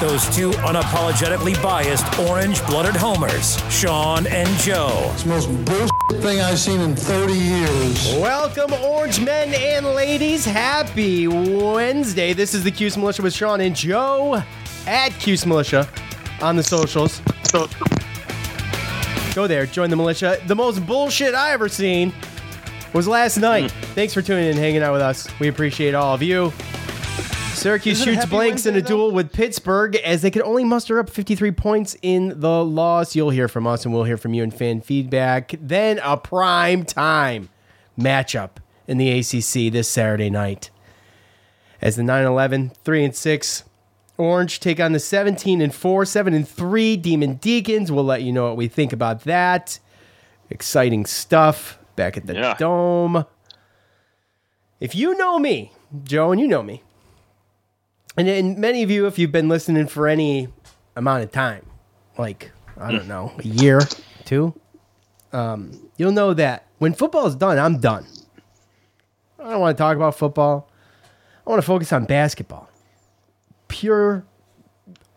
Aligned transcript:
Those 0.00 0.24
two 0.34 0.50
unapologetically 0.50 1.60
biased 1.62 2.18
orange-blooded 2.18 2.94
homers, 2.94 3.56
Sean 3.72 4.26
and 4.26 4.48
Joe. 4.58 5.10
It's 5.14 5.22
the 5.22 5.28
most 5.30 5.46
bullshit 5.64 6.22
thing 6.22 6.40
I've 6.40 6.58
seen 6.58 6.80
in 6.80 6.94
30 6.94 7.32
years. 7.32 8.14
Welcome, 8.20 8.72
orange 8.84 9.20
men 9.20 9.54
and 9.54 9.86
ladies. 9.86 10.44
Happy 10.44 11.26
Wednesday. 11.28 12.32
This 12.34 12.52
is 12.54 12.62
the 12.62 12.70
Cuse 12.70 12.96
Militia 12.96 13.22
with 13.22 13.32
Sean 13.34 13.60
and 13.60 13.74
Joe 13.74 14.42
at 14.86 15.10
Cuse 15.18 15.46
Militia 15.46 15.88
on 16.42 16.56
the 16.56 16.62
socials. 16.62 17.22
So- 17.50 17.68
Go 19.34 19.46
there, 19.46 19.66
join 19.66 19.90
the 19.90 19.96
militia. 19.96 20.38
The 20.46 20.56
most 20.56 20.86
bullshit 20.86 21.34
I 21.34 21.52
ever 21.52 21.68
seen 21.68 22.12
was 22.94 23.06
last 23.06 23.36
night. 23.36 23.70
Hmm. 23.70 23.82
Thanks 23.94 24.14
for 24.14 24.22
tuning 24.22 24.44
in 24.44 24.50
and 24.52 24.58
hanging 24.58 24.82
out 24.82 24.92
with 24.94 25.02
us. 25.02 25.28
We 25.40 25.48
appreciate 25.48 25.94
all 25.94 26.14
of 26.14 26.22
you. 26.22 26.52
Syracuse 27.56 28.02
shoots 28.02 28.26
blanks 28.26 28.64
Wednesday, 28.64 28.70
in 28.70 28.76
a 28.76 28.80
though? 28.82 28.88
duel 28.88 29.10
with 29.12 29.32
Pittsburgh 29.32 29.96
as 29.96 30.22
they 30.22 30.30
could 30.30 30.42
only 30.42 30.64
muster 30.64 30.98
up 30.98 31.08
53 31.10 31.50
points 31.52 31.96
in 32.02 32.38
the 32.40 32.64
loss. 32.64 33.16
You'll 33.16 33.30
hear 33.30 33.48
from 33.48 33.66
us 33.66 33.84
and 33.84 33.94
we'll 33.94 34.04
hear 34.04 34.16
from 34.16 34.34
you 34.34 34.42
in 34.42 34.50
fan 34.50 34.80
feedback. 34.80 35.54
Then 35.60 35.98
a 36.02 36.16
prime 36.16 36.84
time 36.84 37.48
matchup 37.98 38.56
in 38.86 38.98
the 38.98 39.10
ACC 39.10 39.72
this 39.72 39.88
Saturday 39.88 40.30
night. 40.30 40.70
As 41.80 41.96
the 41.96 42.02
9-11, 42.02 42.74
3 42.76 43.04
and 43.04 43.14
6 43.14 43.64
Orange 44.18 44.60
take 44.60 44.80
on 44.80 44.92
the 44.92 44.98
17 44.98 45.60
and 45.60 45.74
4, 45.74 46.04
7 46.06 46.32
and 46.32 46.48
3 46.48 46.96
Demon 46.96 47.34
Deacons. 47.34 47.92
We'll 47.92 48.04
let 48.04 48.22
you 48.22 48.32
know 48.32 48.44
what 48.48 48.56
we 48.56 48.66
think 48.68 48.92
about 48.92 49.24
that. 49.24 49.78
Exciting 50.48 51.04
stuff 51.04 51.78
back 51.96 52.16
at 52.16 52.26
the 52.26 52.34
Yeah. 52.34 52.54
Dome. 52.54 53.26
If 54.80 54.94
you 54.94 55.16
know 55.18 55.38
me, 55.38 55.72
Joe, 56.04 56.32
and 56.32 56.40
you 56.40 56.46
know 56.46 56.62
me, 56.62 56.82
and, 58.16 58.28
and 58.28 58.58
many 58.58 58.82
of 58.82 58.90
you, 58.90 59.06
if 59.06 59.18
you've 59.18 59.32
been 59.32 59.48
listening 59.48 59.86
for 59.86 60.08
any 60.08 60.48
amount 60.94 61.24
of 61.24 61.32
time, 61.32 61.66
like, 62.18 62.50
I 62.78 62.90
don't 62.90 63.08
know, 63.08 63.32
a 63.38 63.42
year, 63.42 63.80
two, 64.24 64.54
um, 65.32 65.90
you'll 65.96 66.12
know 66.12 66.34
that 66.34 66.66
when 66.78 66.94
football 66.94 67.26
is 67.26 67.34
done, 67.34 67.58
I'm 67.58 67.78
done. 67.78 68.06
I 69.38 69.50
don't 69.50 69.60
want 69.60 69.76
to 69.76 69.80
talk 69.80 69.96
about 69.96 70.16
football. 70.16 70.70
I 71.46 71.50
want 71.50 71.60
to 71.62 71.66
focus 71.66 71.92
on 71.92 72.04
basketball. 72.04 72.68
Pure, 73.68 74.24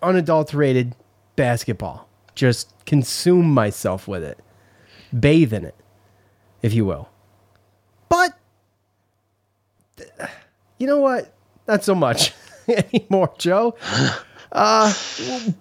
unadulterated 0.04 0.96
basketball. 1.36 2.08
Just 2.36 2.74
consume 2.86 3.50
myself 3.54 4.08
with 4.08 4.24
it, 4.24 4.40
bathe 5.18 5.54
in 5.54 5.66
it, 5.66 5.76
if 6.62 6.74
you 6.74 6.86
will. 6.86 7.10
But, 8.08 8.38
you 10.78 10.88
know 10.88 11.00
what? 11.00 11.34
Not 11.68 11.84
so 11.84 11.96
much 11.96 12.34
anymore, 12.94 13.34
Joe. 13.38 13.76
Uh, 14.52 14.90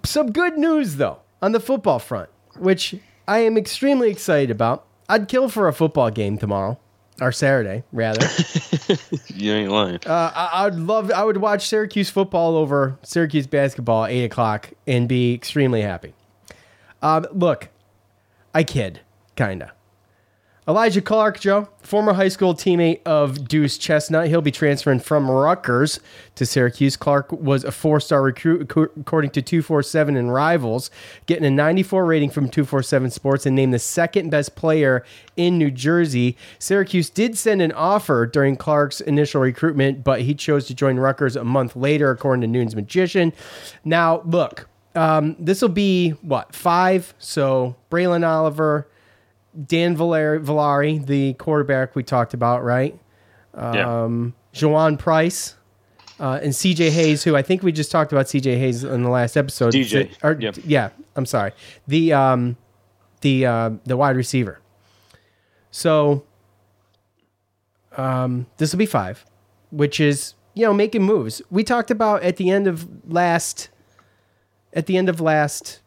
some 0.03 0.31
good 0.31 0.57
news, 0.57 0.95
though, 0.95 1.19
on 1.43 1.51
the 1.51 1.59
football 1.59 1.99
front, 1.99 2.27
which 2.57 2.95
I 3.27 3.37
am 3.41 3.55
extremely 3.55 4.09
excited 4.09 4.49
about. 4.49 4.83
I'd 5.07 5.27
kill 5.27 5.47
for 5.47 5.67
a 5.67 5.73
football 5.73 6.09
game 6.09 6.39
tomorrow, 6.39 6.79
or 7.21 7.31
Saturday, 7.31 7.83
rather. 7.91 8.25
You 9.35 9.53
ain't 9.53 9.71
lying. 9.71 9.99
Uh, 10.07 10.31
I, 10.33 10.65
would 10.65 10.79
love. 10.79 11.11
I 11.11 11.23
would 11.23 11.37
watch 11.37 11.67
Syracuse 11.67 12.09
football 12.09 12.55
over 12.55 12.97
Syracuse 13.03 13.45
basketball 13.45 14.05
at 14.05 14.11
eight 14.11 14.23
o'clock 14.23 14.71
and 14.87 15.07
be 15.07 15.35
extremely 15.35 15.83
happy. 15.83 16.15
Um, 17.03 17.27
look, 17.31 17.69
I 18.53 18.63
kid, 18.63 19.01
kinda. 19.35 19.71
Elijah 20.69 21.01
Clark, 21.01 21.39
Joe, 21.39 21.67
former 21.81 22.13
high 22.13 22.27
school 22.27 22.53
teammate 22.53 23.01
of 23.03 23.47
Duce 23.47 23.75
Chestnut. 23.75 24.27
He'll 24.27 24.39
be 24.39 24.51
transferring 24.51 24.99
from 24.99 25.27
Rutgers 25.27 25.99
to 26.35 26.45
Syracuse. 26.45 26.95
Clark 26.95 27.31
was 27.31 27.63
a 27.63 27.71
four 27.71 27.99
star 27.99 28.21
recruit, 28.21 28.61
according 28.61 29.31
to 29.31 29.41
247 29.41 30.15
and 30.15 30.31
Rivals, 30.31 30.91
getting 31.25 31.43
a 31.43 31.49
94 31.49 32.05
rating 32.05 32.29
from 32.29 32.49
247 32.49 33.09
Sports 33.09 33.47
and 33.47 33.55
named 33.55 33.73
the 33.73 33.79
second 33.79 34.29
best 34.29 34.55
player 34.55 35.03
in 35.35 35.57
New 35.57 35.71
Jersey. 35.71 36.37
Syracuse 36.59 37.09
did 37.09 37.35
send 37.35 37.63
an 37.63 37.71
offer 37.71 38.27
during 38.27 38.55
Clark's 38.55 39.01
initial 39.01 39.41
recruitment, 39.41 40.03
but 40.03 40.21
he 40.21 40.35
chose 40.35 40.67
to 40.67 40.75
join 40.75 40.97
Rutgers 40.97 41.35
a 41.35 41.43
month 41.43 41.75
later, 41.75 42.11
according 42.11 42.41
to 42.41 42.47
Nunes 42.47 42.75
Magician. 42.75 43.33
Now, 43.83 44.21
look, 44.23 44.69
um, 44.93 45.35
this 45.39 45.63
will 45.63 45.69
be 45.69 46.11
what, 46.21 46.53
five? 46.53 47.15
So, 47.17 47.75
Braylon 47.89 48.23
Oliver. 48.23 48.87
Dan 49.65 49.95
Valeri, 49.95 50.39
Valari, 50.39 51.05
the 51.05 51.33
quarterback 51.35 51.95
we 51.95 52.03
talked 52.03 52.33
about, 52.33 52.63
right? 52.63 52.97
yeah. 53.55 54.03
Um, 54.03 54.33
Juwaun 54.53 54.97
Price 54.97 55.55
uh, 56.19 56.39
and 56.41 56.53
CJ 56.53 56.89
Hayes, 56.91 57.23
who 57.23 57.35
I 57.35 57.41
think 57.41 57.63
we 57.63 57.71
just 57.71 57.91
talked 57.91 58.11
about 58.11 58.25
CJ 58.27 58.57
Hayes 58.57 58.83
in 58.83 59.03
the 59.03 59.09
last 59.09 59.35
episode. 59.37 59.73
DJ, 59.73 60.11
Or- 60.23 60.37
yep. 60.39 60.55
Yeah, 60.65 60.89
I'm 61.15 61.25
sorry. 61.25 61.51
The 61.87 62.13
um, 62.13 62.57
the 63.21 63.45
uh, 63.45 63.69
the 63.85 63.97
wide 63.97 64.15
receiver. 64.15 64.59
So 65.71 66.23
um, 67.97 68.45
this 68.57 68.71
will 68.71 68.79
be 68.79 68.85
five, 68.85 69.25
which 69.71 69.99
is 69.99 70.33
you 70.53 70.65
know 70.65 70.73
making 70.73 71.03
moves. 71.03 71.41
We 71.49 71.63
talked 71.63 71.91
about 71.91 72.23
at 72.23 72.37
the 72.37 72.49
end 72.49 72.67
of 72.67 72.87
last 73.11 73.69
at 74.73 74.85
the 74.85 74.97
end 74.97 75.09
of 75.09 75.19
last 75.19 75.79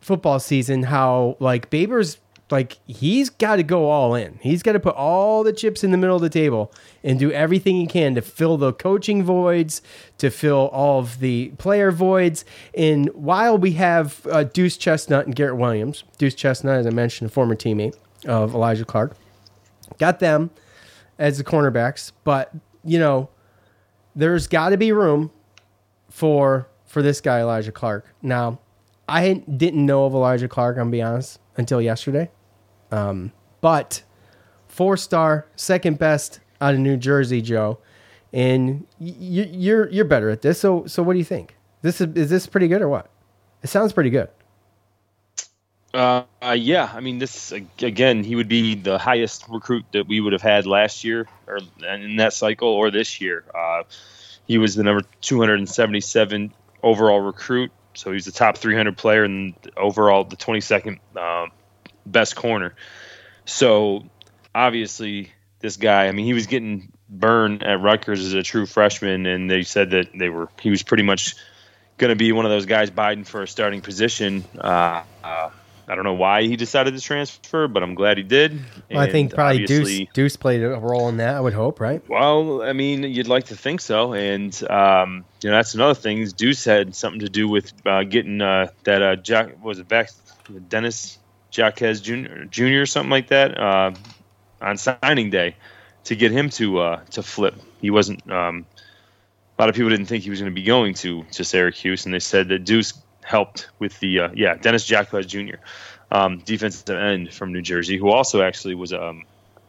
football 0.00 0.38
season 0.40 0.84
how 0.84 1.36
like 1.40 1.70
Babers 1.70 2.18
like 2.50 2.78
he's 2.86 3.30
got 3.30 3.56
to 3.56 3.62
go 3.62 3.90
all 3.90 4.14
in. 4.14 4.38
He's 4.40 4.62
got 4.62 4.72
to 4.72 4.80
put 4.80 4.94
all 4.94 5.42
the 5.42 5.52
chips 5.52 5.84
in 5.84 5.90
the 5.90 5.96
middle 5.96 6.16
of 6.16 6.22
the 6.22 6.30
table 6.30 6.72
and 7.04 7.18
do 7.18 7.30
everything 7.30 7.76
he 7.76 7.86
can 7.86 8.14
to 8.14 8.22
fill 8.22 8.56
the 8.56 8.72
coaching 8.72 9.22
voids, 9.22 9.82
to 10.18 10.30
fill 10.30 10.68
all 10.68 11.00
of 11.00 11.20
the 11.20 11.48
player 11.58 11.90
voids. 11.90 12.44
And 12.74 13.08
while 13.14 13.58
we 13.58 13.72
have 13.72 14.26
uh, 14.30 14.44
Duce 14.44 14.76
Chestnut 14.76 15.26
and 15.26 15.34
Garrett 15.34 15.56
Williams, 15.56 16.04
Duce 16.16 16.34
Chestnut, 16.34 16.78
as 16.78 16.86
I 16.86 16.90
mentioned, 16.90 17.30
a 17.30 17.32
former 17.32 17.54
teammate 17.54 17.96
of 18.26 18.54
Elijah 18.54 18.84
Clark, 18.84 19.16
got 19.98 20.20
them 20.20 20.50
as 21.18 21.38
the 21.38 21.44
cornerbacks, 21.44 22.12
but 22.24 22.52
you 22.84 22.98
know, 22.98 23.28
there's 24.14 24.46
got 24.46 24.70
to 24.70 24.76
be 24.76 24.92
room 24.92 25.30
for 26.08 26.68
for 26.86 27.02
this 27.02 27.20
guy 27.20 27.40
Elijah 27.40 27.72
Clark. 27.72 28.06
Now, 28.22 28.60
I 29.08 29.34
didn't 29.34 29.84
know 29.84 30.06
of 30.06 30.14
Elijah 30.14 30.48
Clark. 30.48 30.76
I'm 30.76 30.84
gonna 30.84 30.90
be 30.90 31.02
honest 31.02 31.38
until 31.56 31.80
yesterday, 31.80 32.30
um, 32.90 33.32
but 33.60 34.02
four 34.66 34.96
star, 34.96 35.46
second 35.56 35.98
best 35.98 36.40
out 36.60 36.74
of 36.74 36.80
New 36.80 36.96
Jersey, 36.96 37.42
Joe, 37.42 37.78
and 38.32 38.86
y- 38.98 39.14
you're 39.18 39.88
you're 39.90 40.04
better 40.04 40.30
at 40.30 40.42
this. 40.42 40.60
So 40.60 40.86
so 40.86 41.02
what 41.02 41.14
do 41.14 41.18
you 41.18 41.24
think? 41.24 41.56
This 41.82 42.00
is 42.00 42.08
is 42.16 42.30
this 42.30 42.46
pretty 42.46 42.68
good 42.68 42.82
or 42.82 42.88
what? 42.88 43.10
It 43.62 43.68
sounds 43.68 43.92
pretty 43.92 44.10
good. 44.10 44.28
Uh, 45.94 46.24
uh, 46.42 46.52
yeah, 46.52 46.90
I 46.94 47.00
mean, 47.00 47.18
this 47.18 47.50
again, 47.80 48.22
he 48.22 48.36
would 48.36 48.48
be 48.48 48.74
the 48.74 48.98
highest 48.98 49.46
recruit 49.48 49.86
that 49.92 50.06
we 50.06 50.20
would 50.20 50.34
have 50.34 50.42
had 50.42 50.66
last 50.66 51.02
year, 51.02 51.26
or 51.46 51.60
in 51.82 52.16
that 52.16 52.34
cycle, 52.34 52.68
or 52.68 52.90
this 52.90 53.20
year. 53.20 53.44
Uh, 53.54 53.84
he 54.46 54.58
was 54.58 54.74
the 54.74 54.82
number 54.82 55.02
277 55.22 56.52
overall 56.82 57.20
recruit, 57.20 57.72
so 57.94 58.12
he's 58.12 58.26
the 58.26 58.32
top 58.32 58.58
300 58.58 58.96
player 58.96 59.24
and 59.24 59.54
overall 59.76 60.24
the 60.24 60.36
22nd 60.36 60.98
um, 61.16 61.50
best 62.10 62.36
corner. 62.36 62.74
So 63.44 64.04
obviously, 64.54 65.32
this 65.60 65.76
guy, 65.76 66.08
I 66.08 66.12
mean, 66.12 66.26
he 66.26 66.34
was 66.34 66.46
getting 66.46 66.92
burned 67.08 67.62
at 67.62 67.80
Rutgers 67.80 68.24
as 68.24 68.34
a 68.34 68.42
true 68.42 68.66
freshman, 68.66 69.26
and 69.26 69.50
they 69.50 69.62
said 69.62 69.90
that 69.90 70.08
they 70.14 70.28
were 70.28 70.48
he 70.60 70.70
was 70.70 70.82
pretty 70.82 71.02
much 71.02 71.36
going 71.96 72.10
to 72.10 72.16
be 72.16 72.32
one 72.32 72.44
of 72.44 72.50
those 72.50 72.66
guys 72.66 72.90
Biden 72.90 73.26
for 73.26 73.42
a 73.42 73.48
starting 73.48 73.80
position. 73.80 74.44
Uh, 74.56 75.02
uh, 75.24 75.50
I 75.90 75.94
don't 75.94 76.04
know 76.04 76.14
why 76.14 76.42
he 76.42 76.56
decided 76.56 76.94
to 76.94 77.00
transfer, 77.00 77.66
but 77.66 77.82
I'm 77.82 77.94
glad 77.94 78.18
he 78.18 78.22
did. 78.22 78.60
Well, 78.90 79.00
I 79.00 79.10
think 79.10 79.34
probably 79.34 79.64
Duce, 79.64 80.06
Duce 80.12 80.36
played 80.36 80.62
a 80.62 80.78
role 80.78 81.08
in 81.08 81.16
that. 81.16 81.34
I 81.34 81.40
would 81.40 81.54
hope, 81.54 81.80
right? 81.80 82.06
Well, 82.06 82.60
I 82.62 82.74
mean, 82.74 83.04
you'd 83.04 83.26
like 83.26 83.46
to 83.46 83.56
think 83.56 83.80
so, 83.80 84.12
and 84.12 84.54
um, 84.70 85.24
you 85.42 85.48
know 85.50 85.56
that's 85.56 85.74
another 85.74 85.94
thing. 85.94 86.18
is 86.18 86.34
Duce 86.34 86.64
had 86.64 86.94
something 86.94 87.20
to 87.20 87.30
do 87.30 87.48
with 87.48 87.72
uh, 87.86 88.04
getting 88.04 88.42
uh, 88.42 88.68
that 88.84 89.02
uh, 89.02 89.16
Jack 89.16 89.64
was 89.64 89.78
it 89.78 89.88
back 89.88 90.10
Dennis 90.68 91.17
Jaquez 91.52 92.00
Jr. 92.00 92.44
Jr. 92.50 92.82
or 92.82 92.86
something 92.86 93.10
like 93.10 93.28
that 93.28 93.58
uh, 93.58 93.92
on 94.60 94.76
signing 94.76 95.30
day 95.30 95.56
to 96.04 96.16
get 96.16 96.32
him 96.32 96.50
to 96.50 96.80
uh, 96.80 97.00
to 97.10 97.22
flip. 97.22 97.54
He 97.80 97.90
wasn't. 97.90 98.30
Um, 98.30 98.66
a 99.58 99.62
lot 99.62 99.68
of 99.68 99.74
people 99.74 99.90
didn't 99.90 100.06
think 100.06 100.22
he 100.22 100.30
was 100.30 100.40
going 100.40 100.52
to 100.52 100.54
be 100.54 100.64
going 100.64 100.94
to 100.94 101.24
to 101.32 101.44
Syracuse, 101.44 102.04
and 102.04 102.14
they 102.14 102.20
said 102.20 102.48
that 102.48 102.60
Duce 102.60 102.94
helped 103.24 103.68
with 103.78 103.98
the 104.00 104.20
uh, 104.20 104.28
yeah 104.34 104.54
Dennis 104.54 104.88
Jaquez 104.88 105.26
Jr. 105.26 105.56
Um, 106.10 106.38
defensive 106.38 106.96
end 106.96 107.34
from 107.34 107.52
New 107.52 107.60
Jersey, 107.60 107.98
who 107.98 108.08
also 108.08 108.40
actually 108.40 108.74
was 108.74 108.92
um, 108.92 109.24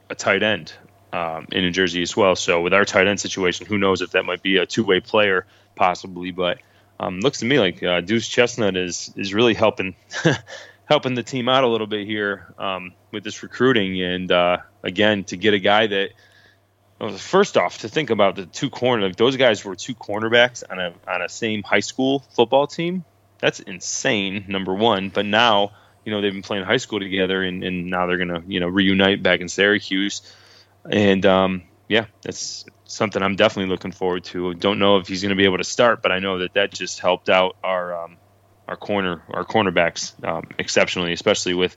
a 0.09 0.15
tight 0.15 0.41
end 0.41 0.71
um, 1.11 1.47
in 1.51 1.63
New 1.63 1.71
Jersey 1.71 2.01
as 2.01 2.15
well. 2.15 2.35
So 2.35 2.61
with 2.61 2.73
our 2.73 2.85
tight 2.85 3.07
end 3.07 3.19
situation, 3.19 3.65
who 3.65 3.77
knows 3.77 4.01
if 4.01 4.11
that 4.11 4.23
might 4.23 4.41
be 4.41 4.57
a 4.57 4.65
two 4.65 4.83
way 4.83 4.99
player 5.01 5.45
possibly, 5.75 6.31
but 6.31 6.59
um, 6.99 7.19
looks 7.19 7.39
to 7.39 7.45
me 7.45 7.59
like 7.59 7.81
uh, 7.83 8.01
Duce 8.01 8.27
Chestnut 8.27 8.77
is 8.77 9.13
is 9.15 9.33
really 9.33 9.53
helping 9.53 9.95
helping 10.89 11.13
the 11.13 11.23
team 11.23 11.47
out 11.47 11.63
a 11.63 11.67
little 11.67 11.87
bit 11.87 12.07
here 12.07 12.53
um, 12.57 12.93
with 13.11 13.23
this 13.23 13.43
recruiting, 13.43 14.01
and 14.01 14.31
uh, 14.31 14.57
again 14.83 15.23
to 15.25 15.37
get 15.37 15.53
a 15.53 15.59
guy 15.59 15.87
that. 15.87 16.09
Well, 16.99 17.17
first 17.17 17.55
off, 17.55 17.77
to 17.77 17.87
think 17.87 18.09
about 18.09 18.35
the 18.35 18.45
two 18.45 18.69
corner, 18.69 19.07
like 19.07 19.15
those 19.15 19.37
guys 19.37 19.63
were 19.63 19.73
two 19.73 19.95
cornerbacks 19.95 20.63
on 20.69 20.79
a 20.79 20.93
on 21.07 21.21
a 21.21 21.29
same 21.29 21.63
high 21.63 21.79
school 21.79 22.19
football 22.35 22.67
team. 22.67 23.05
That's 23.37 23.61
insane. 23.61 24.43
Number 24.49 24.73
one, 24.73 25.07
but 25.07 25.25
now 25.25 25.71
you 26.03 26.11
know 26.11 26.19
they've 26.19 26.33
been 26.33 26.41
playing 26.41 26.65
high 26.65 26.75
school 26.75 26.99
together, 26.99 27.41
and, 27.41 27.63
and 27.63 27.89
now 27.89 28.05
they're 28.05 28.17
gonna 28.17 28.43
you 28.47 28.59
know 28.59 28.67
reunite 28.67 29.23
back 29.23 29.39
in 29.39 29.47
Syracuse, 29.47 30.23
and 30.89 31.25
um, 31.25 31.63
yeah, 31.87 32.07
that's 32.21 32.65
something 32.83 33.23
I'm 33.23 33.37
definitely 33.37 33.69
looking 33.69 33.93
forward 33.93 34.25
to. 34.25 34.53
Don't 34.55 34.79
know 34.79 34.97
if 34.97 35.07
he's 35.07 35.21
gonna 35.21 35.35
be 35.35 35.45
able 35.45 35.59
to 35.59 35.63
start, 35.63 36.01
but 36.01 36.11
I 36.11 36.19
know 36.19 36.39
that 36.39 36.55
that 36.55 36.73
just 36.73 36.99
helped 36.99 37.29
out 37.29 37.55
our 37.63 38.03
um, 38.03 38.17
our 38.69 38.77
corner 38.77 39.21
our 39.31 39.43
cornerbacks 39.43 40.13
um, 40.23 40.47
exceptionally, 40.57 41.11
especially 41.11 41.53
with 41.53 41.75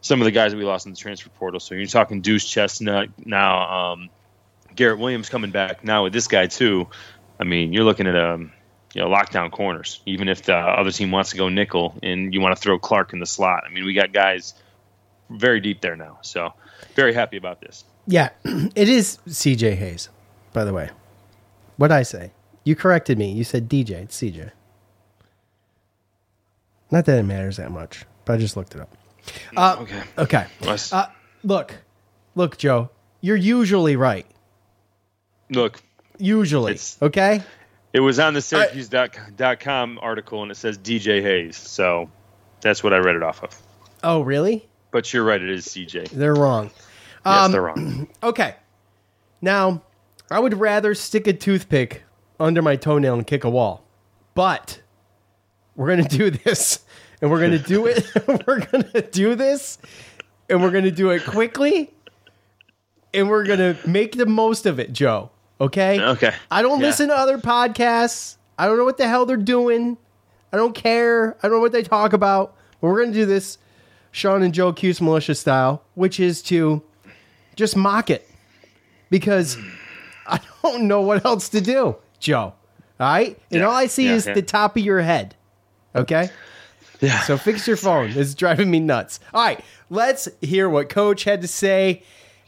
some 0.00 0.20
of 0.20 0.26
the 0.26 0.32
guys 0.32 0.52
that 0.52 0.58
we 0.58 0.64
lost 0.64 0.84
in 0.84 0.92
the 0.92 0.98
transfer 0.98 1.30
portal. 1.30 1.60
So 1.60 1.74
you're 1.74 1.86
talking 1.86 2.20
Duce 2.20 2.44
Chestnut 2.46 3.08
now. 3.24 3.92
Um, 3.92 4.10
Garrett 4.74 4.98
Williams 4.98 5.28
coming 5.28 5.52
back 5.52 5.84
now 5.84 6.02
with 6.02 6.12
this 6.12 6.26
guy 6.26 6.46
too. 6.46 6.88
I 7.38 7.44
mean, 7.44 7.72
you're 7.72 7.84
looking 7.84 8.06
at 8.06 8.16
um, 8.16 8.52
you 8.92 9.00
know 9.00 9.08
lockdown 9.08 9.50
corners. 9.50 10.00
Even 10.04 10.28
if 10.28 10.42
the 10.42 10.56
other 10.56 10.90
team 10.90 11.10
wants 11.10 11.30
to 11.30 11.36
go 11.36 11.48
nickel 11.48 11.96
and 12.02 12.34
you 12.34 12.40
want 12.40 12.56
to 12.56 12.60
throw 12.60 12.78
Clark 12.78 13.12
in 13.12 13.20
the 13.20 13.26
slot, 13.26 13.64
I 13.64 13.72
mean, 13.72 13.84
we 13.84 13.94
got 13.94 14.12
guys 14.12 14.54
very 15.30 15.60
deep 15.60 15.80
there 15.80 15.96
now. 15.96 16.18
So 16.22 16.52
very 16.94 17.14
happy 17.14 17.36
about 17.36 17.60
this. 17.60 17.84
Yeah, 18.06 18.30
it 18.44 18.88
is 18.88 19.18
CJ 19.28 19.76
Hayes, 19.76 20.08
by 20.52 20.64
the 20.64 20.72
way. 20.72 20.90
What'd 21.76 21.96
I 21.96 22.02
say? 22.02 22.32
You 22.64 22.74
corrected 22.74 23.18
me. 23.18 23.30
You 23.30 23.44
said 23.44 23.68
DJ. 23.68 23.90
It's 24.02 24.20
CJ. 24.20 24.50
Not 26.94 27.06
that 27.06 27.18
it 27.18 27.24
matters 27.24 27.56
that 27.56 27.72
much, 27.72 28.04
but 28.24 28.34
I 28.34 28.36
just 28.36 28.56
looked 28.56 28.76
it 28.76 28.80
up. 28.80 28.96
Uh, 29.56 29.78
Okay. 29.80 30.02
okay. 30.16 30.46
Nice. 30.62 30.92
Uh, 30.92 31.08
look, 31.42 31.74
look, 32.36 32.56
Joe. 32.56 32.88
You're 33.20 33.34
usually 33.34 33.96
right. 33.96 34.26
Look, 35.50 35.82
Usually. 36.18 36.70
It's- 36.70 36.96
okay? 37.02 37.42
it 37.92 37.98
was 37.98 38.20
on 38.20 38.34
the 38.34 38.40
Syracuse.com 38.40 39.98
article 40.00 40.42
and 40.42 40.52
it 40.52 40.54
says 40.54 40.78
DJ 40.78 41.20
Hayes. 41.20 41.56
So 41.56 42.08
that's 42.60 42.84
what 42.84 42.92
I 42.94 42.98
read 42.98 43.16
it 43.16 43.24
off 43.24 43.42
of. 43.42 43.60
Oh, 44.04 44.20
really? 44.20 44.68
But 44.92 45.12
you're 45.12 45.24
right, 45.24 45.42
it 45.42 45.50
is 45.50 45.66
CJ. 45.66 46.10
They're 46.10 46.36
wrong. 46.36 46.70
Yes, 47.26 47.50
they're 47.50 47.62
wrong. 47.62 48.06
Okay. 48.22 48.54
Now, 49.40 49.82
I 50.30 50.38
would 50.38 50.54
rather 50.60 50.94
stick 50.94 51.26
a 51.26 51.32
toothpick 51.32 52.04
under 52.38 52.62
my 52.62 52.76
toenail 52.76 53.14
and 53.14 53.26
kick 53.26 53.42
a 53.42 53.50
wall. 53.50 53.84
But 54.34 54.80
we're 55.74 55.88
going 55.96 56.06
to 56.08 56.16
do 56.16 56.30
this. 56.30 56.83
And 57.24 57.30
we're 57.30 57.38
going 57.40 57.52
to 57.52 57.58
do 57.58 57.86
it. 57.86 58.06
we're 58.46 58.60
going 58.66 58.84
to 58.92 59.00
do 59.00 59.34
this. 59.34 59.78
And 60.50 60.60
we're 60.62 60.70
going 60.70 60.84
to 60.84 60.90
do 60.90 61.08
it 61.08 61.24
quickly. 61.24 61.90
And 63.14 63.30
we're 63.30 63.44
going 63.46 63.60
to 63.60 63.88
make 63.88 64.12
the 64.18 64.26
most 64.26 64.66
of 64.66 64.78
it, 64.78 64.92
Joe. 64.92 65.30
Okay? 65.58 65.98
Okay. 65.98 66.34
I 66.50 66.60
don't 66.60 66.80
Yeah. 66.80 66.86
listen 66.86 67.08
to 67.08 67.14
other 67.16 67.38
podcasts. 67.38 68.36
I 68.58 68.66
don't 68.66 68.76
know 68.76 68.84
what 68.84 68.98
the 68.98 69.08
hell 69.08 69.24
they're 69.24 69.38
doing. 69.38 69.96
I 70.52 70.58
don't 70.58 70.74
care. 70.74 71.34
I 71.42 71.48
don't 71.48 71.52
know 71.56 71.60
what 71.62 71.72
they 71.72 71.82
talk 71.82 72.12
about. 72.12 72.56
But 72.82 72.88
we're 72.88 73.00
going 73.00 73.14
to 73.14 73.18
do 73.20 73.24
this 73.24 73.56
Sean 74.10 74.42
and 74.42 74.52
Joe 74.52 74.74
Cuse 74.74 75.00
militia 75.00 75.34
style, 75.34 75.82
which 75.94 76.20
is 76.20 76.42
to 76.42 76.82
just 77.56 77.74
mock 77.74 78.10
it 78.10 78.28
because 79.08 79.56
I 80.26 80.40
don't 80.62 80.82
know 80.88 81.00
what 81.00 81.24
else 81.24 81.48
to 81.48 81.62
do, 81.62 81.96
Joe. 82.20 82.38
All 82.42 82.54
right? 83.00 83.38
And 83.50 83.60
Yeah. 83.60 83.66
all 83.66 83.74
I 83.74 83.86
see 83.86 84.08
Yeah, 84.08 84.14
is 84.16 84.24
the 84.26 84.42
top 84.42 84.76
of 84.76 84.82
your 84.82 85.00
head. 85.00 85.34
Okay? 85.96 86.28
Yeah. 87.04 87.20
So 87.20 87.36
fix 87.36 87.66
your 87.66 87.76
phone. 87.76 88.10
It's 88.10 88.34
driving 88.34 88.70
me 88.70 88.80
nuts. 88.80 89.20
All 89.32 89.44
right, 89.44 89.60
let's 89.90 90.28
hear 90.40 90.68
what 90.68 90.88
Coach 90.88 91.24
had 91.24 91.42
to 91.42 91.48
say 91.48 92.02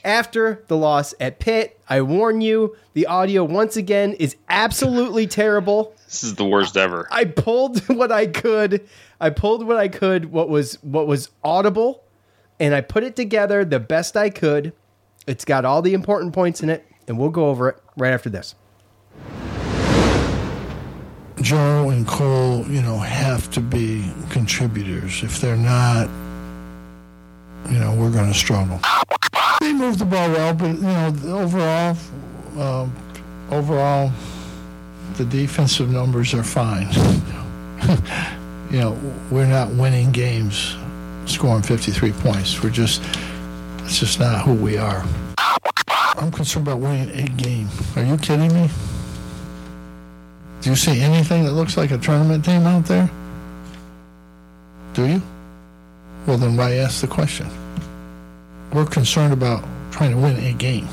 after 0.05 0.65
the 0.69 0.77
loss 0.77 1.15
at 1.21 1.39
Pitt. 1.39 1.79
I 1.89 2.01
warn 2.03 2.41
you, 2.41 2.77
the 2.95 3.07
audio 3.07 3.45
once 3.45 3.77
again 3.77 4.15
is 4.15 4.37
absolutely 4.49 5.27
terrible. 5.27 5.95
This 6.07 6.25
is 6.25 6.37
the 6.37 6.45
worst 6.45 6.77
ever. 6.77 7.07
I 7.11 7.25
pulled 7.25 7.81
what 7.89 8.13
I 8.13 8.27
could. 8.27 8.87
I 9.21 9.31
pulled 9.31 9.67
what 9.67 9.77
I 9.77 9.89
could. 9.89 10.27
What 10.27 10.49
was 10.49 10.75
what 10.83 11.07
was 11.07 11.31
audible, 11.43 12.05
and 12.61 12.75
I 12.75 12.81
put 12.81 13.03
it 13.03 13.17
together 13.17 13.65
the 13.65 13.81
best 13.81 14.17
I 14.17 14.31
could. 14.31 14.73
It's 15.27 15.45
got 15.45 15.65
all 15.65 15.83
the 15.83 15.93
important 15.95 16.33
points 16.33 16.63
in 16.63 16.71
it, 16.71 16.87
and 17.09 17.19
we'll 17.19 17.31
go 17.31 17.47
over 17.49 17.69
it 17.71 17.77
right 17.97 18.13
after 18.13 18.31
this. 18.31 18.55
Joe 21.47 21.91
and 21.91 22.05
Cole, 22.09 22.67
you 22.67 22.83
know, 22.83 22.99
have 22.99 23.49
to 23.53 23.61
be 23.61 24.11
contributors. 24.31 25.23
If 25.23 25.41
they're 25.41 25.57
not, 25.57 26.09
you 27.71 27.79
know, 27.79 27.95
we're 27.95 28.11
going 28.11 28.33
to 28.33 28.37
struggle. 28.37 28.81
They 29.61 29.73
moved 29.73 30.01
the 30.01 30.07
ball 30.07 30.29
well, 30.29 30.55
but 30.55 30.75
you 30.75 30.83
know, 30.83 31.15
overall, 31.27 31.97
um, 32.59 32.93
overall, 33.53 34.11
the 35.19 35.25
defensive 35.25 35.89
numbers 35.89 36.35
are 36.35 36.43
fine. 36.43 36.89
you 38.73 38.81
know, 38.81 38.99
we're 39.31 39.47
not 39.47 39.71
winning 39.71 40.11
games, 40.11 40.75
scoring 41.27 41.63
53 41.63 42.11
points. 42.11 42.61
We're 42.61 42.71
just, 42.71 43.01
it's 43.85 44.01
just 44.01 44.19
not 44.19 44.45
who 44.45 44.53
we 44.53 44.79
are. 44.79 45.05
I'm 46.17 46.33
concerned 46.33 46.67
about 46.67 46.81
winning 46.81 47.17
a 47.17 47.29
game. 47.29 47.69
Are 47.95 48.03
you 48.03 48.17
kidding 48.17 48.53
me? 48.53 48.69
Do 50.67 50.71
you 50.71 50.77
see 50.77 51.01
anything 51.01 51.45
that 51.45 51.53
looks 51.53 51.77
like 51.77 51.93
a 51.93 51.99
tournament 51.99 52.45
team 52.45 52.67
out 52.67 52.87
there? 52.87 53.09
Do 54.95 55.07
you? 55.07 55.23
Well, 56.27 56.39
then 56.39 56.57
why 56.57 56.73
ask 56.73 57.03
the 57.03 57.07
question? 57.07 57.47
We're 58.73 58.85
concerned 58.85 59.33
about 59.33 59.65
trying 59.93 60.11
to 60.11 60.17
win 60.17 60.35
a 60.45 60.53
game. 60.53 60.89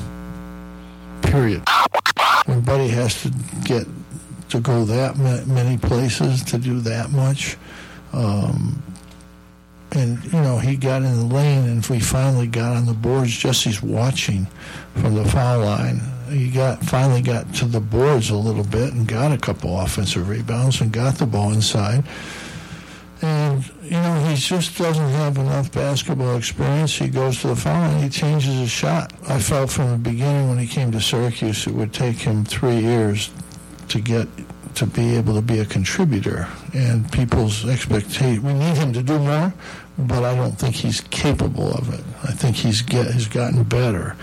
Period. 1.22 1.64
When 2.46 2.60
Buddy 2.60 2.86
has 2.86 3.20
to 3.22 3.32
get 3.64 3.84
to 4.50 4.60
go 4.60 4.84
that 4.84 5.18
many 5.18 5.76
places 5.76 6.44
to 6.44 6.58
do 6.58 6.78
that 6.82 7.10
much, 7.10 7.56
um, 8.12 8.80
and 9.90 10.22
you 10.26 10.40
know 10.40 10.56
he 10.56 10.76
got 10.76 11.02
in 11.02 11.16
the 11.16 11.34
lane, 11.34 11.68
and 11.68 11.78
if 11.80 11.90
we 11.90 11.98
finally 11.98 12.46
got 12.46 12.76
on 12.76 12.86
the 12.86 12.94
boards. 12.94 13.36
Jesse's 13.36 13.82
watching 13.82 14.46
from 14.94 15.16
the 15.16 15.24
foul 15.24 15.64
line. 15.64 16.00
He 16.34 16.50
got 16.50 16.82
finally 16.82 17.22
got 17.22 17.54
to 17.56 17.64
the 17.64 17.78
boards 17.78 18.30
a 18.30 18.36
little 18.36 18.64
bit 18.64 18.92
and 18.92 19.06
got 19.06 19.30
a 19.30 19.38
couple 19.38 19.78
offensive 19.78 20.28
rebounds 20.28 20.80
and 20.80 20.92
got 20.92 21.14
the 21.14 21.26
ball 21.26 21.52
inside. 21.52 22.02
And 23.22 23.64
you 23.82 23.92
know 23.92 24.24
he 24.28 24.34
just 24.34 24.76
doesn't 24.76 25.10
have 25.10 25.38
enough 25.38 25.70
basketball 25.70 26.36
experience. 26.36 26.96
He 26.96 27.08
goes 27.08 27.40
to 27.42 27.48
the 27.48 27.56
foul 27.56 27.88
line, 27.88 28.02
he 28.02 28.08
changes 28.08 28.58
his 28.58 28.70
shot. 28.70 29.12
I 29.28 29.38
felt 29.38 29.70
from 29.70 29.92
the 29.92 29.96
beginning 29.96 30.48
when 30.48 30.58
he 30.58 30.66
came 30.66 30.90
to 30.90 31.00
Syracuse 31.00 31.68
it 31.68 31.72
would 31.72 31.92
take 31.92 32.16
him 32.16 32.44
three 32.44 32.80
years 32.80 33.30
to 33.88 34.00
get 34.00 34.26
to 34.74 34.86
be 34.86 35.14
able 35.14 35.34
to 35.34 35.42
be 35.42 35.60
a 35.60 35.64
contributor 35.64 36.48
and 36.72 37.10
people's 37.12 37.64
expectation 37.68 38.42
we 38.42 38.52
need 38.54 38.76
him 38.76 38.92
to 38.92 39.04
do 39.04 39.18
more 39.20 39.54
but 39.96 40.24
I 40.24 40.34
don't 40.34 40.58
think 40.58 40.74
he's 40.74 41.00
capable 41.00 41.72
of 41.74 41.94
it 41.94 42.04
I 42.24 42.32
think 42.32 42.56
he's 42.56 42.82
get 42.82 43.06
gotten 43.30 43.62
better 43.62 44.16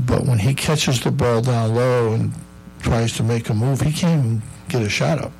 but 0.00 0.24
when 0.24 0.38
he 0.38 0.54
catches 0.54 1.00
the 1.00 1.10
ball 1.10 1.40
down 1.42 1.74
low 1.74 2.12
and 2.12 2.32
tries 2.80 3.12
to 3.14 3.22
make 3.22 3.48
a 3.48 3.54
move 3.54 3.80
he 3.80 3.92
can't 3.92 4.24
even 4.24 4.42
get 4.68 4.82
a 4.82 4.88
shot 4.88 5.18
up. 5.18 5.32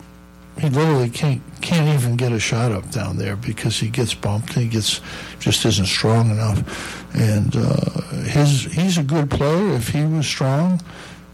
He 0.59 0.69
literally 0.69 1.11
can't 1.11 1.43
can't 1.61 1.99
even 1.99 2.17
get 2.17 2.31
a 2.33 2.39
shot 2.39 2.71
up 2.71 2.91
down 2.91 3.17
there 3.17 3.37
because 3.37 3.79
he 3.79 3.89
gets 3.89 4.15
bumped 4.15 4.53
he 4.55 4.69
gets 4.69 5.01
just 5.41 5.65
isn't 5.65 5.87
strong 5.87 6.31
enough. 6.31 7.15
And 7.15 7.55
uh, 7.57 8.03
his 8.23 8.65
he's 8.65 8.99
a 8.99 9.03
good 9.03 9.31
player. 9.31 9.75
If 9.75 9.89
he 9.89 10.05
was 10.05 10.27
strong 10.27 10.81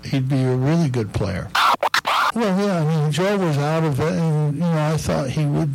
he'd 0.04 0.28
be 0.28 0.42
a 0.42 0.56
really 0.56 0.88
good 0.88 1.12
player. 1.12 1.50
Well, 2.34 2.60
yeah, 2.60 2.80
I 2.80 2.84
mean, 2.84 3.12
Joe 3.12 3.38
was 3.38 3.58
out 3.58 3.84
of 3.84 3.98
it, 3.98 4.12
and, 4.12 4.54
you 4.54 4.60
know, 4.60 4.92
I 4.92 4.96
thought 4.96 5.30
he 5.30 5.44
would 5.46 5.70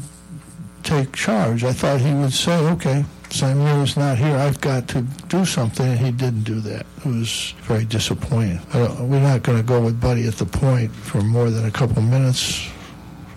take 0.84 1.14
charge. 1.14 1.64
I 1.64 1.74
thought 1.74 2.00
he 2.00 2.14
would 2.14 2.34
say, 2.34 2.58
okay, 2.72 3.06
Symir 3.36 3.84
is 3.84 3.98
not 3.98 4.18
here. 4.18 4.34
I've 4.38 4.62
got 4.62 4.88
to 4.90 5.02
do 5.28 5.44
something, 5.44 5.98
he 5.98 6.10
didn't 6.12 6.44
do 6.44 6.62
that. 6.62 6.86
It 7.00 7.06
was 7.06 7.54
very 7.64 7.84
disappointing. 7.84 8.62
we're 8.74 9.20
not 9.20 9.44
going 9.44 9.58
to 9.58 9.64
go 9.64 9.82
with 9.82 10.00
Buddy 10.00 10.26
at 10.26 10.36
the 10.36 10.46
point 10.46 10.90
for 10.90 11.20
more 11.20 11.50
than 11.50 11.66
a 11.66 11.72
couple 11.72 12.02
minutes, 12.02 12.66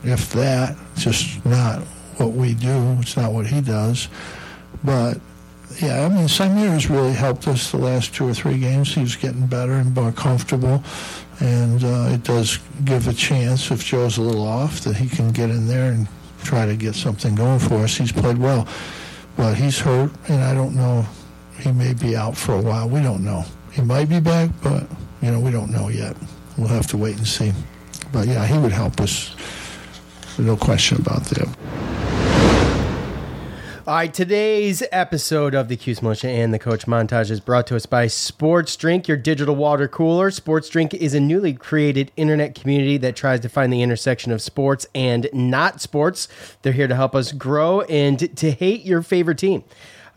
if 0.05 0.31
that. 0.35 0.77
Just 0.97 1.45
not 1.45 1.81
what 2.19 2.31
we 2.31 2.55
do. 2.55 2.97
It's 3.01 3.17
not 3.17 3.33
what 3.33 3.49
he 3.49 3.61
does. 3.61 4.07
But 4.85 5.19
yeah, 5.83 6.07
I 6.07 6.09
mean, 6.09 6.29
Symir 6.29 6.71
has 6.71 6.89
really 6.89 7.13
helped 7.13 7.49
us 7.49 7.73
the 7.73 7.79
last 7.79 8.15
two 8.15 8.29
or 8.29 8.35
three 8.35 8.59
games. 8.59 8.95
He's 8.95 9.17
getting 9.17 9.49
better 9.49 9.73
and 9.73 9.93
more 9.97 10.13
comfortable, 10.13 10.81
and 11.41 11.83
uh, 11.83 12.11
it 12.13 12.23
does 12.23 12.61
give 12.85 13.09
a 13.09 13.13
chance 13.13 13.73
if 13.73 13.85
Joe's 13.85 14.19
a 14.19 14.23
little 14.23 14.47
off 14.47 14.81
that 14.83 14.95
he 14.95 15.09
can 15.09 15.33
get 15.33 15.51
in 15.51 15.67
there 15.67 15.91
and 15.91 16.07
try 16.45 16.67
to 16.67 16.77
get 16.77 16.95
something 16.95 17.35
going 17.35 17.59
for 17.59 17.79
us. 17.79 17.97
He's 17.97 18.13
played 18.13 18.39
well, 18.39 18.69
but 19.39 19.55
he's 19.55 19.79
hurt, 19.79 20.11
and 20.29 20.43
I 20.43 20.53
don't 20.53 20.75
know. 20.75 21.07
He 21.61 21.71
may 21.71 21.95
be 21.95 22.17
out 22.17 22.37
for 22.37 22.55
a 22.57 22.61
while. 22.61 22.89
We 22.89 23.01
don't 23.01 23.25
know. 23.25 23.45
He 23.73 23.81
might 23.81 24.09
be 24.09 24.19
back, 24.19 24.51
but 24.63 24.85
you 25.23 25.31
know 25.31 25.39
we 25.39 25.53
don't 25.53 25.71
know 25.71 25.89
yet. 25.89 26.17
We'll 26.59 26.69
have 26.69 26.89
to 26.89 26.97
wait 26.97 27.17
and 27.17 27.27
see. 27.27 27.53
But 28.13 28.27
yeah, 28.27 28.45
he 28.47 28.59
would 28.59 28.73
help 28.73 29.01
us. 29.01 29.35
No 30.39 30.57
question 30.57 31.01
about 31.01 31.23
that. 31.27 31.49
All 33.89 33.95
right, 33.95 34.13
today's 34.13 34.83
episode 34.93 35.55
of 35.55 35.69
the 35.69 35.77
Cuse 35.79 36.03
Motion 36.03 36.29
and 36.29 36.53
the 36.53 36.59
Coach 36.59 36.85
Montage 36.85 37.31
is 37.31 37.41
brought 37.41 37.67
to 37.69 37.77
us 37.77 37.87
by 37.87 38.07
Sports 38.07 38.77
Drink, 38.77 39.09
your 39.09 39.17
digital 39.17 39.57
water 39.57 39.89
cooler. 39.89 40.31
Sports 40.31 40.69
Drink 40.69 40.93
is 40.93 41.15
a 41.15 41.21
newly 41.21 41.55
created 41.55 42.13
internet 42.15 42.55
community 42.55 42.99
that 42.99 43.17
tries 43.17 43.41
to 43.41 43.49
find 43.49 43.73
the 43.73 43.81
intersection 43.81 44.31
of 44.31 44.43
sports 44.43 44.87
and 44.95 45.31
not 45.33 45.81
sports. 45.81 46.29
They're 46.61 46.75
here 46.75 46.87
to 46.87 46.97
help 46.97 47.15
us 47.15 47.33
grow 47.33 47.81
and 47.81 48.37
to 48.37 48.51
hate 48.51 48.85
your 48.85 49.01
favorite 49.01 49.39
team. 49.39 49.65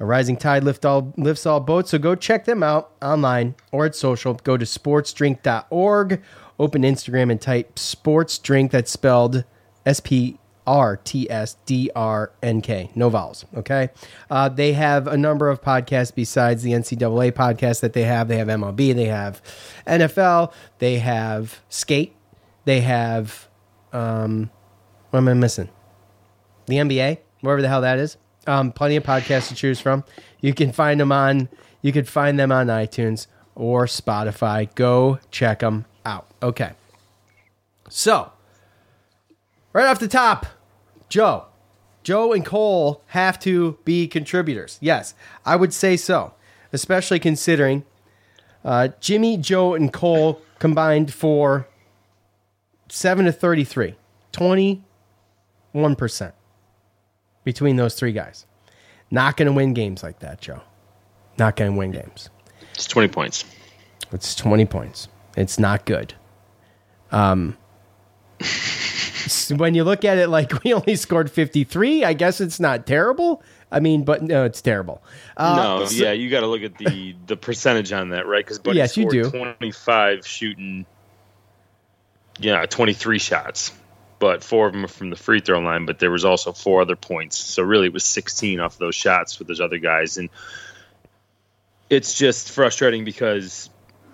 A 0.02 0.06
rising 0.06 0.36
tide 0.36 0.66
lift 0.66 0.84
all, 0.84 1.14
lifts 1.16 1.46
all 1.46 1.62
boats, 1.62 1.92
so 1.92 1.98
go 1.98 2.14
check 2.14 2.44
them 2.44 2.64
out 2.64 2.92
online 3.02 3.56
or 3.72 3.86
at 3.86 3.96
social. 3.96 4.34
Go 4.34 4.58
to 4.58 4.66
sportsdrink.org, 4.66 6.22
open 6.60 6.82
Instagram 6.82 7.32
and 7.32 7.40
type 7.40 7.80
sports 7.80 8.38
drink 8.38 8.72
that's 8.72 8.92
spelled 8.92 9.46
S 9.86 10.02
P 10.02 10.38
R 10.68 10.98
T 10.98 11.30
S 11.30 11.56
D 11.66 11.90
R 11.96 12.32
N 12.42 12.62
K. 12.62 12.92
No 12.96 13.10
vowels. 13.10 13.46
Okay. 13.56 13.90
Uh, 14.30 14.50
they 14.50 14.74
have 14.74 15.08
a 15.08 15.18
number 15.18 15.50
of 15.50 15.62
podcasts 15.62 16.14
besides 16.14 16.64
the 16.64 16.72
NCAA 16.72 17.32
podcast 17.32 17.82
that 17.82 17.94
they 17.94 18.04
have. 18.04 18.28
They 18.28 18.38
have 18.38 18.48
MLB. 18.48 18.96
They 18.96 19.06
have 19.06 19.42
NFL. 19.88 20.54
They 20.80 21.00
have 21.00 21.62
skate. 21.70 22.16
They 22.66 22.82
have. 22.82 23.48
Um, 23.92 24.50
what 25.10 25.20
am 25.20 25.28
I 25.28 25.34
missing? 25.34 25.70
The 26.68 26.76
NBA, 26.76 27.18
wherever 27.42 27.62
the 27.62 27.68
hell 27.68 27.82
that 27.82 28.00
is. 28.00 28.18
Um, 28.48 28.72
plenty 28.72 28.96
of 28.96 29.04
podcasts 29.04 29.50
to 29.50 29.56
choose 29.56 29.80
from. 29.80 30.04
You 30.40 30.54
can 30.54 30.72
find 30.72 31.00
them 31.00 31.12
on. 31.12 31.50
You 31.82 31.92
can 31.92 32.06
find 32.06 32.40
them 32.40 32.52
on 32.52 32.68
iTunes 32.68 33.28
or 33.56 33.86
Spotify. 33.86 34.74
Go 34.76 35.20
check 35.32 35.60
them 35.60 35.86
out. 36.06 36.28
Okay. 36.42 36.72
So 37.90 38.32
right 39.74 39.88
off 39.88 40.00
the 40.00 40.08
top, 40.08 40.46
Joe. 41.10 41.46
Joe 42.04 42.34
and 42.34 42.46
Cole 42.46 43.04
have 43.08 43.40
to 43.42 43.78
be 43.86 44.08
contributors. 44.08 44.78
Yes, 44.82 45.14
I 45.46 45.56
would 45.56 45.74
say 45.74 45.98
so, 45.98 46.34
especially 46.74 47.20
considering 47.20 47.86
uh, 48.66 48.90
Jimmy, 49.00 49.38
Joe, 49.38 49.76
and 49.76 49.94
Cole 49.94 50.42
combined 50.60 51.14
for 51.14 51.68
7 52.90 53.26
to 53.26 53.32
33, 53.32 53.96
21% 54.34 56.34
between 57.44 57.76
those 57.76 57.96
three 57.96 58.12
guys. 58.12 58.46
Not 59.10 59.38
going 59.38 59.48
to 59.48 59.54
win 59.54 59.74
games 59.74 60.04
like 60.04 60.20
that, 60.20 60.42
Joe. 60.42 60.62
Not 61.38 61.56
going 61.56 61.72
to 61.72 61.78
win 61.78 61.92
games. 61.92 62.30
It's 62.74 62.88
20 62.88 63.10
points. 63.10 63.46
It's 64.12 64.36
20 64.36 64.66
points. 64.66 65.08
It's 65.38 65.60
not 65.60 65.86
good. 65.86 66.14
Um, 67.12 67.58
when 69.52 69.76
you 69.76 69.84
look 69.84 70.06
at 70.06 70.18
it 70.18 70.30
like 70.30 70.64
we 70.64 70.74
only 70.74 70.96
scored 70.96 71.32
53, 71.32 72.04
I 72.04 72.14
guess 72.14 72.42
it's 72.42 72.60
not 72.60 72.86
terrible. 72.86 73.44
I 73.72 73.80
mean, 73.80 74.04
but 74.04 74.22
no, 74.22 74.44
it's 74.44 74.62
terrible. 74.62 75.02
Uh, 75.38 75.56
no, 75.56 75.86
so, 75.86 76.04
yeah, 76.04 76.12
you 76.12 76.30
got 76.30 76.42
to 76.42 76.48
look 76.48 76.62
at 76.62 76.78
the 76.78 77.16
the 77.28 77.38
percentage 77.38 77.92
on 77.94 78.10
that, 78.10 78.28
right? 78.28 78.44
Because 78.44 78.60
Buddy 78.60 78.78
yes, 78.78 78.94
scored 78.94 79.14
you 79.14 79.24
do. 79.24 79.30
25 79.30 80.28
shooting, 80.28 80.86
yeah, 82.40 82.66
23 82.66 83.18
shots, 83.18 83.72
but 84.20 84.44
four 84.44 84.68
of 84.68 84.74
them 84.74 84.84
are 84.84 84.90
from 84.90 85.10
the 85.10 85.16
free 85.16 85.40
throw 85.40 85.60
line. 85.60 85.86
But 85.86 86.00
there 86.00 86.12
was 86.12 86.26
also 86.26 86.52
four 86.52 86.82
other 86.82 86.98
points, 86.98 87.38
so 87.38 87.64
really 87.64 87.88
it 87.88 87.94
was 87.94 88.04
16 88.04 88.60
off 88.60 88.78
those 88.78 88.96
shots 88.96 89.40
with 89.40 89.48
those 89.48 89.62
other 89.62 89.78
guys, 89.78 90.18
and 90.18 90.30
it's 91.90 92.14
just 92.18 92.52
frustrating 92.52 93.06
because 93.06 93.70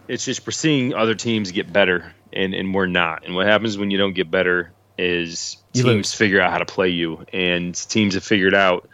it's 0.07 0.23
just 0.23 0.45
we're 0.45 0.51
seeing 0.51 0.93
other 0.93 1.15
teams 1.15 1.51
get 1.51 1.71
better 1.73 2.13
and 2.31 2.53
and 2.53 2.73
we're 2.73 2.87
not. 2.87 3.25
And 3.25 3.35
what 3.35 3.47
happens 3.47 3.77
when 3.77 3.91
you 3.91 3.97
don't 3.97 4.13
get 4.13 4.29
better 4.29 4.71
is 4.97 5.57
you 5.73 5.83
teams 5.83 5.95
lose. 5.95 6.13
figure 6.13 6.41
out 6.41 6.51
how 6.51 6.57
to 6.59 6.65
play 6.65 6.89
you, 6.89 7.25
and 7.31 7.75
teams 7.75 8.15
have 8.15 8.23
figured 8.23 8.55
out 8.55 8.89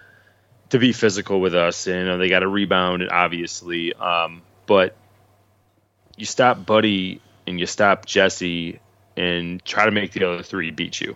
to 0.69 0.79
be 0.79 0.91
physical 0.91 1.39
with 1.39 1.55
us. 1.55 1.87
And 1.87 1.99
you 1.99 2.05
know, 2.05 2.17
they 2.17 2.29
got 2.29 2.39
to 2.39 2.47
rebound, 2.47 3.07
obviously, 3.09 3.93
um, 3.93 4.41
but 4.65 4.95
you 6.17 6.25
stop 6.25 6.65
Buddy 6.65 7.21
and 7.47 7.59
you 7.59 7.65
stop 7.65 8.05
Jesse 8.05 8.79
and 9.15 9.63
try 9.63 9.85
to 9.85 9.91
make 9.91 10.11
the 10.11 10.23
other 10.25 10.43
three 10.43 10.71
beat 10.71 10.99
you. 10.99 11.15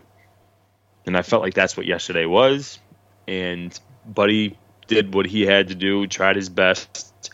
And 1.05 1.17
I 1.17 1.21
felt 1.21 1.41
like 1.41 1.53
that's 1.53 1.77
what 1.77 1.85
yesterday 1.85 2.25
was. 2.25 2.79
And 3.27 3.77
Buddy 4.05 4.57
did 4.87 5.13
what 5.13 5.25
he 5.25 5.45
had 5.45 5.69
to 5.69 5.75
do, 5.75 6.07
tried 6.07 6.35
his 6.35 6.49
best. 6.49 7.31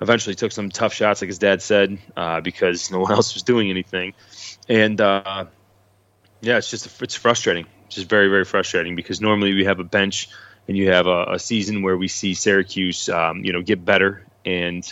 Eventually 0.00 0.34
took 0.34 0.52
some 0.52 0.68
tough 0.68 0.94
shots, 0.94 1.22
like 1.22 1.28
his 1.28 1.38
dad 1.38 1.60
said, 1.60 1.98
uh, 2.16 2.40
because 2.40 2.90
no 2.90 3.00
one 3.00 3.12
else 3.12 3.34
was 3.34 3.42
doing 3.42 3.70
anything. 3.70 4.14
And 4.68 5.00
uh, 5.00 5.46
yeah, 6.40 6.58
it's 6.58 6.70
just 6.70 7.02
it's 7.02 7.14
frustrating. 7.14 7.66
It's 7.86 7.96
just 7.96 8.08
very 8.08 8.28
very 8.28 8.44
frustrating 8.44 8.96
because 8.96 9.20
normally 9.20 9.54
we 9.54 9.64
have 9.64 9.80
a 9.80 9.84
bench 9.84 10.28
and 10.66 10.76
you 10.76 10.90
have 10.90 11.06
a, 11.06 11.24
a 11.32 11.38
season 11.38 11.82
where 11.82 11.96
we 11.96 12.08
see 12.08 12.34
Syracuse, 12.34 13.08
um, 13.08 13.44
you 13.44 13.52
know, 13.52 13.62
get 13.62 13.84
better 13.84 14.26
and 14.44 14.90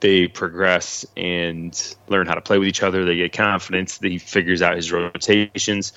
they 0.00 0.28
progress 0.28 1.06
and 1.16 1.96
learn 2.08 2.26
how 2.26 2.34
to 2.34 2.42
play 2.42 2.58
with 2.58 2.68
each 2.68 2.82
other. 2.82 3.04
They 3.04 3.16
get 3.16 3.32
confidence. 3.32 3.98
He 3.98 4.18
figures 4.18 4.60
out 4.60 4.76
his 4.76 4.92
rotations, 4.92 5.94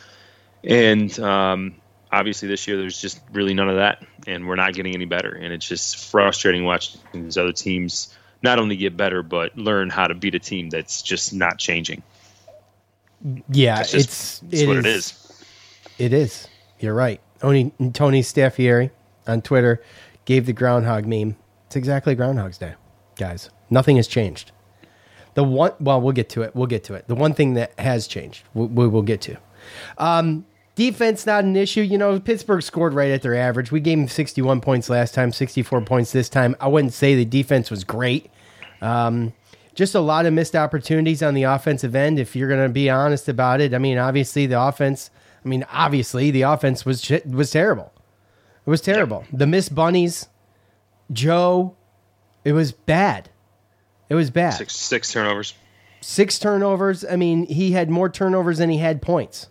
and 0.64 1.18
um, 1.20 1.76
obviously 2.12 2.48
this 2.48 2.68
year 2.68 2.78
there's 2.78 3.00
just 3.00 3.20
really 3.32 3.54
none 3.54 3.70
of 3.70 3.76
that, 3.76 4.06
and 4.26 4.48
we're 4.48 4.56
not 4.56 4.74
getting 4.74 4.94
any 4.94 5.06
better. 5.06 5.30
And 5.30 5.54
it's 5.54 5.68
just 5.68 5.98
frustrating 5.98 6.64
watching 6.64 7.02
these 7.14 7.38
other 7.38 7.52
teams 7.52 8.16
not 8.42 8.60
only 8.60 8.78
get 8.78 8.96
better 8.96 9.24
but 9.24 9.58
learn 9.58 9.90
how 9.90 10.08
to 10.08 10.14
beat 10.14 10.36
a 10.36 10.40
team 10.40 10.70
that's 10.70 11.02
just 11.02 11.34
not 11.34 11.58
changing. 11.58 12.04
Yeah, 13.50 13.82
it's 13.82 13.92
just, 13.92 14.44
it's, 14.44 14.62
it 14.62 14.68
what 14.68 14.78
is, 14.78 14.86
it 14.86 14.90
is. 14.90 15.44
It 15.98 16.14
is. 16.14 16.48
You're 16.80 16.94
right. 16.94 17.20
Tony 17.40 17.72
Tony 17.94 18.22
Staffieri 18.22 18.92
on 19.28 19.42
Twitter 19.42 19.82
gave 20.26 20.46
the 20.46 20.54
groundhog 20.54 21.06
meme. 21.06 21.36
It's 21.68 21.76
exactly 21.76 22.16
Groundhog's 22.16 22.58
Day, 22.58 22.76
guys. 23.16 23.50
Nothing 23.70 23.98
has 23.98 24.08
changed. 24.08 24.52
The 25.34 25.44
one, 25.44 25.74
well, 25.80 26.02
we'll 26.02 26.14
get 26.14 26.30
to 26.30 26.42
it. 26.42 26.56
We'll 26.56 26.68
get 26.68 26.84
to 26.86 26.94
it. 26.94 27.08
The 27.08 27.16
one 27.16 27.34
thing 27.34 27.54
that 27.56 27.78
has 27.80 28.08
changed, 28.08 28.44
we, 28.54 28.66
we 28.66 28.88
will 28.88 29.02
get 29.02 29.22
to. 29.22 29.38
Um, 29.98 30.46
defense 30.76 31.26
not 31.26 31.44
an 31.44 31.56
issue. 31.56 31.82
You 31.82 31.98
know, 31.98 32.20
Pittsburgh 32.20 32.64
scored 32.64 32.94
right 32.94 33.12
at 33.12 33.22
their 33.22 33.36
average. 33.36 33.72
We 33.72 33.80
gave 33.80 33.98
them 33.98 34.08
61 34.08 34.62
points 34.62 34.90
last 34.90 35.14
time, 35.14 35.32
64 35.32 35.82
points 35.82 36.12
this 36.12 36.30
time. 36.30 36.56
I 36.60 36.68
wouldn't 36.68 36.94
say 36.94 37.16
the 37.16 37.26
defense 37.26 37.70
was 37.70 37.84
great. 37.84 38.32
Um, 38.82 39.34
just 39.78 39.94
a 39.94 40.00
lot 40.00 40.26
of 40.26 40.34
missed 40.34 40.56
opportunities 40.56 41.22
on 41.22 41.36
the 41.36 41.44
offensive 41.44 41.96
end. 41.96 42.18
If 42.18 42.36
you're 42.36 42.50
going 42.50 42.64
to 42.64 42.74
be 42.74 42.90
honest 42.90 43.30
about 43.30 43.62
it, 43.62 43.76
I 43.76 43.78
mean, 43.78 44.00
obviously 44.00 44.48
the 44.48 44.60
offense. 44.60 45.12
I 45.46 45.48
mean, 45.48 45.66
obviously 45.72 46.32
the 46.32 46.42
offense 46.42 46.84
was 46.84 47.10
was 47.26 47.52
terrible. 47.52 47.94
It 48.66 48.70
was 48.70 48.82
terrible. 48.82 49.24
The 49.32 49.46
missed 49.46 49.74
bunnies, 49.76 50.28
Joe. 51.14 51.78
It 52.44 52.54
was 52.54 52.72
bad. 52.72 53.30
It 54.10 54.16
was 54.16 54.32
bad. 54.32 54.56
Six 54.56 54.76
six 54.76 55.14
turnovers. 55.14 55.54
Six 56.02 56.40
turnovers. 56.40 57.06
I 57.06 57.16
mean, 57.16 57.46
he 57.46 57.72
had 57.72 57.90
more 57.90 58.10
turnovers 58.10 58.58
than 58.58 58.72
he 58.72 58.80
had 58.80 59.00
points. 59.02 59.48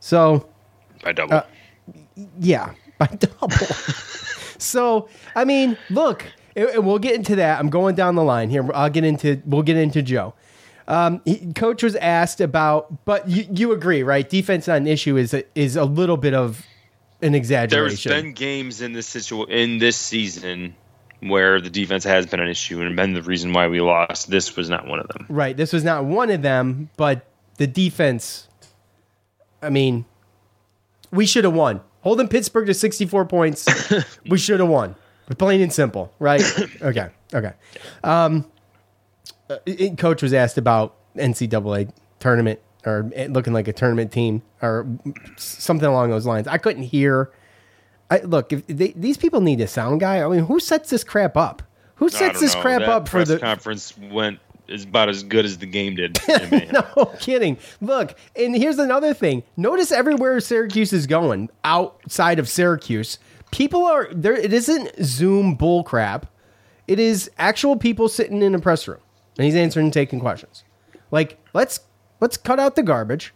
So 0.00 0.46
by 1.02 1.12
double. 1.12 1.34
Uh, 1.34 1.42
yeah, 2.38 2.74
by 2.98 3.06
double. 3.18 3.56
so 4.58 5.08
I 5.34 5.46
mean, 5.46 5.78
look 5.88 6.26
and 6.56 6.86
we'll 6.86 6.98
get 6.98 7.14
into 7.14 7.36
that. 7.36 7.58
I'm 7.58 7.70
going 7.70 7.94
down 7.94 8.14
the 8.14 8.22
line 8.22 8.50
here. 8.50 8.68
I'll 8.74 8.90
get 8.90 9.04
into. 9.04 9.42
We'll 9.44 9.62
get 9.62 9.76
into 9.76 10.02
Joe. 10.02 10.34
Um, 10.86 11.22
he, 11.24 11.52
coach 11.54 11.82
was 11.82 11.96
asked 11.96 12.40
about, 12.40 13.04
but 13.06 13.28
you, 13.28 13.46
you 13.50 13.72
agree, 13.72 14.02
right? 14.02 14.28
Defense 14.28 14.66
not 14.66 14.76
an 14.76 14.86
issue 14.86 15.16
is 15.16 15.32
a, 15.32 15.44
is 15.54 15.76
a 15.76 15.84
little 15.84 16.18
bit 16.18 16.34
of 16.34 16.64
an 17.22 17.34
exaggeration. 17.34 18.10
There's 18.10 18.22
been 18.22 18.32
games 18.34 18.82
in 18.82 18.92
this 18.92 19.06
situ- 19.06 19.44
in 19.44 19.78
this 19.78 19.96
season 19.96 20.74
where 21.20 21.58
the 21.58 21.70
defense 21.70 22.04
has 22.04 22.26
been 22.26 22.40
an 22.40 22.48
issue 22.48 22.82
and 22.82 22.94
been 22.96 23.14
the 23.14 23.22
reason 23.22 23.54
why 23.54 23.66
we 23.66 23.80
lost. 23.80 24.30
This 24.30 24.56
was 24.56 24.68
not 24.68 24.86
one 24.86 25.00
of 25.00 25.08
them. 25.08 25.24
Right. 25.30 25.56
This 25.56 25.72
was 25.72 25.84
not 25.84 26.04
one 26.04 26.30
of 26.30 26.42
them, 26.42 26.90
but 26.98 27.26
the 27.56 27.66
defense 27.66 28.48
I 29.64 29.70
mean, 29.70 30.04
we 31.10 31.26
should 31.26 31.44
have 31.44 31.54
won. 31.54 31.80
Holding 32.02 32.28
Pittsburgh 32.28 32.66
to 32.66 32.74
64 32.74 33.24
points, 33.24 33.66
we 34.28 34.36
should 34.36 34.60
have 34.60 34.68
won. 34.68 34.94
Plain 35.38 35.60
and 35.62 35.72
simple, 35.72 36.12
right? 36.18 36.42
okay, 36.82 37.08
okay. 37.32 37.52
Um, 38.02 38.44
uh, 39.48 39.56
it- 39.66 39.98
coach 39.98 40.22
was 40.22 40.32
asked 40.32 40.58
about 40.58 40.94
NCAA 41.16 41.90
tournament 42.20 42.60
or 42.86 43.10
looking 43.28 43.52
like 43.52 43.68
a 43.68 43.72
tournament 43.72 44.12
team 44.12 44.42
or 44.60 44.86
something 45.36 45.88
along 45.88 46.10
those 46.10 46.26
lines. 46.26 46.46
I 46.46 46.58
couldn't 46.58 46.82
hear. 46.84 47.30
I, 48.10 48.18
look, 48.20 48.52
if 48.52 48.66
they, 48.66 48.92
these 48.92 49.16
people 49.16 49.40
need 49.40 49.60
a 49.60 49.66
sound 49.66 50.00
guy. 50.00 50.22
I 50.22 50.28
mean, 50.28 50.44
who 50.44 50.60
sets 50.60 50.90
this 50.90 51.02
crap 51.04 51.36
up? 51.36 51.62
Who 51.96 52.08
sets 52.08 52.40
this 52.40 52.54
know. 52.54 52.60
crap 52.60 52.80
That 52.80 52.88
up 52.90 53.08
for 53.08 53.24
the? 53.24 53.38
conference 53.38 53.96
went 53.96 54.40
is 54.66 54.84
about 54.84 55.08
as 55.08 55.22
good 55.22 55.44
as 55.44 55.58
the 55.58 55.66
game 55.66 55.94
did. 55.94 56.18
no 56.72 57.06
kidding. 57.20 57.58
Look, 57.80 58.18
and 58.36 58.56
here's 58.56 58.78
another 58.78 59.14
thing. 59.14 59.42
Notice 59.56 59.92
everywhere 59.92 60.40
Syracuse 60.40 60.92
is 60.92 61.06
going 61.06 61.50
outside 61.64 62.38
of 62.38 62.48
Syracuse, 62.48 63.18
people 63.54 63.84
are 63.86 64.08
there. 64.12 64.34
It 64.34 64.52
isn't 64.52 64.90
Zoom 65.00 65.56
bullcrap. 65.56 66.24
It 66.88 66.98
is 66.98 67.30
actual 67.38 67.76
people 67.76 68.08
sitting 68.08 68.42
in 68.42 68.52
a 68.54 68.58
press 68.58 68.88
room, 68.88 68.98
and 69.38 69.44
he's 69.44 69.54
answering 69.54 69.86
and 69.86 69.92
taking 69.92 70.18
questions. 70.18 70.64
Like 71.12 71.38
let's 71.54 71.80
let's 72.20 72.36
cut 72.36 72.58
out 72.58 72.74
the 72.74 72.82
garbage, 72.82 73.32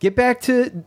get 0.00 0.14
back 0.14 0.42
to 0.42 0.84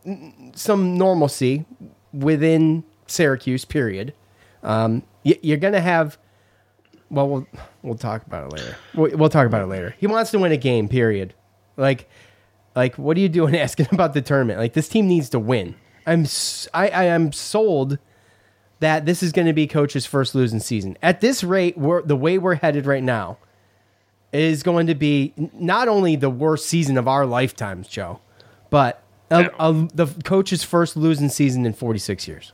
some 0.54 0.96
normalcy 0.96 1.66
within 2.14 2.84
Syracuse. 3.08 3.66
Period. 3.66 4.14
Um, 4.62 5.02
y- 5.26 5.40
you're 5.42 5.58
gonna 5.58 5.82
have. 5.82 6.20
Well, 7.10 7.28
we'll 7.28 7.48
we'll 7.82 7.96
talk 7.98 8.28
about 8.28 8.46
it 8.46 8.56
later. 8.58 8.76
We'll, 8.94 9.18
we'll 9.18 9.30
talk 9.30 9.48
about 9.48 9.64
it 9.64 9.68
later. 9.68 9.96
He 9.98 10.06
wants 10.06 10.30
to 10.32 10.40
win 10.40 10.52
a 10.52 10.58
game. 10.58 10.88
Period. 10.88 11.34
Like, 11.78 12.08
like 12.76 12.96
what 12.98 13.18
are 13.18 13.22
you 13.22 13.30
doing 13.30 13.58
asking 13.58 13.88
about 13.92 14.14
the 14.14 14.22
tournament? 14.22 14.60
Like 14.60 14.74
this 14.74 14.88
team 14.88 15.08
needs 15.08 15.30
to 15.32 15.40
win. 15.40 15.74
I'm 16.06 16.26
I, 16.76 16.90
I 16.90 17.04
am 17.06 17.32
sold 17.32 17.98
that 18.80 19.06
this 19.06 19.24
is 19.24 19.32
going 19.32 19.48
to 19.48 19.54
be 19.54 19.68
coach's 19.68 20.06
first 20.06 20.36
losing 20.36 20.60
season. 20.60 20.98
At 21.02 21.22
this 21.22 21.44
rate, 21.44 21.78
we're 21.78 22.02
the 22.02 22.16
way 22.16 22.38
we're 22.38 22.56
headed 22.56 22.86
right 22.86 23.04
now 23.04 23.38
is 24.32 24.62
going 24.64 24.88
to 24.88 24.96
be 24.96 25.34
not 25.54 25.88
only 25.88 26.16
the 26.16 26.30
worst 26.30 26.68
season 26.68 26.98
of 26.98 27.08
our 27.08 27.26
lifetimes, 27.26 27.88
Joe, 27.88 28.20
but 28.70 29.02
a, 29.32 29.50
a, 29.60 29.88
the 29.94 30.08
coach's 30.24 30.64
first 30.64 30.98
losing 30.98 31.30
season 31.30 31.66
in 31.66 31.74
46 31.74 32.28
years. 32.28 32.54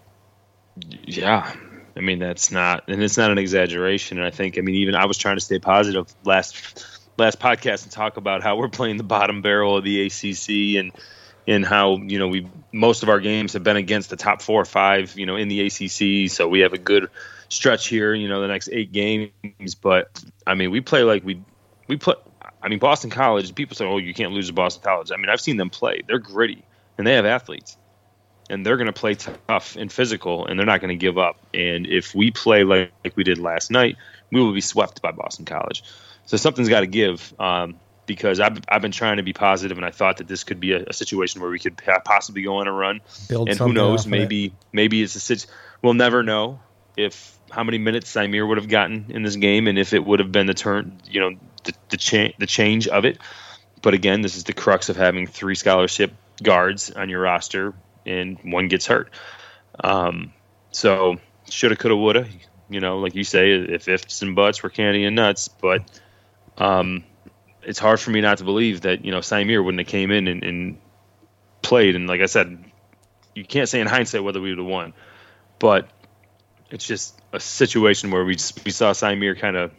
Yeah. 1.04 1.54
I 1.96 2.00
mean, 2.00 2.20
that's 2.20 2.52
not, 2.52 2.84
and 2.88 3.02
it's 3.04 3.18
not 3.18 3.32
an 3.32 3.38
exaggeration. 3.38 4.18
And 4.18 4.26
I 4.26 4.32
think, 4.32 4.58
I 4.58 4.62
mean, 4.62 4.76
even 4.76 4.96
I 4.96 5.06
was 5.06 5.18
trying 5.18 5.38
to 5.38 5.42
stay 5.42 5.60
positive 5.60 6.14
last 6.24 6.86
last 7.18 7.40
podcast 7.40 7.84
and 7.84 7.92
talk 7.92 8.18
about 8.18 8.42
how 8.42 8.56
we're 8.56 8.70
playing 8.70 8.98
the 8.98 9.04
bottom 9.04 9.44
barrel 9.44 9.78
of 9.78 9.84
the 9.84 10.08
ACC 10.08 10.80
and 10.80 10.92
and 11.48 11.66
how 11.66 11.98
you 11.98 12.20
know 12.20 12.28
we 12.28 12.48
most 12.72 13.04
of 13.04 13.10
our 13.10 13.20
games 13.20 13.54
have 13.54 13.64
been 13.64 13.78
against 13.78 14.10
the 14.10 14.16
top 14.16 14.42
four 14.42 14.62
or 14.62 14.66
five, 14.66 15.18
you 15.18 15.26
know, 15.26 15.36
in 15.36 15.48
the 15.48 15.62
ACC. 15.66 16.32
So 16.32 16.48
we 16.48 16.62
have 16.62 16.74
a 16.74 16.78
good 16.78 17.10
stretch 17.50 17.88
here, 17.88 18.14
you 18.14 18.28
know, 18.28 18.42
the 18.42 18.48
next 18.48 18.70
eight 18.72 18.92
games. 18.92 19.76
But 19.76 20.24
I 20.46 20.56
mean, 20.56 20.72
we 20.72 20.82
play 20.82 21.04
like 21.04 21.24
we 21.24 21.42
we 21.88 21.98
put. 21.98 22.20
I 22.62 22.70
mean, 22.70 22.80
Boston 22.80 23.10
College. 23.10 23.54
People 23.56 23.76
say, 23.76 23.86
"Oh, 23.86 23.98
you 23.98 24.14
can't 24.14 24.32
lose 24.32 24.48
to 24.48 24.54
Boston 24.54 24.84
College." 24.84 25.12
I 25.12 25.18
mean, 25.18 25.30
I've 25.30 25.42
seen 25.42 25.58
them 25.58 25.70
play. 25.70 26.02
They're 26.08 26.20
gritty 26.20 26.64
and 26.98 27.06
they 27.06 27.14
have 27.14 27.26
athletes 27.26 27.78
and 28.50 28.66
they're 28.66 28.78
going 28.78 28.88
to 28.88 28.94
play 28.94 29.16
tough 29.16 29.76
and 29.76 29.92
physical, 29.92 30.46
and 30.46 30.60
they're 30.60 30.66
not 30.66 30.82
going 30.82 30.90
to 30.90 30.96
give 30.96 31.18
up. 31.18 31.38
And 31.54 31.88
if 31.88 32.14
we 32.14 32.32
play 32.32 32.64
like, 32.64 32.92
like 33.04 33.16
we 33.16 33.24
did 33.24 33.38
last 33.38 33.72
night, 33.72 33.98
we 34.32 34.42
will 34.42 34.54
be 34.54 34.62
swept 34.62 35.02
by 35.02 35.12
Boston 35.12 35.46
College. 35.46 35.84
So 36.26 36.38
something's 36.38 36.70
got 36.70 36.82
to 36.82 36.88
give. 36.88 37.34
Um, 37.40 37.80
because 38.06 38.40
I've, 38.40 38.60
I've 38.68 38.82
been 38.82 38.92
trying 38.92 39.18
to 39.18 39.24
be 39.24 39.34
positive, 39.34 39.78
and 39.78 39.86
I 39.86 39.92
thought 39.92 40.18
that 40.18 40.28
this 40.28 40.44
could 40.44 40.60
be 40.60 40.74
a, 40.74 40.84
a 40.88 40.94
situation 40.94 41.42
where 41.42 41.50
we 41.50 41.60
could 41.60 41.82
possibly 42.06 42.42
go 42.42 42.58
on 42.58 42.68
a 42.68 42.72
run. 42.72 43.02
Build 43.30 43.50
and 43.50 43.58
who 43.58 43.74
knows? 43.74 44.06
Maybe 44.08 44.54
maybe 44.72 45.02
it's 45.02 45.16
a 45.16 45.20
situation. 45.20 45.56
We'll 45.82 45.94
never 45.94 46.24
know 46.24 46.60
if 46.98 47.38
how 47.50 47.64
many 47.64 47.78
minutes 47.78 48.12
Symir 48.12 48.48
would 48.48 48.58
have 48.58 48.70
gotten 48.70 49.06
in 49.10 49.24
this 49.24 49.36
game, 49.36 49.68
and 49.68 49.78
if 49.78 49.94
it 49.94 50.04
would 50.04 50.20
have 50.20 50.32
been 50.32 50.48
the 50.48 50.54
turn, 50.54 51.00
you 51.10 51.20
know, 51.20 51.38
the 51.64 51.74
the, 51.90 51.98
cha- 51.98 52.34
the 52.38 52.48
change 52.48 52.88
of 52.88 53.06
it. 53.06 53.20
But 53.82 53.94
again, 53.94 54.22
this 54.22 54.36
is 54.36 54.46
the 54.46 54.54
crux 54.54 54.90
of 54.90 54.96
having 54.96 55.28
three 55.28 55.56
scholarship 55.56 56.14
guards 56.42 56.92
on 56.92 57.10
your 57.10 57.22
roster, 57.22 57.74
and 58.06 58.40
one 58.44 58.68
gets 58.68 58.86
hurt. 58.88 59.10
Um, 59.84 60.34
so 60.72 61.18
shoulda, 61.50 61.76
coulda, 61.76 61.96
woulda. 61.96 62.28
You 62.70 62.80
know, 62.80 63.00
like 63.00 63.14
you 63.14 63.24
say, 63.24 63.52
if 63.52 63.88
ifs 63.88 64.22
and 64.22 64.36
buts 64.36 64.64
were 64.64 64.70
candy 64.70 65.04
and 65.04 65.16
nuts, 65.16 65.48
but 65.48 65.84
um, 66.58 67.04
it's 67.66 67.80
hard 67.80 68.00
for 68.00 68.12
me 68.12 68.22
not 68.22 68.40
to 68.40 68.44
believe 68.44 68.82
that 68.82 69.06
you 69.06 69.12
know 69.12 69.20
Symir 69.20 69.64
wouldn't 69.64 69.82
have 69.82 69.88
came 69.88 70.12
in 70.12 70.28
and, 70.28 70.44
and 70.44 70.78
played. 71.62 71.96
And 71.96 72.08
like 72.08 72.22
I 72.22 72.28
said, 72.28 72.64
you 73.36 73.44
can't 73.44 73.68
say 73.68 73.80
in 73.80 73.88
hindsight 73.88 74.24
whether 74.24 74.42
we 74.42 74.50
would 74.50 74.60
have 74.60 74.68
won, 74.68 74.94
but 75.60 75.90
it's 76.70 76.86
just 76.86 77.20
a 77.32 77.40
situation 77.40 78.12
where 78.12 78.26
we 78.26 78.36
just, 78.36 78.64
we 78.66 78.72
saw 78.72 78.92
Symir 78.94 79.40
kind 79.40 79.56
of 79.56 79.72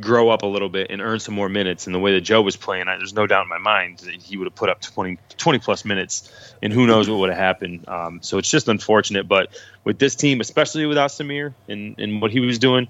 grow 0.00 0.30
up 0.30 0.42
a 0.42 0.46
little 0.46 0.68
bit 0.68 0.90
and 0.90 1.02
earn 1.02 1.20
some 1.20 1.34
more 1.34 1.48
minutes. 1.48 1.86
And 1.86 1.94
the 1.94 1.98
way 1.98 2.12
that 2.14 2.22
Joe 2.22 2.40
was 2.42 2.56
playing, 2.56 2.88
I, 2.88 2.96
there's 2.96 3.12
no 3.12 3.26
doubt 3.26 3.42
in 3.42 3.48
my 3.48 3.58
mind 3.58 3.98
that 4.00 4.14
he 4.22 4.36
would 4.36 4.46
have 4.46 4.54
put 4.54 4.70
up 4.70 4.80
20, 4.80 5.18
20 5.36 5.58
plus 5.58 5.84
minutes, 5.84 6.32
and 6.62 6.72
who 6.72 6.86
knows 6.86 7.10
what 7.10 7.18
would 7.18 7.30
have 7.30 7.38
happened. 7.38 7.88
Um, 7.88 8.20
so 8.22 8.38
it's 8.38 8.50
just 8.50 8.68
unfortunate. 8.68 9.28
But 9.28 9.60
with 9.84 9.98
this 9.98 10.14
team, 10.14 10.40
especially 10.40 10.86
without 10.86 11.10
Symir 11.10 11.54
and, 11.68 11.98
and 11.98 12.22
what 12.22 12.30
he 12.30 12.40
was 12.40 12.58
doing, 12.58 12.88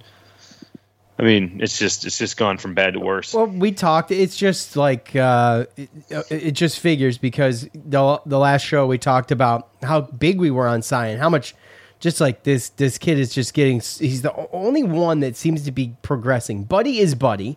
I 1.23 1.25
mean, 1.25 1.61
it's 1.63 1.79
just 1.79 2.05
it's 2.05 2.19
just 2.19 2.37
gone 2.37 2.59
from 2.59 2.75
bad 2.75 2.95
to 2.95 3.01
worse. 3.01 3.33
Well, 3.33 3.47
we 3.47 3.71
talked. 3.71 4.11
It's 4.11 4.37
just 4.37 4.77
like 4.77 5.15
uh, 5.15 5.67
it, 5.77 5.89
it 6.31 6.51
just 6.51 6.81
figures 6.81 7.17
because 7.17 7.69
the 7.75 8.21
the 8.27 8.39
last 8.41 8.63
show 8.63 8.89
we 8.89 8.99
talked 8.99 9.31
about 9.31 9.69
how 9.85 10.01
big 10.01 10.41
we 10.41 10.51
were 10.51 10.67
on 10.67 10.83
Sion, 10.83 11.19
how 11.19 11.29
much 11.31 11.55
just 12.01 12.21
like 12.21 12.43
this 12.43 12.71
this 12.71 12.99
kid 12.99 13.21
is 13.21 13.33
just 13.33 13.55
getting. 13.55 13.77
He's 13.79 14.23
the 14.23 14.35
only 14.51 14.83
one 14.83 15.21
that 15.21 15.37
seems 15.37 15.63
to 15.63 15.71
be 15.71 15.95
progressing. 16.03 16.65
Buddy 16.65 16.99
is 16.99 17.15
Buddy. 17.15 17.57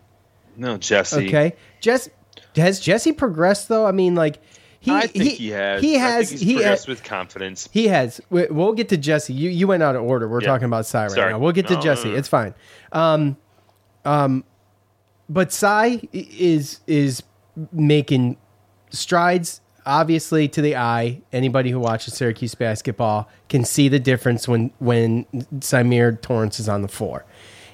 no, 0.55 0.77
Jesse. 0.77 1.27
Okay, 1.27 1.55
Jess 1.81 2.07
has 2.55 2.79
Jesse 2.79 3.13
progressed 3.13 3.67
though. 3.67 3.87
I 3.87 3.91
mean, 3.93 4.13
like 4.13 4.37
he 4.79 4.91
I 4.91 5.07
think 5.07 5.23
he, 5.23 5.49
has. 5.49 5.81
He 5.81 5.95
has. 5.95 6.29
think 6.29 6.41
he's 6.41 6.57
he 6.57 6.61
has. 6.63 6.85
with 6.87 7.03
confidence. 7.03 7.67
He 7.71 7.87
has. 7.87 8.21
We- 8.29 8.45
We'll 8.45 8.73
get 8.73 8.89
to 8.89 8.97
Jesse. 8.97 9.33
You 9.33 9.49
you 9.49 9.65
went 9.65 9.81
out 9.81 9.95
of 9.95 10.03
order. 10.03 10.27
We're 10.29 10.41
Yeah. 10.41 10.49
talking 10.49 10.65
about 10.65 10.85
Cy 10.85 11.03
right 11.03 11.11
Sorry. 11.11 11.31
now. 11.31 11.39
We'll 11.39 11.51
get 11.51 11.65
to 11.69 11.73
no, 11.73 11.81
Jesse. 11.81 12.09
no, 12.09 12.11
no. 12.11 12.17
It's 12.19 12.27
fine. 12.27 12.53
Um, 12.91 13.37
um, 14.05 14.43
but 15.27 15.51
Cy 15.51 16.01
is 16.13 16.79
is 16.87 17.23
making 17.71 18.37
strides. 18.89 19.61
Obviously, 19.87 20.47
to 20.47 20.61
the 20.63 20.75
eye, 20.75 21.21
anybody 21.31 21.69
who 21.69 21.79
watches 21.79 22.15
Syracuse 22.15 22.55
basketball 22.55 23.29
can 23.49 23.63
see 23.63 23.87
the 23.87 23.99
difference 23.99 24.47
when 24.47 24.71
when 24.79 25.25
Symir 25.59 26.19
Torrence 26.21 26.59
is 26.59 26.67
on 26.67 26.81
the 26.81 26.87
floor, 26.87 27.25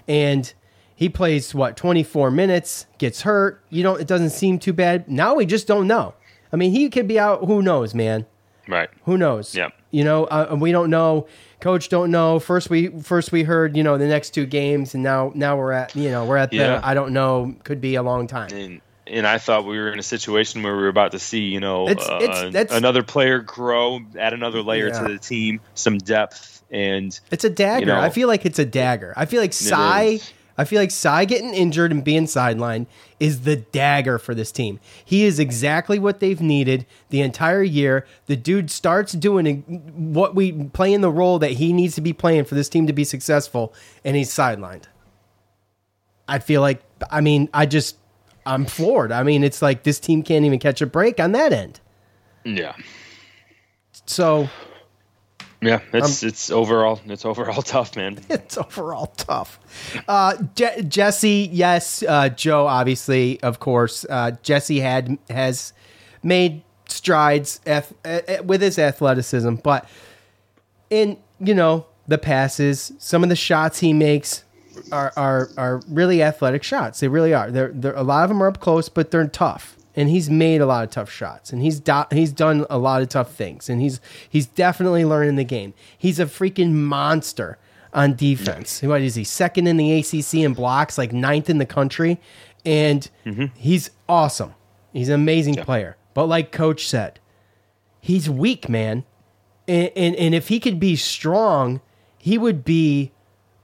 and 0.08 0.54
he 0.94 1.08
plays 1.08 1.56
what 1.56 1.78
twenty 1.78 2.04
four 2.04 2.30
minutes, 2.30 2.86
gets 2.98 3.22
hurt. 3.22 3.64
You 3.70 3.84
don't. 3.84 4.02
It 4.02 4.08
doesn't 4.08 4.32
seem 4.32 4.60
too 4.60 4.74
bad. 4.74 5.10
Now 5.10 5.36
we 5.36 5.46
just 5.46 5.68
don't 5.68 5.88
know. 5.88 6.14
I 6.52 6.58
mean, 6.58 6.72
he 6.72 6.90
could 6.90 7.08
be 7.08 7.18
out. 7.18 7.46
Who 7.46 7.62
knows, 7.62 7.96
man? 7.96 8.26
Right. 8.68 8.90
Who 9.06 9.18
knows? 9.18 9.56
Yeah. 9.56 9.70
You 9.92 10.04
know, 10.04 10.26
uh, 10.26 10.56
we 10.60 10.72
don't 10.72 10.90
know. 10.90 11.28
Coach 11.60 11.90
don't 11.90 12.10
know. 12.12 12.40
First 12.40 12.70
we 12.70 12.88
first 12.88 13.32
we 13.32 13.44
heard 13.44 13.78
you 13.78 13.84
know 13.84 13.98
the 13.98 14.08
next 14.08 14.32
two 14.32 14.46
games, 14.46 14.94
and 14.96 15.04
now 15.04 15.32
now 15.36 15.58
we're 15.58 15.74
at 15.74 15.96
you 15.96 16.10
know 16.10 16.26
we're 16.26 16.38
at 16.38 16.52
Yeah. 16.54 16.80
the 16.80 16.88
I 16.88 16.94
don't 16.94 17.14
know. 17.14 17.54
Could 17.64 17.82
be 17.82 17.96
a 17.96 18.04
long 18.04 18.28
time. 18.28 18.50
and 18.54 18.82
and 19.08 19.28
I 19.28 19.38
thought 19.38 19.66
we 19.66 19.78
were 19.78 19.92
in 19.92 20.00
a 20.00 20.04
situation 20.04 20.64
where 20.64 20.76
we 20.76 20.84
were 20.84 20.88
about 20.88 21.12
to 21.12 21.20
see, 21.20 21.40
you 21.42 21.60
know, 21.60 21.90
It's- 21.90 22.08
uh, 22.08 22.50
it's- 22.54 22.72
another 22.72 23.04
player 23.04 23.40
grow, 23.40 24.00
add 24.18 24.32
another 24.34 24.62
layer 24.62 24.88
Yeah. 24.88 25.00
to 25.06 25.12
the 25.14 25.18
team, 25.20 25.60
some 25.74 25.98
depth, 25.98 26.64
and 26.72 27.20
It's 27.30 27.44
a 27.44 27.50
dagger. 27.50 27.82
You 27.82 27.86
know, 27.88 28.00
I 28.00 28.10
feel 28.10 28.30
like 28.30 28.46
it's 28.46 28.60
a 28.60 28.64
dagger. 28.66 29.14
I 29.18 29.26
feel 29.26 29.42
like 29.42 29.52
Cy. 29.54 30.20
I 30.58 30.66
feel 30.66 30.80
like 30.80 30.92
Cy 30.92 31.26
getting 31.26 31.54
injured 31.54 31.92
and 31.92 32.04
being 32.04 32.26
sidelined 32.26 32.88
is 33.20 33.42
the 33.42 33.56
dagger 33.56 34.20
for 34.20 34.36
this 34.36 34.52
team. 34.52 34.80
He 35.04 35.24
is 35.24 35.40
exactly 35.40 36.00
what 36.00 36.20
they've 36.20 36.42
needed 36.42 36.86
the 37.10 37.22
entire 37.22 37.64
year. 37.64 38.06
The 38.26 38.36
dude 38.36 38.70
starts 38.70 39.14
doing 39.14 39.62
what 40.14 40.36
we 40.36 40.52
playing 40.52 41.02
the 41.02 41.12
role 41.12 41.40
that 41.40 41.52
he 41.52 41.74
needs 41.74 41.96
to 41.96 42.02
be 42.02 42.14
playing 42.14 42.46
for 42.46 42.56
this 42.56 42.70
team 42.70 42.88
to 42.88 42.94
be 42.94 43.04
successful, 43.04 43.74
and 44.04 44.16
he's 44.16 44.30
sidelined. 44.30 44.84
I 46.28 46.40
feel 46.40 46.62
like 46.62 46.82
I 47.10 47.22
mean 47.22 47.50
I 47.54 47.66
just 47.66 47.98
I'm 48.46 48.66
floored. 48.66 49.12
I 49.12 49.24
mean 49.24 49.44
it's 49.44 49.62
like 49.62 49.84
this 49.84 50.00
team 50.00 50.24
can't 50.24 50.46
even 50.46 50.60
catch 50.60 50.82
a 50.82 50.86
break 50.86 51.20
on 51.20 51.32
that 51.34 51.54
end. 51.54 51.80
yeah, 52.44 52.76
So 54.06 54.50
yeah, 55.62 55.76
Um, 55.76 55.82
it's 55.94 56.24
it's 56.24 56.50
overall 56.52 57.00
it's 57.06 57.26
overall 57.26 57.62
tough, 57.76 57.96
man. 57.96 58.20
it's 58.30 58.58
overall 58.58 59.08
tough. 59.18 59.60
Uh, 60.08 60.36
Je- 60.56 60.84
Jesse, 60.84 61.50
yes. 61.52 62.04
Uh, 62.08 62.30
Joe, 62.30 62.68
obviously, 62.68 63.42
of 63.44 63.60
course. 63.60 64.06
Uh, 64.10 64.32
Jesse 64.44 64.80
had 64.80 65.18
has 65.30 65.74
made 66.24 66.64
strides 66.88 67.60
ath- 67.66 67.94
uh, 68.06 68.22
with 68.44 68.62
his 68.62 68.78
athleticism, 68.80 69.56
but 69.56 69.88
in 70.90 71.18
you 71.40 71.54
know 71.54 71.86
the 72.08 72.18
passes, 72.18 72.92
some 72.98 73.24
of 73.24 73.30
the 73.30 73.36
shots 73.36 73.80
he 73.80 73.94
makes 73.94 74.44
are 74.92 75.14
are 75.16 75.50
are 75.58 75.82
really 75.88 76.22
athletic 76.24 76.64
shots. 76.64 77.00
They 77.00 77.08
really 77.08 77.34
are. 77.34 77.52
They're, 77.52 77.72
they're 77.74 77.94
a 77.96 78.04
lot 78.04 78.24
of 78.24 78.30
them 78.30 78.42
are 78.42 78.48
up 78.48 78.60
close, 78.60 78.90
but 78.90 79.12
they're 79.12 79.28
tough. 79.28 79.78
And 79.96 80.10
he's 80.10 80.30
made 80.30 80.62
a 80.62 80.66
lot 80.66 80.84
of 80.84 80.90
tough 80.90 81.12
shots, 81.12 81.52
and 81.52 81.62
he's 81.62 81.80
do- 81.80 82.06
he's 82.12 82.32
done 82.32 82.66
a 82.70 82.78
lot 82.78 83.02
of 83.02 83.10
tough 83.10 83.34
things, 83.34 83.70
and 83.70 83.82
he's 83.82 84.00
he's 84.30 84.48
definitely 84.48 85.06
learning 85.06 85.36
the 85.36 85.44
game. 85.44 85.74
He's 85.98 86.20
a 86.20 86.26
freaking 86.26 86.74
monster 86.74 87.58
on 87.94 88.16
defense. 88.16 88.82
What 88.82 89.02
is 89.02 89.16
he? 89.16 89.24
Second 89.24 89.68
in 89.68 89.78
the 89.78 90.00
ACC 90.00 90.36
in 90.36 90.54
blocks, 90.54 90.98
like 90.98 91.12
ninth 91.12 91.50
in 91.50 91.58
the 91.58 91.66
country, 91.66 92.20
and 92.66 93.10
mm-hmm. 93.26 93.46
he's 93.56 93.92
awesome. 94.08 94.54
He's 94.94 95.10
an 95.10 95.16
amazing 95.16 95.56
player. 95.56 95.98
But 96.14 96.26
like 96.26 96.52
Coach 96.52 96.88
said, 96.88 97.20
he's 98.00 98.30
weak, 98.30 98.68
man. 98.70 99.06
And, 99.68 99.92
and 99.96 100.16
and 100.16 100.36
if 100.36 100.48
he 100.48 100.60
could 100.60 100.80
be 100.80 100.96
strong, 100.96 101.82
he 102.18 102.38
would 102.38 102.64
be 102.64 103.12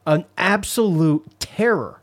an 0.06 0.26
absolute 0.38 1.40
terror. 1.40 1.97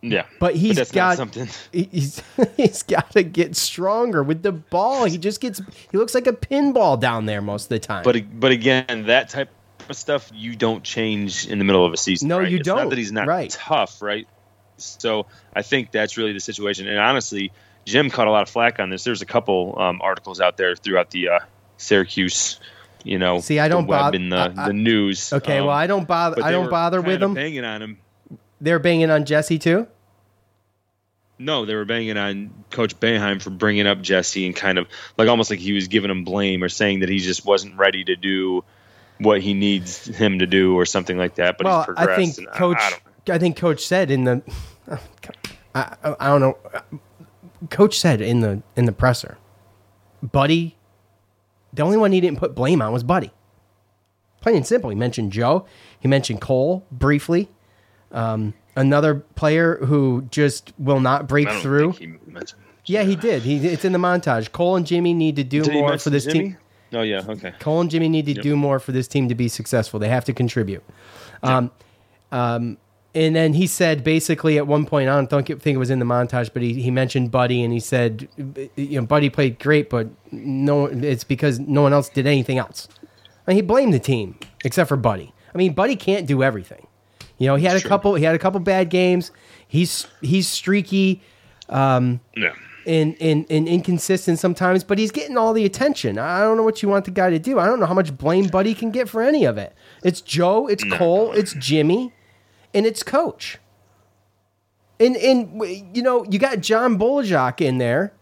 Yeah, 0.00 0.26
But 0.38 0.54
he's 0.54 0.76
that's 0.76 0.92
got 0.92 1.16
something. 1.16 1.48
he- 1.72 1.88
He's 1.90 2.22
he's 2.56 2.82
got 2.84 3.10
to 3.12 3.22
get 3.24 3.56
stronger 3.56 4.22
with 4.22 4.42
the 4.42 4.52
ball. 4.52 5.04
He 5.06 5.18
just 5.18 5.40
gets 5.40 5.60
he 5.90 5.98
looks 5.98 6.14
like 6.14 6.26
a 6.28 6.32
pinball 6.32 6.98
down 7.00 7.26
there 7.26 7.40
most 7.42 7.64
of 7.64 7.68
the 7.70 7.78
time. 7.80 8.04
But 8.04 8.38
but 8.38 8.52
again, 8.52 9.06
that 9.06 9.28
type 9.28 9.50
of 9.88 9.96
stuff 9.96 10.30
you 10.34 10.54
don't 10.54 10.84
change 10.84 11.46
in 11.48 11.58
the 11.58 11.64
middle 11.64 11.84
of 11.84 11.92
a 11.92 11.96
season. 11.96 12.28
No, 12.28 12.38
right? 12.38 12.48
you 12.50 12.58
It's 12.58 12.66
don't. 12.66 12.76
Not 12.76 12.90
that 12.90 12.98
he's 12.98 13.10
not 13.10 13.26
Right. 13.26 13.50
tough, 13.50 14.00
right? 14.00 14.28
So 14.76 15.26
I 15.56 15.62
think 15.62 15.90
that's 15.90 16.16
really 16.16 16.32
the 16.32 16.40
situation. 16.40 16.86
And 16.86 16.98
honestly, 16.98 17.50
Jim 17.84 18.08
caught 18.10 18.28
a 18.28 18.30
lot 18.30 18.42
of 18.42 18.48
flack 18.50 18.78
on 18.78 18.90
this. 18.90 19.02
There's 19.02 19.22
a 19.22 19.26
couple 19.26 19.74
um, 19.80 20.00
articles 20.02 20.40
out 20.40 20.56
there 20.56 20.76
throughout 20.76 21.10
the 21.10 21.28
uh, 21.30 21.38
Syracuse, 21.78 22.60
you 23.02 23.18
know, 23.18 23.40
See, 23.40 23.58
I 23.58 23.68
don't 23.68 23.86
web 23.86 24.12
both- 24.12 24.14
and 24.14 24.30
the, 24.32 24.36
I- 24.36 24.52
I- 24.64 24.66
the 24.68 24.72
news. 24.74 25.32
okay, 25.32 25.58
um, 25.58 25.66
well 25.66 25.74
I 25.76 25.86
don't 25.86 26.06
bother 26.06 26.42
I 26.44 26.50
don't 26.52 26.70
bother 26.70 27.00
with 27.00 27.14
kinda 27.20 27.26
him. 27.26 27.34
Banging 27.34 27.64
on 27.64 27.82
him. 27.82 27.98
They're 28.60 28.78
banging 28.78 29.10
on 29.10 29.24
Jesse 29.24 29.58
too. 29.58 29.86
No, 31.38 31.64
they 31.64 31.74
were 31.74 31.84
banging 31.84 32.16
on 32.16 32.50
Coach 32.70 32.98
Boeheim 32.98 33.40
for 33.40 33.50
bringing 33.50 33.86
up 33.86 34.00
Jesse 34.02 34.44
and 34.46 34.56
kind 34.56 34.76
of 34.76 34.88
like 35.16 35.28
almost 35.28 35.50
like 35.50 35.60
he 35.60 35.72
was 35.72 35.86
giving 35.86 36.10
him 36.10 36.24
blame 36.24 36.64
or 36.64 36.68
saying 36.68 37.00
that 37.00 37.08
he 37.08 37.18
just 37.18 37.44
wasn't 37.44 37.76
ready 37.76 38.02
to 38.04 38.16
do 38.16 38.64
what 39.18 39.40
he 39.40 39.54
needs 39.54 40.06
him 40.06 40.40
to 40.40 40.46
do 40.46 40.76
or 40.76 40.84
something 40.84 41.16
like 41.16 41.36
that. 41.36 41.56
But 41.58 41.66
well, 41.66 41.78
he's 41.78 41.86
progressed. 41.86 42.10
I 42.10 42.16
think 42.16 42.52
Coach. 42.54 42.76
I, 42.80 42.86
I, 42.86 42.90
don't, 43.24 43.40
think 43.40 43.56
Coach 43.56 43.86
said 43.86 44.10
in 44.10 44.24
the. 44.24 44.42
I, 45.74 45.96
I, 46.02 46.16
I 46.18 46.26
don't 46.26 46.40
know. 46.40 46.58
Coach 47.70 47.98
said 47.98 48.20
in 48.20 48.40
the 48.40 48.62
in 48.76 48.86
the 48.86 48.92
presser, 48.92 49.38
Buddy. 50.22 50.76
The 51.72 51.82
only 51.82 51.98
one 51.98 52.12
he 52.12 52.20
didn't 52.20 52.38
put 52.38 52.54
blame 52.54 52.80
on 52.80 52.92
was 52.92 53.04
Buddy. 53.04 53.30
Plain 54.40 54.56
and 54.56 54.66
simple. 54.66 54.90
He 54.90 54.96
mentioned 54.96 55.32
Joe. 55.32 55.66
He 56.00 56.08
mentioned 56.08 56.40
Cole 56.40 56.86
briefly. 56.90 57.50
Um, 58.12 58.54
another 58.76 59.16
player 59.16 59.76
who 59.84 60.22
just 60.30 60.72
will 60.78 61.00
not 61.00 61.28
break 61.28 61.50
through. 61.50 61.92
he. 61.92 62.14
Yeah, 62.86 63.02
he 63.02 63.16
did. 63.16 63.42
He, 63.42 63.56
it's 63.66 63.84
in 63.84 63.92
the 63.92 63.98
montage. 63.98 64.50
Cole 64.50 64.76
and 64.76 64.86
Jimmy 64.86 65.12
need 65.12 65.36
to 65.36 65.44
do 65.44 65.62
Did 65.62 65.74
more 65.74 65.98
for 65.98 66.08
this 66.08 66.24
Jimmy? 66.24 66.38
team. 66.38 66.58
Oh 66.94 67.02
yeah, 67.02 67.22
okay. 67.28 67.52
Cole 67.60 67.82
and 67.82 67.90
Jimmy 67.90 68.08
need 68.08 68.24
to 68.26 68.34
do 68.34 68.56
more 68.56 68.80
for 68.80 68.92
this 68.92 69.06
team 69.06 69.28
to 69.28 69.34
be 69.34 69.46
successful. 69.48 70.00
They 70.00 70.08
have 70.08 70.24
to 70.24 70.32
contribute. 70.32 70.82
Um, 71.42 71.70
um, 72.32 72.78
and 73.14 73.36
then 73.36 73.52
he 73.52 73.66
said 73.66 74.02
basically 74.02 74.56
at 74.56 74.66
one 74.66 74.86
point, 74.86 75.10
I 75.10 75.14
don't 75.14 75.28
think 75.28 75.50
it, 75.50 75.60
think 75.60 75.74
it 75.74 75.78
was 75.78 75.90
in 75.90 75.98
the 75.98 76.06
montage, 76.06 76.50
but 76.52 76.62
he, 76.62 76.80
he 76.80 76.90
mentioned 76.90 77.30
Buddy 77.30 77.62
and 77.62 77.72
he 77.72 77.80
said, 77.80 78.28
you 78.76 79.00
know, 79.00 79.06
Buddy 79.06 79.28
played 79.28 79.58
great, 79.58 79.90
but 79.90 80.08
no, 80.32 80.86
it's 80.86 81.24
because 81.24 81.58
no 81.58 81.82
one 81.82 81.92
else 81.92 82.08
did 82.08 82.26
anything 82.26 82.58
else. 82.58 82.88
And 83.46 83.56
he 83.56 83.62
blamed 83.62 83.92
the 83.92 83.98
team 83.98 84.38
except 84.64 84.88
for 84.88 84.96
Buddy. 84.96 85.34
I 85.54 85.58
mean, 85.58 85.74
Buddy 85.74 85.96
can't 85.96 86.26
do 86.26 86.42
everything. 86.42 86.86
You 87.38 87.46
know, 87.46 87.54
he 87.56 87.64
had 87.64 87.76
a 87.76 87.80
True. 87.80 87.88
couple. 87.88 88.14
He 88.16 88.24
had 88.24 88.34
a 88.34 88.38
couple 88.38 88.60
bad 88.60 88.90
games. 88.90 89.30
He's 89.66 90.06
he's 90.20 90.48
streaky 90.48 91.22
Um, 91.68 92.20
Yeah. 92.36 92.52
and, 92.86 93.14
and, 93.20 93.44
and 93.50 93.68
inconsistent 93.68 94.38
sometimes, 94.38 94.82
but 94.82 94.98
he's 94.98 95.10
getting 95.12 95.36
all 95.36 95.52
the 95.52 95.64
attention. 95.66 96.18
I 96.18 96.40
don't 96.40 96.56
know 96.56 96.62
what 96.62 96.82
you 96.82 96.88
want 96.88 97.04
the 97.04 97.10
guy 97.10 97.28
to 97.30 97.38
do. 97.38 97.58
I 97.58 97.66
don't 97.66 97.78
know 97.78 97.86
how 97.86 97.94
much 97.94 98.16
blame 98.16 98.46
Buddy 98.46 98.74
can 98.74 98.90
get 98.90 99.08
for 99.08 99.20
any 99.22 99.44
of 99.44 99.58
it. 99.58 99.74
It's 100.02 100.20
Joe, 100.22 100.66
it's 100.66 100.82
Cole, 100.94 101.32
it's 101.32 101.52
Jimmy, 101.54 102.12
and 102.74 102.86
it's 102.86 103.02
Coach. 103.02 103.58
And 105.00 105.16
and 105.16 105.60
you 105.94 106.02
know 106.02 106.24
you 106.28 106.38
got 106.40 106.60
John 106.60 106.96
Bol 106.96 107.22
Ajak 107.22 107.60
in 107.60 107.78
there 107.78 108.12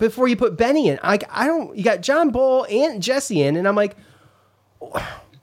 before 0.00 0.26
you 0.26 0.36
put 0.36 0.56
Benny 0.56 0.88
in. 0.88 0.98
Like 1.04 1.22
I 1.30 1.46
don't, 1.46 1.76
you 1.76 1.84
got 1.84 2.00
John 2.00 2.30
Bol 2.30 2.66
and 2.70 3.00
Jesse 3.02 3.40
in, 3.42 3.54
and 3.56 3.68
I'm 3.68 3.76
like, 3.76 3.94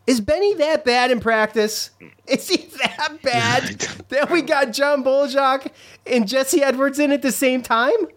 is 0.08 0.22
Benny 0.22 0.54
that 0.56 0.86
bad 0.86 1.12
in 1.12 1.20
practice? 1.20 1.90
Is 2.28 2.48
he 2.48 2.58
that 2.78 3.20
bad 3.24 3.64
that 4.10 4.30
we 4.30 4.42
got 4.42 4.72
John 4.72 5.04
Bol 5.04 5.28
Ajak 5.28 5.72
and 6.06 6.28
Jesse 6.28 6.62
Edwards 6.62 7.00
in 7.00 7.12
at 7.12 7.22
the 7.22 7.32
same 7.32 7.62
time? 7.62 8.08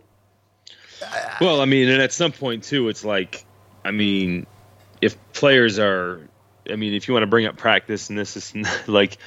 Well, 1.40 1.61
I 1.61 1.64
mean, 1.64 1.88
and 1.88 2.03
at 2.03 2.12
some 2.12 2.33
point 2.33 2.64
too, 2.64 2.88
it's 2.88 3.05
like, 3.05 3.44
I 3.85 3.90
mean, 3.90 4.46
if 5.01 5.16
players 5.33 5.79
are, 5.79 6.20
I 6.70 6.77
mean, 6.77 6.92
if 6.92 7.09
you 7.09 7.14
want 7.14 7.22
to 7.22 7.29
bring 7.29 7.46
up 7.46 7.57
practice, 7.57 8.11
and 8.11 8.18
this 8.18 8.37
is 8.37 8.53
like, 8.88 9.18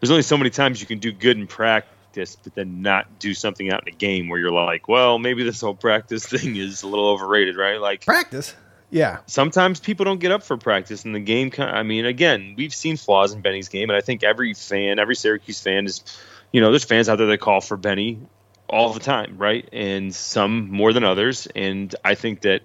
there's 0.00 0.10
only 0.10 0.22
so 0.22 0.36
many 0.36 0.50
times 0.50 0.80
you 0.80 0.86
can 0.86 0.98
do 0.98 1.12
good 1.12 1.38
in 1.38 1.46
practice, 1.46 2.36
but 2.42 2.54
then 2.54 2.82
not 2.82 3.18
do 3.18 3.32
something 3.34 3.70
out 3.70 3.86
in 3.86 3.94
a 3.94 3.96
game 3.96 4.28
where 4.28 4.38
you're 4.38 4.50
like, 4.50 4.88
well, 4.88 5.18
maybe 5.18 5.42
this 5.42 5.60
whole 5.60 5.74
practice 5.74 6.26
thing 6.26 6.56
is 6.56 6.82
a 6.82 6.88
little 6.88 7.08
overrated, 7.08 7.56
right? 7.56 7.80
Like, 7.80 8.04
Practice. 8.04 8.54
Yeah. 8.90 9.18
sometimes 9.26 9.78
people 9.80 10.04
don't 10.04 10.18
get 10.18 10.32
up 10.32 10.42
for 10.42 10.56
practice 10.56 11.04
and 11.04 11.14
the 11.14 11.20
game 11.20 11.52
i 11.58 11.82
mean 11.82 12.06
again 12.06 12.54
we've 12.56 12.74
seen 12.74 12.96
flaws 12.96 13.32
in 13.32 13.40
benny's 13.40 13.68
game 13.68 13.88
and 13.88 13.96
i 13.96 14.00
think 14.00 14.24
every 14.24 14.54
fan 14.54 14.98
every 14.98 15.14
syracuse 15.14 15.60
fan 15.60 15.86
is 15.86 16.02
you 16.52 16.60
know 16.60 16.70
there's 16.70 16.84
fans 16.84 17.08
out 17.08 17.16
there 17.16 17.28
that 17.28 17.38
call 17.38 17.60
for 17.60 17.76
benny 17.76 18.18
all 18.68 18.92
the 18.92 19.00
time 19.00 19.36
right 19.38 19.68
and 19.72 20.14
some 20.14 20.70
more 20.70 20.92
than 20.92 21.04
others 21.04 21.46
and 21.54 21.94
i 22.04 22.14
think 22.14 22.42
that 22.42 22.62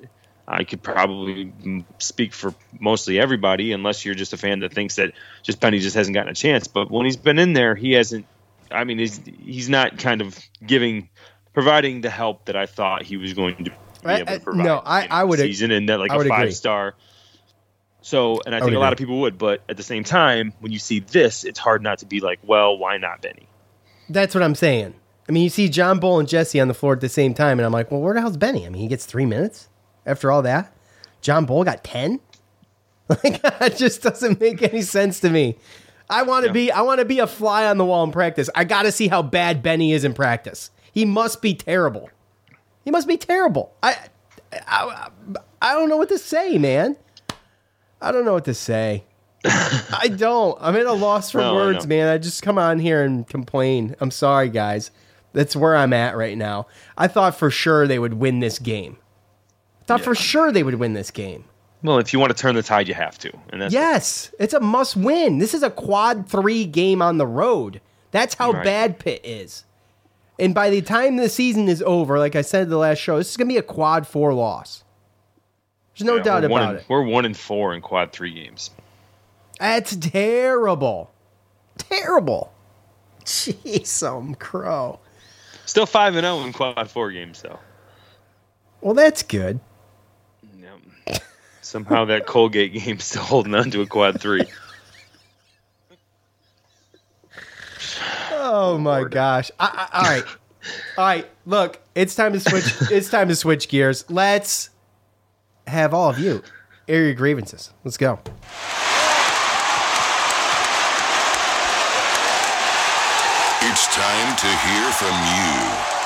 i 0.48 0.64
could 0.64 0.82
probably 0.82 1.54
speak 2.00 2.34
for 2.34 2.54
mostly 2.80 3.20
everybody 3.20 3.72
unless 3.72 4.04
you're 4.06 4.16
just 4.16 4.34
a 4.34 4.38
fan 4.38 4.60
that 4.60 4.74
thinks 4.74 4.96
that 4.96 5.14
just 5.44 5.60
benny 5.60 5.80
just 5.80 5.96
hasn't 5.96 6.14
gotten 6.14 6.32
a 6.32 6.36
chance 6.36 6.68
but 6.68 6.90
when 6.90 7.06
he's 7.06 7.18
been 7.18 7.40
in 7.40 7.54
there 7.54 7.76
he 7.76 7.92
hasn't 7.92 8.26
i 8.72 8.84
mean 8.84 8.98
he's 8.98 9.22
he's 9.26 9.70
not 9.70 9.98
kind 9.98 10.22
of 10.22 10.40
giving 10.66 11.10
providing 11.54 12.02
the 12.02 12.10
help 12.10 12.46
that 12.46 12.56
i 12.56 12.66
thought 12.66 13.04
he 13.04 13.18
was 13.18 13.34
going 13.34 13.56
to 13.64 13.72
be 14.06 14.12
I- 14.12 14.18
able 14.20 14.34
to 14.34 14.40
provide 14.40 14.64
no, 14.64 14.78
I- 14.86 15.04
in 15.06 15.12
I 15.12 15.22
the 15.22 15.28
would 15.28 15.40
season 15.40 15.72
and 15.72 15.90
that 15.90 16.00
like 16.00 16.12
I 16.12 16.16
a 16.16 16.20
agree. 16.20 16.30
five 16.30 16.56
star 16.56 16.96
so, 18.06 18.40
and 18.46 18.54
I 18.54 18.60
think 18.60 18.76
a 18.76 18.80
lot 18.80 18.94
of 18.94 19.00
people 19.00 19.22
would, 19.22 19.40
but 19.40 19.64
at 19.68 19.78
the 19.78 19.84
same 19.84 20.04
time, 20.04 20.54
when 20.60 20.72
you 20.72 20.78
see 20.78 21.00
this, 21.00 21.44
it's 21.44 21.58
hard 21.58 21.82
not 21.82 21.98
to 22.00 22.06
be 22.06 22.20
like, 22.20 22.38
well, 22.44 22.78
why 22.78 22.98
not 22.98 23.20
Benny? 23.24 23.48
That's 24.10 24.36
what 24.36 24.44
I'm 24.44 24.54
saying. 24.54 24.94
I 25.28 25.32
mean, 25.32 25.42
you 25.42 25.50
see 25.50 25.70
John 25.70 25.98
Bol 25.98 26.20
and 26.20 26.30
Jesse 26.30 26.60
on 26.60 26.68
the 26.68 26.76
floor 26.76 26.94
at 26.94 27.02
the 27.02 27.10
same 27.10 27.34
time, 27.34 27.58
and 27.58 27.66
I'm 27.66 27.72
like, 27.72 27.90
well, 27.90 28.00
where 28.02 28.14
the 28.14 28.22
hell's 28.22 28.38
Benny? 28.38 28.64
I 28.64 28.70
mean, 28.70 28.84
he 28.84 28.88
gets 28.88 29.08
three 29.08 29.26
minutes 29.26 29.70
after 30.06 30.32
all 30.32 30.44
that. 30.44 30.72
John 31.22 31.46
Bol 31.46 31.64
got 31.64 31.84
10? 31.84 32.20
Like, 33.10 33.40
it 33.44 33.76
just 33.78 34.04
doesn't 34.04 34.40
make 34.40 34.62
any 34.62 34.84
sense 34.84 35.20
to 35.22 35.30
me. 35.32 35.58
I 36.08 36.22
want 36.22 36.46
to 36.46 36.54
be, 36.54 36.72
I 36.72 36.82
want 36.82 37.00
to 37.00 37.06
be 37.06 37.18
a 37.20 37.28
fly 37.28 37.66
on 37.66 37.80
the 37.80 37.86
wall 37.86 38.04
in 38.04 38.12
practice. 38.12 38.52
I 38.54 38.66
got 38.66 38.84
to 38.84 38.92
see 38.92 39.08
how 39.08 39.24
bad 39.24 39.64
Benny 39.64 39.94
is 39.94 40.04
in 40.04 40.14
practice. 40.14 40.70
He 40.92 41.06
must 41.06 41.42
be 41.42 41.54
terrible. 41.56 42.10
He 42.86 42.92
must 42.92 43.08
be 43.08 43.18
terrible. 43.18 43.74
I, 43.84 43.98
I, 44.68 45.10
I 45.62 45.74
don't 45.74 45.90
know 45.90 45.98
what 45.98 46.10
to 46.10 46.18
say, 46.18 46.58
man. 46.58 46.96
I 48.02 48.12
don't 48.12 48.24
know 48.26 48.34
what 48.34 48.46
to 48.46 48.54
say. 48.54 49.04
I 49.46 50.08
don't. 50.16 50.58
I'm 50.62 50.76
at 50.76 50.86
a 50.86 50.94
loss 50.94 51.32
for 51.32 51.40
No, 51.40 51.56
words, 51.56 51.86
know. 51.86 51.90
man. 51.90 52.08
I 52.08 52.18
just 52.18 52.42
come 52.44 52.58
on 52.58 52.80
here 52.80 53.04
and 53.04 53.28
complain. 53.28 53.96
I'm 54.00 54.12
sorry, 54.12 54.50
guys. 54.50 54.92
That's 55.34 55.56
where 55.56 55.76
I'm 55.76 55.94
at 55.94 56.16
right 56.16 56.38
now. 56.38 56.68
I 56.98 57.08
thought 57.08 57.36
for 57.36 57.52
sure 57.52 57.86
they 57.88 58.00
would 58.00 58.14
win 58.16 58.40
this 58.40 58.58
game. 58.60 58.98
I 59.82 59.86
thought 59.86 60.02
for 60.02 60.16
sure 60.16 60.52
they 60.52 60.64
would 60.64 60.76
win 60.76 60.94
this 60.94 61.12
game. 61.12 61.46
Well, 61.84 62.00
if 62.00 62.14
you 62.14 62.20
want 62.20 62.36
to 62.36 62.42
turn 62.42 62.56
the 62.56 62.64
tide, 62.64 62.88
you 62.88 62.94
have 62.96 63.18
to. 63.20 63.32
And 63.50 63.62
that's 63.62 63.74
Yes, 63.74 64.32
it's 64.40 64.54
a 64.56 64.60
must 64.60 64.96
win. 64.96 65.38
This 65.38 65.54
is 65.54 65.62
a 65.62 65.70
quad 65.70 66.28
three 66.28 66.66
game 66.66 67.02
on 67.02 67.18
the 67.18 67.28
road. 67.28 67.82
That's 68.12 68.34
how 68.36 68.52
Right. 68.54 68.64
bad 68.64 68.98
Pitt 68.98 69.22
is. 69.24 69.64
And 70.38 70.54
by 70.54 70.70
the 70.70 70.82
time 70.82 71.16
the 71.16 71.30
season 71.30 71.70
is 71.70 71.82
over, 71.82 72.20
like 72.20 72.36
I 72.36 72.42
said 72.42 72.64
in 72.64 72.70
the 72.70 72.78
last 72.78 72.98
show, 73.00 73.18
this 73.18 73.32
is 73.32 73.38
going 73.38 73.48
to 73.48 73.54
be 73.54 73.58
a 73.58 73.64
quad 73.64 74.06
four 74.06 74.34
loss. 74.34 74.84
There's 75.98 76.06
no 76.06 76.18
yeah, 76.18 76.24
doubt 76.24 76.44
about 76.44 76.70
and- 76.70 76.80
it. 76.80 76.86
We're 76.90 77.04
one 77.04 77.26
and 77.26 77.38
four 77.38 77.74
in 77.74 77.82
quad 77.82 78.12
three 78.12 78.34
games. 78.34 78.72
That's 79.60 79.96
terrible. 79.96 81.12
Terrible. 81.78 82.52
Jeez, 83.24 83.88
some 83.88 84.36
crow. 84.36 85.00
Still 85.66 85.86
five 85.86 86.16
and 86.16 86.26
zero 86.26 86.42
in 86.42 86.54
quad 86.54 86.90
four 86.92 87.12
games, 87.12 87.42
though. 87.42 87.60
Well, 88.82 88.94
that's 88.94 89.24
good. 89.24 89.60
Yep. 90.60 91.22
Somehow 91.62 92.06
that 92.06 92.28
Colgate 92.28 92.74
game's 92.74 93.06
still 93.06 93.24
holding 93.24 93.56
on 93.56 93.72
to 93.72 93.82
a 93.82 93.88
quad 93.88 94.22
three. 94.22 94.44
Oh, 98.56 98.76
oh 98.76 98.78
my 98.78 99.04
gosh! 99.04 99.52
I, 99.60 99.90
I, 99.92 99.98
all 99.98 100.04
right, 100.04 100.26
all 100.98 101.06
right. 101.06 101.30
Look, 101.46 101.82
it's 101.94 102.16
time 102.16 102.34
to 102.34 102.40
switch. 102.40 102.74
it's 102.90 103.10
time 103.10 103.28
to 103.28 103.36
switch 103.36 103.68
gears. 103.68 104.06
Let's 104.10 104.70
have 105.68 105.94
all 105.94 106.10
of 106.10 106.20
you 106.20 106.42
air 106.88 107.04
your 107.04 107.14
grievances. 107.16 107.74
Let's 107.84 107.98
go. 107.98 108.20
It's 113.68 113.88
time 113.94 114.16
time 114.26 114.36
to 114.36 114.48
hear 114.48 114.92
from 114.92 115.16
you, 115.36 115.52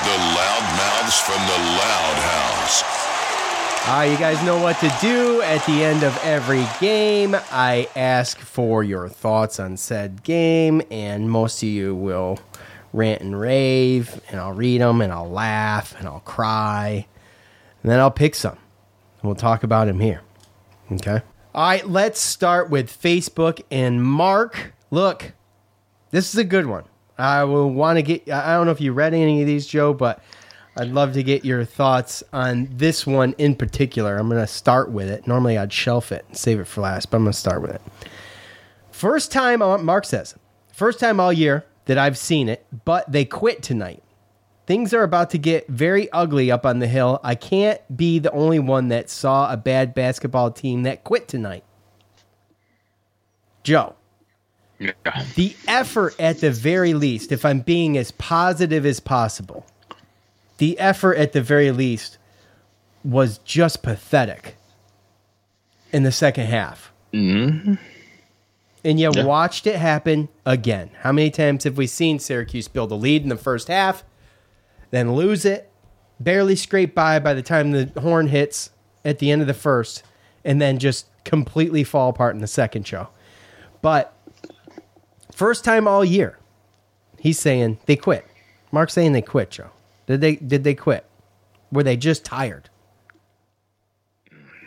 the 0.04 0.16
loudmouths 0.36 1.20
from 1.22 1.40
the 1.46 1.58
Loud 1.78 2.16
House. 2.18 2.99
Ah, 3.82 4.02
you 4.02 4.16
guys 4.18 4.40
know 4.44 4.60
what 4.62 4.78
to 4.80 4.92
do 5.00 5.40
at 5.42 5.64
the 5.66 5.82
end 5.82 6.04
of 6.04 6.16
every 6.22 6.64
game. 6.80 7.34
I 7.50 7.88
ask 7.96 8.38
for 8.38 8.84
your 8.84 9.08
thoughts 9.08 9.58
on 9.58 9.76
said 9.78 10.22
game, 10.22 10.82
and 10.90 11.30
most 11.30 11.62
of 11.62 11.68
you 11.68 11.94
will 11.94 12.38
rant 12.92 13.22
and 13.22 13.40
rave, 13.40 14.20
and 14.28 14.38
I'll 14.38 14.52
read 14.52 14.80
them, 14.80 15.00
and 15.00 15.12
I'll 15.12 15.30
laugh, 15.30 15.94
and 15.98 16.06
I'll 16.06 16.20
cry, 16.20 17.06
and 17.82 17.90
then 17.90 17.98
I'll 17.98 18.10
pick 18.10 18.34
some. 18.34 18.58
We'll 19.22 19.34
talk 19.34 19.64
about 19.64 19.86
them 19.86 19.98
here. 19.98 20.20
Okay. 20.92 21.22
All 21.54 21.62
right, 21.68 21.88
let's 21.88 22.20
start 22.20 22.70
with 22.70 22.90
Facebook 22.90 23.62
and 23.70 24.04
Mark. 24.04 24.74
Look, 24.90 25.32
this 26.10 26.32
is 26.32 26.38
a 26.38 26.44
good 26.44 26.66
one. 26.66 26.84
I 27.18 27.44
will 27.44 27.70
want 27.70 27.96
to 27.96 28.02
get. 28.02 28.30
I 28.30 28.54
don't 28.54 28.66
know 28.66 28.72
if 28.72 28.80
you 28.80 28.92
read 28.92 29.14
any 29.14 29.40
of 29.40 29.46
these, 29.46 29.66
Joe, 29.66 29.94
but 29.94 30.22
I'd 30.76 30.88
love 30.88 31.12
to 31.14 31.22
get 31.22 31.44
your 31.44 31.64
thoughts 31.64 32.22
on 32.32 32.68
this 32.70 33.06
one 33.06 33.34
in 33.38 33.54
particular. 33.56 34.16
I'm 34.16 34.28
going 34.28 34.40
to 34.40 34.46
start 34.46 34.90
with 34.90 35.08
it. 35.10 35.26
Normally, 35.26 35.58
I'd 35.58 35.72
shelf 35.72 36.12
it 36.12 36.24
and 36.28 36.36
save 36.36 36.60
it 36.60 36.66
for 36.66 36.80
last, 36.80 37.10
but 37.10 37.16
I'm 37.18 37.24
going 37.24 37.32
to 37.32 37.38
start 37.38 37.60
with 37.60 37.72
it. 37.72 37.82
First 38.90 39.32
time, 39.32 39.62
uh, 39.62 39.78
Mark 39.78 40.04
says, 40.04 40.34
first 40.72 41.00
time 41.00 41.18
all 41.20 41.32
year 41.32 41.64
that 41.86 41.98
I've 41.98 42.16
seen 42.16 42.48
it, 42.48 42.64
but 42.84 43.10
they 43.10 43.24
quit 43.24 43.62
tonight. 43.62 44.02
Things 44.66 44.94
are 44.94 45.02
about 45.02 45.30
to 45.30 45.38
get 45.38 45.66
very 45.66 46.10
ugly 46.12 46.50
up 46.52 46.64
on 46.64 46.78
the 46.78 46.86
hill. 46.86 47.18
I 47.24 47.34
can't 47.34 47.80
be 47.96 48.20
the 48.20 48.30
only 48.30 48.60
one 48.60 48.88
that 48.88 49.10
saw 49.10 49.52
a 49.52 49.56
bad 49.56 49.94
basketball 49.94 50.52
team 50.52 50.84
that 50.84 51.02
quit 51.02 51.26
tonight. 51.26 51.64
Joe, 53.64 53.94
Yeah. 54.78 54.92
the 55.34 55.56
effort 55.66 56.14
at 56.20 56.38
the 56.40 56.50
very 56.52 56.94
least, 56.94 57.32
if 57.32 57.44
I'm 57.44 57.60
being 57.60 57.98
as 57.98 58.12
positive 58.12 58.86
as 58.86 59.00
possible, 59.00 59.66
the 60.60 60.78
effort 60.78 61.14
at 61.16 61.32
the 61.32 61.40
very 61.40 61.70
least 61.70 62.18
was 63.02 63.38
just 63.38 63.82
pathetic 63.82 64.56
in 65.90 66.02
the 66.02 66.12
second 66.12 66.44
half. 66.46 66.92
Mm-hmm. 67.14 67.74
And 68.84 69.00
you 69.00 69.10
Yeah. 69.14 69.24
watched 69.24 69.66
it 69.66 69.76
happen 69.76 70.28
again. 70.44 70.90
How 71.00 71.12
many 71.12 71.30
times 71.30 71.64
have 71.64 71.78
we 71.78 71.86
seen 71.86 72.18
Syracuse 72.18 72.68
build 72.68 72.92
a 72.92 72.94
lead 72.94 73.22
in 73.22 73.30
the 73.30 73.36
first 73.38 73.68
half, 73.68 74.04
then 74.90 75.14
lose 75.14 75.46
it, 75.46 75.70
barely 76.20 76.56
scrape 76.56 76.94
by 76.94 77.18
by 77.18 77.32
the 77.32 77.42
time 77.42 77.70
the 77.70 77.90
horn 78.00 78.26
hits 78.28 78.68
at 79.02 79.18
the 79.18 79.30
end 79.30 79.40
of 79.40 79.48
the 79.48 79.54
first, 79.54 80.02
and 80.44 80.60
then 80.60 80.78
just 80.78 81.06
completely 81.24 81.84
fall 81.84 82.10
apart 82.10 82.34
in 82.34 82.42
the 82.42 82.46
second 82.46 82.86
show? 82.86 83.08
But 83.80 84.14
first 85.32 85.64
time 85.64 85.88
all 85.88 86.04
year, 86.04 86.38
he's 87.18 87.38
saying 87.38 87.78
they 87.86 87.96
quit. 87.96 88.26
Mark's 88.70 88.92
saying 88.92 89.12
they 89.12 89.22
quit, 89.22 89.50
Joe. 89.50 89.70
Did 90.10 90.20
they 90.20 90.34
did 90.34 90.64
they 90.64 90.74
quit? 90.74 91.04
Were 91.70 91.84
they 91.84 91.96
just 91.96 92.24
tired? 92.24 92.68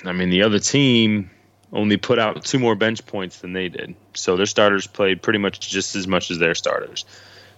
I 0.06 0.14
mean, 0.14 0.30
the 0.30 0.42
other 0.42 0.58
team 0.60 1.30
only 1.74 1.98
put 1.98 2.18
out 2.18 2.46
two 2.46 2.60
more 2.60 2.76
bench 2.76 3.06
points 3.06 3.40
than 3.40 3.52
they 3.52 3.68
did. 3.68 3.94
So 4.14 4.38
their 4.38 4.46
starters 4.46 4.88
played 4.88 5.22
pretty 5.22 5.40
much 5.40 5.60
just 5.70 5.96
as 5.98 6.08
much 6.08 6.32
as 6.32 6.40
their 6.40 6.56
starters. 6.56 7.04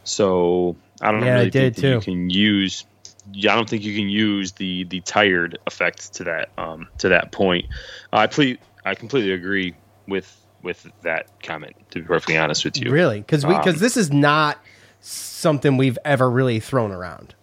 So 0.03 0.75
I 1.01 1.11
don't 1.11 1.23
Yeah, 1.23 1.35
really 1.35 1.51
think 1.51 1.77
you 1.77 1.99
can 1.99 2.29
use. 2.31 2.85
Yeah, 3.33 3.53
I 3.53 3.55
don't 3.55 3.69
think 3.69 3.83
you 3.83 3.95
can 3.95 4.09
use 4.09 4.53
the 4.53 4.85
the 4.85 5.01
tired 5.01 5.59
effect 5.67 6.13
to 6.15 6.23
that 6.23 6.49
um, 6.57 6.87
to 6.99 7.09
that 7.09 7.31
point. 7.31 7.67
I 8.11 8.25
ple- 8.25 8.57
I 8.83 8.95
completely 8.95 9.31
agree 9.31 9.75
with 10.07 10.35
with 10.63 10.87
that 11.03 11.27
comment. 11.43 11.75
To 11.91 11.99
be 11.99 12.05
perfectly 12.07 12.37
honest 12.37 12.65
with 12.65 12.77
you, 12.81 12.89
Really? 12.91 13.19
Because 13.19 13.45
we 13.45 13.55
because 13.55 13.75
Um, 13.75 13.81
this 13.81 13.95
is 13.95 14.11
not 14.11 14.57
something 15.01 15.77
we've 15.77 15.99
ever 16.03 16.29
really 16.31 16.59
thrown 16.59 16.91
around. 16.91 17.35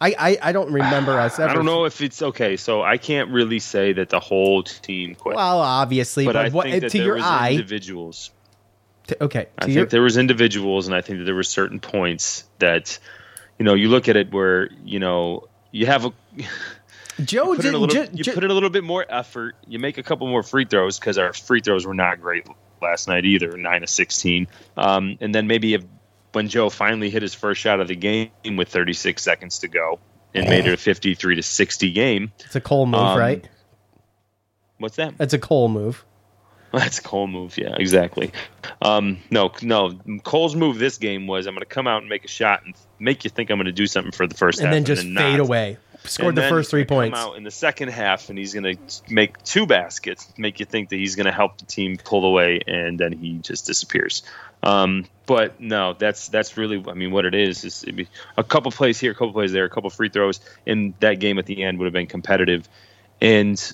I 0.00 0.14
I, 0.18 0.38
I 0.42 0.52
don't 0.52 0.72
remember 0.72 1.18
us 1.18 1.38
ever. 1.38 1.50
I 1.50 1.54
don't 1.54 1.64
know 1.66 1.84
if 1.84 2.00
it's 2.00 2.22
okay. 2.22 2.56
So 2.56 2.82
I 2.82 2.98
can't 2.98 3.30
really 3.30 3.58
say 3.58 3.92
that 3.94 4.08
the 4.10 4.20
whole 4.20 4.62
team 4.62 5.14
quit. 5.14 5.36
Well, 5.36 5.60
obviously, 5.60 6.24
but, 6.24 6.34
but 6.34 6.46
I 6.46 6.48
what 6.50 6.66
think 6.66 6.82
that 6.82 6.90
to 6.92 6.98
there 6.98 7.06
your 7.06 7.16
was 7.16 7.24
eye? 7.24 7.50
individuals. 7.50 8.30
to- 9.08 9.24
okay, 9.24 9.46
I 9.58 9.66
to 9.66 9.74
think 9.74 9.90
there 9.90 10.02
was 10.02 10.16
individuals, 10.16 10.86
and 10.86 10.94
I 10.94 11.00
think 11.00 11.18
that 11.18 11.24
there 11.24 11.34
were 11.34 11.42
certain 11.42 11.80
points 11.80 12.44
that, 12.60 12.98
you 13.58 13.64
know, 13.64 13.74
you 13.74 13.88
look 13.88 14.08
at 14.08 14.16
it 14.16 14.32
where 14.32 14.70
you 14.84 15.00
know 15.00 15.48
you 15.72 15.86
have 15.86 16.04
a 16.04 16.12
Joe 17.24 17.56
put 17.56 17.64
in 17.64 17.74
a 17.74 17.78
didn't. 17.78 17.80
little, 17.80 18.04
you 18.16 18.24
put 18.32 18.44
in 18.44 18.50
a 18.50 18.54
little 18.54 18.70
bit 18.70 18.84
more 18.84 19.04
effort. 19.08 19.56
You 19.66 19.80
make 19.80 19.98
a 19.98 20.02
couple 20.04 20.28
more 20.28 20.42
free 20.44 20.64
throws 20.64 20.98
because 21.00 21.18
our 21.18 21.32
free 21.32 21.60
throws 21.60 21.84
were 21.84 21.94
not 21.94 22.20
great 22.20 22.46
last 22.80 23.08
night 23.08 23.24
either, 23.24 23.56
nine 23.56 23.82
of 23.82 23.88
sixteen. 23.90 24.46
Um, 24.76 25.18
and 25.20 25.34
then 25.34 25.48
maybe 25.48 25.74
if, 25.74 25.82
when 26.32 26.48
Joe 26.48 26.70
finally 26.70 27.10
hit 27.10 27.22
his 27.22 27.34
first 27.34 27.60
shot 27.60 27.80
of 27.80 27.88
the 27.88 27.96
game 27.96 28.30
with 28.56 28.68
36 28.68 29.22
seconds 29.22 29.58
to 29.60 29.68
go 29.68 29.98
and 30.34 30.48
made 30.48 30.66
it 30.66 30.72
a 30.74 30.76
53 30.76 31.36
to 31.36 31.42
60 31.42 31.90
game. 31.92 32.32
it's 32.44 32.54
a 32.56 32.60
Cole 32.60 32.86
move, 32.86 33.00
um, 33.00 33.18
right? 33.18 33.48
What's 34.78 34.96
that? 34.96 35.16
That's 35.18 35.34
a 35.34 35.38
Cole 35.38 35.68
move. 35.68 36.04
That's 36.72 36.98
a 36.98 37.02
Cole 37.02 37.26
move, 37.26 37.56
yeah, 37.56 37.74
exactly. 37.78 38.30
Um, 38.82 39.18
no, 39.30 39.50
no. 39.62 39.98
Cole's 40.22 40.54
move 40.54 40.78
this 40.78 40.98
game 40.98 41.26
was 41.26 41.46
I'm 41.46 41.54
going 41.54 41.60
to 41.60 41.66
come 41.66 41.86
out 41.86 42.02
and 42.02 42.10
make 42.10 42.26
a 42.26 42.28
shot 42.28 42.62
and 42.64 42.74
make 42.98 43.24
you 43.24 43.30
think 43.30 43.48
I'm 43.50 43.56
going 43.56 43.64
to 43.66 43.72
do 43.72 43.86
something 43.86 44.12
for 44.12 44.26
the 44.26 44.34
first 44.34 44.58
And 44.60 44.66
half, 44.66 44.74
then 44.74 44.84
just 44.84 45.02
and 45.04 45.16
fade 45.16 45.38
not. 45.38 45.40
away. 45.40 45.78
Scored 46.04 46.34
the 46.34 46.48
first 46.48 46.70
three 46.70 46.84
points. 46.84 47.18
Come 47.18 47.30
out 47.30 47.36
in 47.36 47.44
the 47.44 47.50
second 47.50 47.88
half, 47.88 48.28
and 48.30 48.38
he's 48.38 48.54
going 48.54 48.76
to 48.76 49.12
make 49.12 49.42
two 49.42 49.66
baskets, 49.66 50.32
make 50.38 50.60
you 50.60 50.66
think 50.66 50.88
that 50.90 50.96
he's 50.96 51.16
going 51.16 51.26
to 51.26 51.32
help 51.32 51.58
the 51.58 51.66
team 51.66 51.96
pull 52.02 52.24
away, 52.24 52.60
and 52.66 52.98
then 52.98 53.12
he 53.12 53.38
just 53.38 53.66
disappears. 53.66 54.22
Um, 54.62 55.06
but 55.26 55.60
no, 55.60 55.92
that's 55.92 56.28
that's 56.28 56.56
really, 56.56 56.82
I 56.88 56.94
mean, 56.94 57.10
what 57.10 57.24
it 57.24 57.34
is 57.34 57.64
is 57.64 57.84
a 58.36 58.44
couple 58.44 58.70
plays 58.72 58.98
here, 58.98 59.12
a 59.12 59.14
couple 59.14 59.32
plays 59.32 59.52
there, 59.52 59.64
a 59.64 59.70
couple 59.70 59.90
free 59.90 60.08
throws, 60.08 60.40
and 60.66 60.94
that 61.00 61.20
game 61.20 61.38
at 61.38 61.46
the 61.46 61.62
end 61.62 61.78
would 61.78 61.84
have 61.84 61.92
been 61.92 62.06
competitive, 62.06 62.68
and 63.20 63.72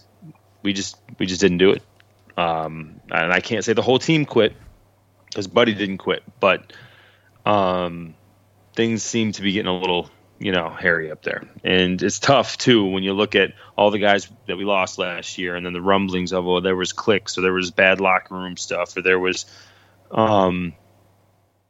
we 0.62 0.72
just 0.72 0.96
we 1.18 1.26
just 1.26 1.40
didn't 1.40 1.58
do 1.58 1.70
it. 1.70 1.82
Um, 2.36 3.00
and 3.10 3.32
I 3.32 3.40
can't 3.40 3.64
say 3.64 3.74
the 3.74 3.82
whole 3.82 3.98
team 3.98 4.24
quit 4.24 4.54
because 5.26 5.46
Buddy 5.46 5.74
didn't 5.74 5.98
quit, 5.98 6.22
but 6.40 6.72
um, 7.46 8.14
things 8.74 9.02
seem 9.02 9.32
to 9.32 9.42
be 9.42 9.52
getting 9.52 9.68
a 9.68 9.76
little, 9.76 10.10
you 10.38 10.52
know, 10.52 10.68
hairy 10.68 11.10
up 11.10 11.22
there. 11.22 11.44
And 11.62 12.02
it's 12.02 12.18
tough 12.18 12.58
too 12.58 12.84
when 12.86 13.02
you 13.02 13.12
look 13.12 13.34
at 13.34 13.52
all 13.76 13.90
the 13.90 13.98
guys 13.98 14.28
that 14.46 14.56
we 14.56 14.64
lost 14.64 14.98
last 14.98 15.38
year, 15.38 15.56
and 15.56 15.64
then 15.64 15.72
the 15.72 15.82
rumblings 15.82 16.32
of 16.32 16.46
oh, 16.46 16.60
there 16.60 16.76
was 16.76 16.92
clicks, 16.92 17.38
or 17.38 17.42
there 17.42 17.52
was 17.52 17.70
bad 17.70 18.00
locker 18.00 18.34
room 18.34 18.56
stuff, 18.56 18.96
or 18.96 19.02
there 19.02 19.18
was, 19.18 19.46
um, 20.10 20.74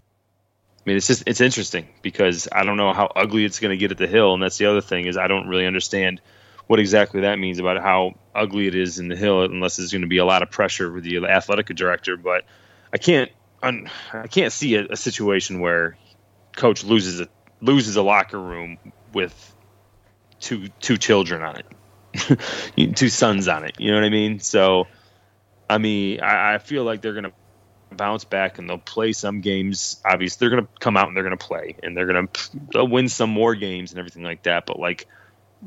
I 0.00 0.83
mean, 0.87 0.96
it's 0.96 1.07
just 1.07 1.24
it's 1.27 1.40
interesting 1.40 1.88
because 2.03 2.48
I 2.50 2.64
don't 2.64 2.77
know 2.77 2.92
how 2.92 3.07
ugly 3.14 3.44
it's 3.44 3.61
going 3.61 3.70
to 3.70 3.77
get 3.77 3.90
at 3.90 3.98
the 3.98 4.07
hill, 4.07 4.35
and 4.35 4.42
that's 4.42 4.59
the 4.59 4.66
other 4.66 4.81
thing 4.81 5.07
is 5.07 5.16
I 5.16 5.29
don't 5.29 5.48
really 5.48 5.66
understand 5.66 6.20
what 6.66 6.81
exactly 6.81 7.22
that 7.22 7.38
means 7.38 7.59
about 7.59 7.81
how 7.83 8.14
ugly 8.35 8.66
it 8.66 8.74
is 8.74 8.98
in 8.98 9.09
the 9.09 9.16
hill, 9.16 9.42
unless 9.42 9.77
there's 9.77 9.92
going 9.92 10.03
to 10.03 10.09
be 10.09 10.18
a 10.18 10.24
lot 10.24 10.42
of 10.42 10.50
pressure 10.50 10.90
with 10.90 11.05
the 11.05 11.18
athletic 11.27 11.66
director. 11.66 12.16
But 12.16 12.44
I 12.92 12.98
can't, 12.98 13.31
I 13.62 14.27
can't 14.31 14.53
see 14.53 14.77
a, 14.77 14.87
a 14.90 14.96
situation 14.96 15.61
where 15.61 15.98
coach 16.57 16.85
loses 16.85 17.20
a 17.20 17.29
loses 17.64 17.96
a 17.96 18.03
locker 18.03 18.40
room 18.40 18.79
with 19.12 19.55
two 20.40 20.68
two 20.81 20.96
children 20.96 21.42
on 21.42 21.57
it, 21.57 22.96
two 22.96 23.09
sons 23.09 23.48
on 23.48 23.64
it. 23.64 23.77
You 23.79 23.90
know 23.90 23.98
what 23.98 24.05
I 24.05 24.11
mean? 24.11 24.40
So, 24.40 24.87
I 25.68 25.79
mean, 25.79 26.20
I, 26.20 26.55
I 26.55 26.59
feel 26.59 26.85
like 26.85 27.00
they're 27.00 27.12
to 27.24 27.33
bounce 27.90 28.24
back 28.24 28.59
and 28.59 28.68
they'll 28.68 28.79
play 28.79 29.12
some 29.12 29.40
games. 29.40 30.00
Obviously, 30.05 30.48
they're 30.48 30.57
to 30.66 30.68
come 30.81 30.96
out 30.96 31.09
and 31.09 31.16
they're 31.16 31.22
to 31.37 31.44
play 31.44 31.77
and 31.83 31.96
they're 31.96 32.07
to 32.27 32.50
they'll 32.72 32.88
win 32.88 33.09
some 33.09 33.31
more 33.31 33.55
games 33.55 33.92
and 33.92 33.98
everything 33.98 34.22
like 34.22 34.42
that. 34.44 34.66
But 34.66 34.79
like 34.79 35.07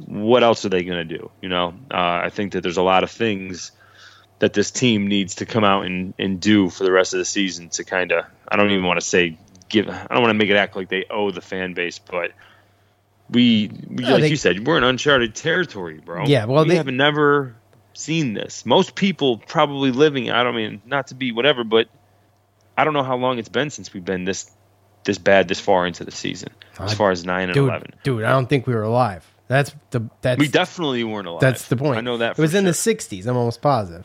what 0.05 0.43
else 0.43 0.63
are 0.65 0.69
they 0.69 0.83
to 1.07 1.17
do? 1.17 1.31
You 1.41 1.49
know, 1.49 1.73
uh, 1.91 2.21
I 2.23 2.29
think 2.29 2.53
that 2.53 2.61
there's 2.61 2.77
a 2.77 2.83
lot 2.83 3.03
of 3.03 3.11
things 3.11 3.71
that 4.39 4.53
this 4.53 4.69
team 4.69 5.07
needs 5.07 5.35
to 5.35 5.45
come 5.45 5.63
out 5.63 5.85
and, 5.85 6.13
and 6.19 6.39
do 6.39 6.69
for 6.69 6.83
the 6.83 6.91
rest 6.91 7.13
of 7.13 7.17
the 7.17 7.25
season 7.25 7.69
to 7.69 7.83
kind 7.83 8.11
of, 8.11 8.25
I 8.47 8.55
don't 8.55 8.69
even 8.69 8.85
want 8.85 8.99
to 8.99 9.05
say 9.05 9.37
give, 9.69 9.89
I 9.89 10.07
don't 10.09 10.21
want 10.21 10.29
to 10.31 10.33
make 10.37 10.49
it 10.49 10.55
act 10.55 10.75
like 10.75 10.89
they 10.89 11.05
owe 11.09 11.31
the 11.31 11.41
fan 11.41 11.73
base, 11.73 11.99
but 11.99 12.31
we, 13.29 13.69
we 13.89 14.03
No, 14.03 14.11
like 14.13 14.21
they- 14.21 14.29
you 14.29 14.35
said, 14.35 14.65
we're 14.65 14.77
in 14.77 14.83
uncharted 14.83 15.35
territory, 15.35 15.99
bro. 16.03 16.25
Yeah, 16.25 16.45
well, 16.45 16.63
we 16.63 16.69
they- 16.71 16.75
have 16.77 16.87
never 16.87 17.55
seen 17.93 18.33
this. 18.33 18.65
Most 18.65 18.95
people 18.95 19.37
probably 19.37 19.91
living, 19.91 20.29
I 20.31 20.43
don't 20.43 20.55
mean, 20.55 20.81
not 20.85 21.07
to 21.07 21.15
be 21.15 21.31
whatever, 21.31 21.63
but 21.63 21.87
I 22.77 22.83
don't 22.83 22.93
know 22.93 23.03
how 23.03 23.17
long 23.17 23.39
it's 23.39 23.49
been 23.49 23.69
since 23.69 23.93
we've 23.93 24.05
been 24.05 24.23
this, 24.23 24.49
this 25.03 25.17
bad 25.17 25.47
this 25.47 25.59
far 25.59 25.87
into 25.87 26.05
the 26.05 26.11
season, 26.11 26.49
as 26.79 26.93
far 26.93 27.11
as 27.11 27.25
nine 27.25 27.45
and 27.49 27.53
Dude, 27.53 27.67
11. 27.69 27.91
dude, 28.03 28.23
I 28.23 28.29
don't 28.31 28.47
think 28.47 28.67
we 28.67 28.75
were 28.75 28.83
alive. 28.83 29.25
That's 29.47 29.73
the 29.91 30.01
that's 30.21 30.39
We 30.39 30.49
definitely 30.49 31.05
weren't 31.05 31.25
alive. 31.27 31.39
that's 31.39 31.69
the 31.69 31.77
point. 31.77 31.97
I 31.97 32.01
know 32.01 32.17
that. 32.17 32.31
it 32.31 32.37
was 32.37 32.53
in 32.53 32.65
the 32.65 32.71
'60s. 32.71 33.25
I'm 33.25 33.37
almost 33.37 33.61
positive. 33.61 34.03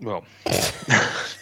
Well, 0.00 0.24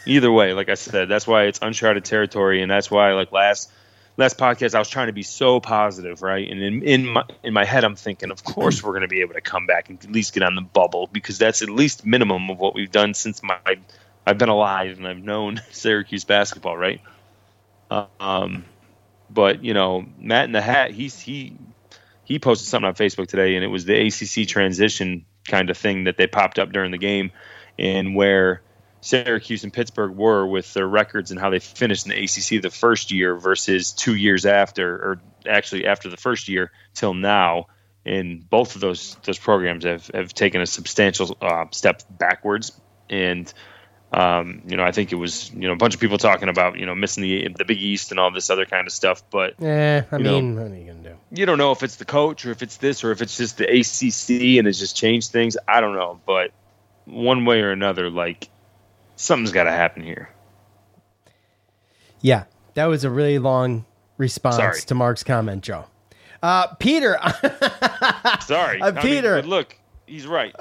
either 0.06 0.32
way, 0.32 0.52
like 0.54 0.68
I 0.68 0.74
said, 0.74 1.08
that's 1.08 1.26
why 1.26 1.44
it's 1.44 1.58
uncharted 1.60 2.04
territory, 2.04 2.62
and 2.62 2.70
that's 2.70 2.90
why, 2.90 3.12
like 3.12 3.32
last 3.32 3.70
last 4.16 4.38
podcast, 4.38 4.74
I 4.74 4.78
was 4.78 4.88
trying 4.88 5.08
to 5.08 5.12
be 5.12 5.22
so 5.22 5.60
positive, 5.60 6.22
right? 6.22 6.48
And 6.50 6.62
in 6.62 6.82
in 6.82 7.06
my 7.06 7.24
in 7.42 7.52
my 7.52 7.64
head, 7.64 7.84
I'm 7.84 7.96
thinking, 7.96 8.30
of 8.30 8.44
course, 8.44 8.82
we're 8.82 8.92
going 8.92 9.02
to 9.02 9.08
be 9.08 9.20
able 9.20 9.34
to 9.34 9.40
come 9.40 9.66
back 9.66 9.90
and 9.90 10.02
at 10.02 10.10
least 10.10 10.32
get 10.32 10.42
on 10.42 10.54
the 10.54 10.62
bubble 10.62 11.08
because 11.12 11.38
that's 11.38 11.62
at 11.62 11.68
least 11.68 12.06
minimum 12.06 12.50
of 12.50 12.58
what 12.58 12.74
we've 12.74 12.90
done 12.90 13.14
since 13.14 13.42
my 13.42 13.58
I've 14.26 14.38
been 14.38 14.48
alive 14.48 14.98
and 14.98 15.06
I've 15.06 15.22
known 15.22 15.60
Syracuse 15.70 16.24
basketball, 16.24 16.76
right? 16.76 17.00
Um, 17.90 18.64
But 19.30 19.64
you 19.64 19.74
know, 19.74 20.06
Matt 20.18 20.46
in 20.46 20.52
the 20.52 20.62
Hat, 20.62 20.90
he's 20.92 21.20
he 21.20 21.56
he 22.24 22.38
posted 22.38 22.68
something 22.68 22.88
on 22.88 22.94
Facebook 22.94 23.28
today, 23.28 23.54
and 23.54 23.64
it 23.64 23.68
was 23.68 23.84
the 23.84 24.06
ACC 24.06 24.48
transition 24.48 25.24
kind 25.46 25.70
of 25.70 25.76
thing 25.76 26.04
that 26.04 26.16
they 26.16 26.26
popped 26.26 26.58
up 26.58 26.72
during 26.72 26.90
the 26.90 26.98
game, 26.98 27.30
and 27.78 28.14
where 28.14 28.62
Syracuse 29.00 29.62
and 29.62 29.72
Pittsburgh 29.72 30.16
were 30.16 30.46
with 30.46 30.72
their 30.74 30.86
records 30.86 31.30
and 31.30 31.38
how 31.38 31.50
they 31.50 31.60
finished 31.60 32.06
in 32.06 32.10
the 32.10 32.24
ACC 32.24 32.60
the 32.60 32.70
first 32.70 33.12
year 33.12 33.36
versus 33.36 33.92
two 33.92 34.16
years 34.16 34.44
after, 34.44 34.94
or 34.94 35.20
actually 35.48 35.86
after 35.86 36.08
the 36.08 36.16
first 36.16 36.48
year 36.48 36.72
till 36.94 37.14
now. 37.14 37.66
And 38.04 38.48
both 38.48 38.74
of 38.74 38.80
those 38.80 39.16
those 39.24 39.38
programs 39.38 39.84
have, 39.84 40.06
have 40.14 40.32
taken 40.32 40.60
a 40.60 40.66
substantial 40.66 41.36
uh, 41.40 41.66
step 41.72 42.02
backwards. 42.10 42.72
And 43.10 43.52
um, 44.12 44.62
you 44.66 44.76
know, 44.76 44.84
I 44.84 44.92
think 44.92 45.12
it 45.12 45.16
was 45.16 45.52
you 45.52 45.66
know 45.66 45.72
a 45.72 45.76
bunch 45.76 45.94
of 45.94 46.00
people 46.00 46.18
talking 46.18 46.48
about 46.48 46.78
you 46.78 46.86
know 46.86 46.94
missing 46.94 47.22
the 47.22 47.48
the 47.56 47.64
Big 47.64 47.78
East 47.78 48.12
and 48.12 48.20
all 48.20 48.30
this 48.30 48.50
other 48.50 48.64
kind 48.64 48.86
of 48.86 48.92
stuff. 48.92 49.22
But 49.30 49.54
yeah, 49.58 50.04
I 50.10 50.18
mean, 50.18 50.54
know, 50.54 50.62
what 50.62 50.72
are 50.72 50.76
you 50.76 50.86
gonna 50.86 51.02
do? 51.02 51.16
You 51.32 51.46
don't 51.46 51.58
know 51.58 51.72
if 51.72 51.82
it's 51.82 51.96
the 51.96 52.04
coach 52.04 52.46
or 52.46 52.52
if 52.52 52.62
it's 52.62 52.76
this 52.76 53.02
or 53.02 53.10
if 53.10 53.22
it's 53.22 53.36
just 53.36 53.58
the 53.58 53.64
ACC 53.64 54.58
and 54.58 54.66
it's 54.66 54.78
just 54.78 54.96
changed 54.96 55.32
things. 55.32 55.56
I 55.66 55.80
don't 55.80 55.94
know, 55.94 56.20
but 56.24 56.52
one 57.06 57.44
way 57.46 57.62
or 57.62 57.70
another, 57.72 58.10
like 58.10 58.48
something's 59.16 59.52
got 59.52 59.64
to 59.64 59.72
happen 59.72 60.02
here. 60.02 60.28
Yeah, 62.20 62.44
that 62.74 62.86
was 62.86 63.04
a 63.04 63.10
really 63.10 63.38
long 63.38 63.84
response 64.18 64.56
Sorry. 64.56 64.80
to 64.80 64.94
Mark's 64.94 65.22
comment, 65.22 65.62
Joe. 65.62 65.84
Uh, 66.42 66.68
Peter, 66.76 67.18
Sorry, 68.42 68.80
Uh, 68.80 68.92
mean, 68.92 69.02
Peter. 69.02 69.36
but 69.36 69.46
look, 69.46 69.76
he's 70.06 70.26
right. 70.26 70.54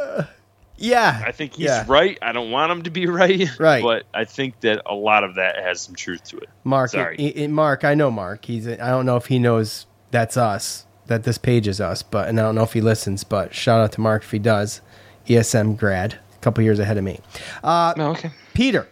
yeah, 0.78 1.22
I 1.26 1.32
think 1.32 1.54
he's 1.54 1.66
yeah. 1.66 1.86
right. 1.88 2.18
I 2.22 2.32
don't 2.32 2.52
want 2.52 2.72
him 2.72 2.84
to 2.84 2.90
be 2.90 3.08
right, 3.08 3.48
Right. 3.60 3.84
But 3.84 4.04
I 4.14 4.26
think 4.26 4.62
that 4.62 4.82
a 4.86 4.96
lot 4.96 5.24
of 5.24 5.36
that 5.36 5.58
has 5.58 5.82
some 5.82 5.96
truth 5.96 6.24
to 6.26 6.38
it. 6.38 6.50
Mark, 6.64 6.92
Sorry. 6.92 7.18
i- 7.20 7.44
i- 7.44 7.48
Mark, 7.48 7.84
I 7.84 7.94
know 7.94 8.10
Mark. 8.12 8.46
He's. 8.46 8.68
I 8.68 8.76
don't 8.90 9.06
know 9.06 9.18
if 9.18 9.28
he 9.28 9.38
knows 9.40 9.86
that's 10.12 10.38
us, 10.38 10.86
that 11.08 11.24
this 11.24 11.38
page 11.38 11.68
is 11.68 11.82
us, 11.82 12.02
but 12.04 12.28
and 12.30 12.40
I 12.40 12.44
don't 12.44 12.56
know 12.56 12.64
if 12.64 12.74
he 12.74 12.82
listens. 12.82 13.24
But 13.24 13.54
shout 13.54 13.80
out 13.82 13.92
to 13.94 14.02
Mark 14.02 14.24
if 14.24 14.32
he 14.32 14.40
does. 14.40 14.82
ESM 15.28 15.76
grad, 15.78 16.20
couple 16.46 16.64
years 16.64 16.80
ahead 16.80 16.98
of 16.98 17.04
me. 17.04 17.20
Uh, 17.64 17.94
no, 17.98 18.12
okay. 18.12 18.32
Peter. 18.54 18.88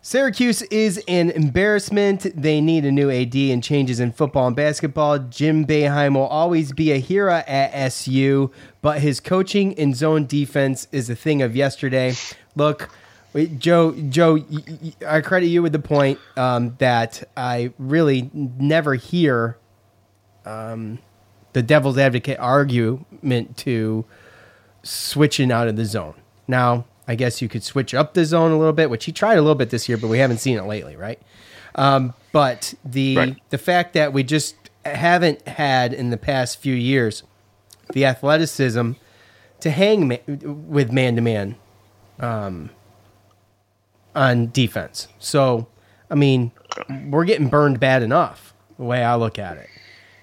Syracuse 0.00 0.62
is 0.62 1.02
an 1.06 1.30
embarrassment. 1.30 2.26
They 2.34 2.60
need 2.60 2.84
a 2.84 2.90
new 2.90 3.10
AD 3.10 3.34
and 3.34 3.62
changes 3.62 4.00
in 4.00 4.12
football 4.12 4.46
and 4.46 4.56
basketball. 4.56 5.18
Jim 5.18 5.64
Boeheim 5.64 6.14
will 6.14 6.26
always 6.26 6.72
be 6.72 6.90
a 6.92 6.98
hero 6.98 7.34
at 7.34 7.72
SU, 7.72 8.50
but 8.80 9.00
his 9.00 9.20
coaching 9.20 9.78
and 9.78 9.94
zone 9.94 10.26
defense 10.26 10.88
is 10.90 11.10
a 11.10 11.14
thing 11.14 11.42
of 11.42 11.54
yesterday. 11.54 12.14
Look, 12.56 12.90
Joe, 13.58 13.92
Joe, 13.92 14.38
I 15.06 15.20
credit 15.20 15.46
you 15.46 15.62
with 15.62 15.72
the 15.72 15.78
point 15.78 16.18
um, 16.36 16.74
that 16.78 17.22
I 17.36 17.72
really 17.78 18.30
never 18.32 18.94
hear 18.94 19.56
um, 20.44 20.98
the 21.52 21.62
devil's 21.62 21.98
advocate 21.98 22.38
argument 22.38 23.56
to 23.58 24.04
switching 24.82 25.52
out 25.52 25.68
of 25.68 25.76
the 25.76 25.84
zone. 25.84 26.14
Now, 26.52 26.84
I 27.08 27.14
guess 27.14 27.40
you 27.40 27.48
could 27.48 27.62
switch 27.64 27.94
up 27.94 28.12
the 28.12 28.26
zone 28.26 28.52
a 28.52 28.58
little 28.58 28.74
bit, 28.74 28.90
which 28.90 29.06
he 29.06 29.12
tried 29.12 29.38
a 29.38 29.40
little 29.40 29.54
bit 29.54 29.70
this 29.70 29.88
year, 29.88 29.96
but 29.96 30.08
we 30.08 30.18
haven't 30.18 30.36
seen 30.38 30.58
it 30.58 30.64
lately, 30.66 30.96
right? 30.96 31.18
Um, 31.74 32.12
but 32.30 32.74
the 32.84 33.16
Right. 33.16 33.36
the 33.48 33.56
fact 33.56 33.94
that 33.94 34.12
we 34.12 34.22
just 34.22 34.54
haven't 34.84 35.48
had 35.48 35.94
in 35.94 36.10
the 36.10 36.18
past 36.18 36.58
few 36.60 36.74
years 36.74 37.22
the 37.94 38.04
athleticism 38.04 38.92
to 39.60 39.70
hang 39.70 40.08
ma- 40.08 40.16
with 40.26 40.92
man 40.92 41.16
to 41.16 41.22
man 41.22 41.56
on 44.14 44.50
defense. 44.52 45.08
So, 45.18 45.66
I 46.10 46.14
mean, 46.14 46.52
we're 47.08 47.24
getting 47.24 47.48
burned 47.48 47.80
bad 47.80 48.02
enough, 48.02 48.52
the 48.76 48.84
way 48.84 49.02
I 49.02 49.14
look 49.14 49.38
at 49.38 49.56
it. 49.56 49.68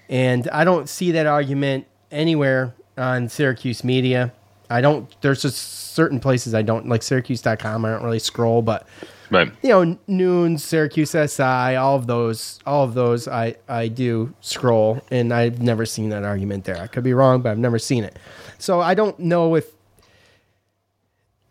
And 0.08 0.48
I 0.50 0.62
don't 0.64 0.88
see 0.88 1.10
that 1.12 1.26
argument 1.26 1.86
anywhere 2.12 2.74
on 2.96 3.28
Syracuse 3.28 3.82
media. 3.82 4.32
I 4.70 4.80
don't, 4.80 5.14
there's 5.20 5.42
just 5.42 5.92
certain 5.94 6.20
places 6.20 6.54
I 6.54 6.62
don't, 6.62 6.88
like 6.88 7.02
Syracuse.com, 7.02 7.84
I 7.84 7.90
don't 7.90 8.04
really 8.04 8.18
scroll, 8.20 8.62
but, 8.62 8.86
Right. 9.30 9.52
you 9.62 9.68
know, 9.68 9.98
Noon, 10.06 10.58
Syracuse 10.58 11.10
SI, 11.10 11.42
all 11.42 11.96
of 11.96 12.06
those, 12.06 12.58
all 12.66 12.84
of 12.84 12.94
those 12.94 13.28
I, 13.28 13.56
I 13.68 13.88
do 13.88 14.32
scroll, 14.40 15.02
and 15.10 15.32
I've 15.34 15.60
never 15.60 15.84
seen 15.86 16.08
that 16.10 16.24
argument 16.24 16.64
there. 16.64 16.76
I 16.78 16.86
could 16.86 17.04
be 17.04 17.12
wrong, 17.14 17.42
but 17.42 17.50
I've 17.50 17.58
never 17.58 17.78
seen 17.78 18.04
it. 18.04 18.18
So 18.58 18.80
I 18.80 18.94
don't 18.94 19.18
know 19.18 19.54
if, 19.56 19.66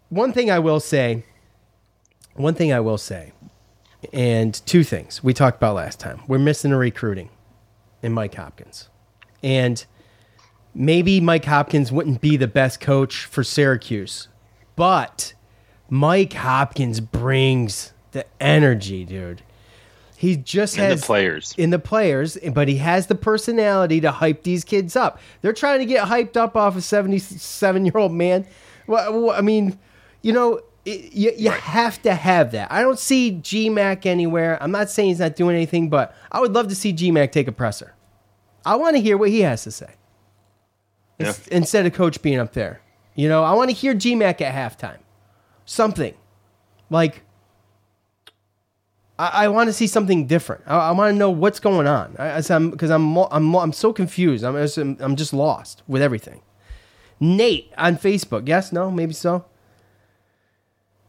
one 0.09 0.33
thing 0.33 0.49
I 0.49 0.59
will 0.59 0.79
say, 0.79 1.23
one 2.35 2.55
thing 2.55 2.73
I 2.73 2.79
will 2.79 2.97
say, 2.97 3.33
and 4.13 4.53
two 4.65 4.83
things 4.83 5.21
we 5.23 5.33
talked 5.33 5.57
about 5.57 5.75
last 5.75 5.99
time. 5.99 6.21
We're 6.27 6.39
missing 6.39 6.71
a 6.71 6.77
recruiting 6.77 7.29
in 8.01 8.13
Mike 8.13 8.33
Hopkins. 8.35 8.87
And 9.43 9.85
maybe 10.79 11.19
Mike 11.19 11.43
Hopkins 11.45 11.91
wouldn't 11.91 12.21
be 12.21 12.37
the 12.37 12.47
best 12.47 12.79
coach 12.79 13.25
for 13.25 13.43
Syracuse, 13.43 14.29
but 14.77 15.33
Mike 15.89 16.33
Hopkins 16.33 17.01
brings 17.01 17.91
the 18.11 18.25
energy, 18.41 19.03
dude. 19.03 19.43
He 20.15 20.35
just 20.35 20.77
And 20.77 20.85
has 20.87 21.01
the 21.01 21.05
players. 21.05 21.53
in 21.57 21.69
the 21.69 21.79
players, 21.79 22.37
but 22.53 22.67
he 22.67 22.77
has 22.77 23.07
the 23.07 23.15
personality 23.15 24.01
to 24.01 24.11
hype 24.11 24.43
these 24.43 24.63
kids 24.63 24.95
up. 24.95 25.19
They're 25.41 25.53
trying 25.53 25.79
to 25.79 25.85
get 25.85 26.07
hyped 26.07 26.35
up 26.35 26.55
off 26.55 26.75
a 26.75 26.81
77 26.81 27.85
year 27.85 27.97
old 27.97 28.11
man. 28.13 28.45
Well, 28.87 29.31
I 29.31 29.41
mean, 29.41 29.77
you 30.21 30.33
know, 30.33 30.61
it, 30.85 31.13
you, 31.13 31.31
you 31.37 31.51
have 31.51 32.01
to 32.01 32.13
have 32.13 32.51
that. 32.53 32.71
I 32.71 32.81
don't 32.81 32.99
see 32.99 33.33
GMAC 33.33 34.05
anywhere. 34.05 34.57
I'm 34.61 34.71
not 34.71 34.89
saying 34.89 35.09
he's 35.09 35.19
not 35.19 35.35
doing 35.35 35.55
anything, 35.55 35.89
but 35.89 36.15
I 36.31 36.39
would 36.41 36.53
love 36.53 36.67
to 36.69 36.75
see 36.75 36.91
GMAC 36.93 37.31
take 37.31 37.47
a 37.47 37.51
presser. 37.53 37.93
I 38.65 38.75
want 38.75 38.95
to 38.95 39.01
hear 39.01 39.17
what 39.17 39.29
he 39.29 39.41
has 39.41 39.63
to 39.63 39.71
say 39.71 39.93
Yeah. 41.19 41.33
Instead 41.51 41.85
of 41.85 41.93
coach 41.93 42.21
being 42.21 42.39
up 42.39 42.53
there. 42.53 42.81
You 43.15 43.27
know, 43.27 43.43
I 43.43 43.53
want 43.53 43.69
to 43.69 43.75
hear 43.75 43.93
GMAC 43.93 44.41
at 44.41 44.53
halftime. 44.53 44.99
Something 45.65 46.13
like 46.89 47.23
I, 49.19 49.45
I 49.45 49.47
want 49.49 49.67
to 49.67 49.73
see 49.73 49.85
something 49.87 50.25
different. 50.25 50.63
I, 50.65 50.77
I 50.77 50.91
want 50.91 51.13
to 51.13 51.17
know 51.17 51.29
what's 51.29 51.59
going 51.59 51.85
on. 51.85 52.15
I, 52.17 52.37
I, 52.37 52.41
am 52.49 52.71
because 52.71 52.89
I'm 52.89 53.17
I'm 53.17 53.53
I'm 53.55 53.73
so 53.73 53.91
confused. 53.91 54.43
I'm 54.43 54.55
just, 54.55 54.77
I'm 54.77 55.15
just 55.15 55.33
lost 55.33 55.83
with 55.87 56.01
everything. 56.01 56.41
Nate 57.19 57.71
on 57.77 57.97
Facebook. 57.97 58.47
Yes, 58.47 58.71
no, 58.71 58.89
maybe 58.89 59.13
so. 59.13 59.45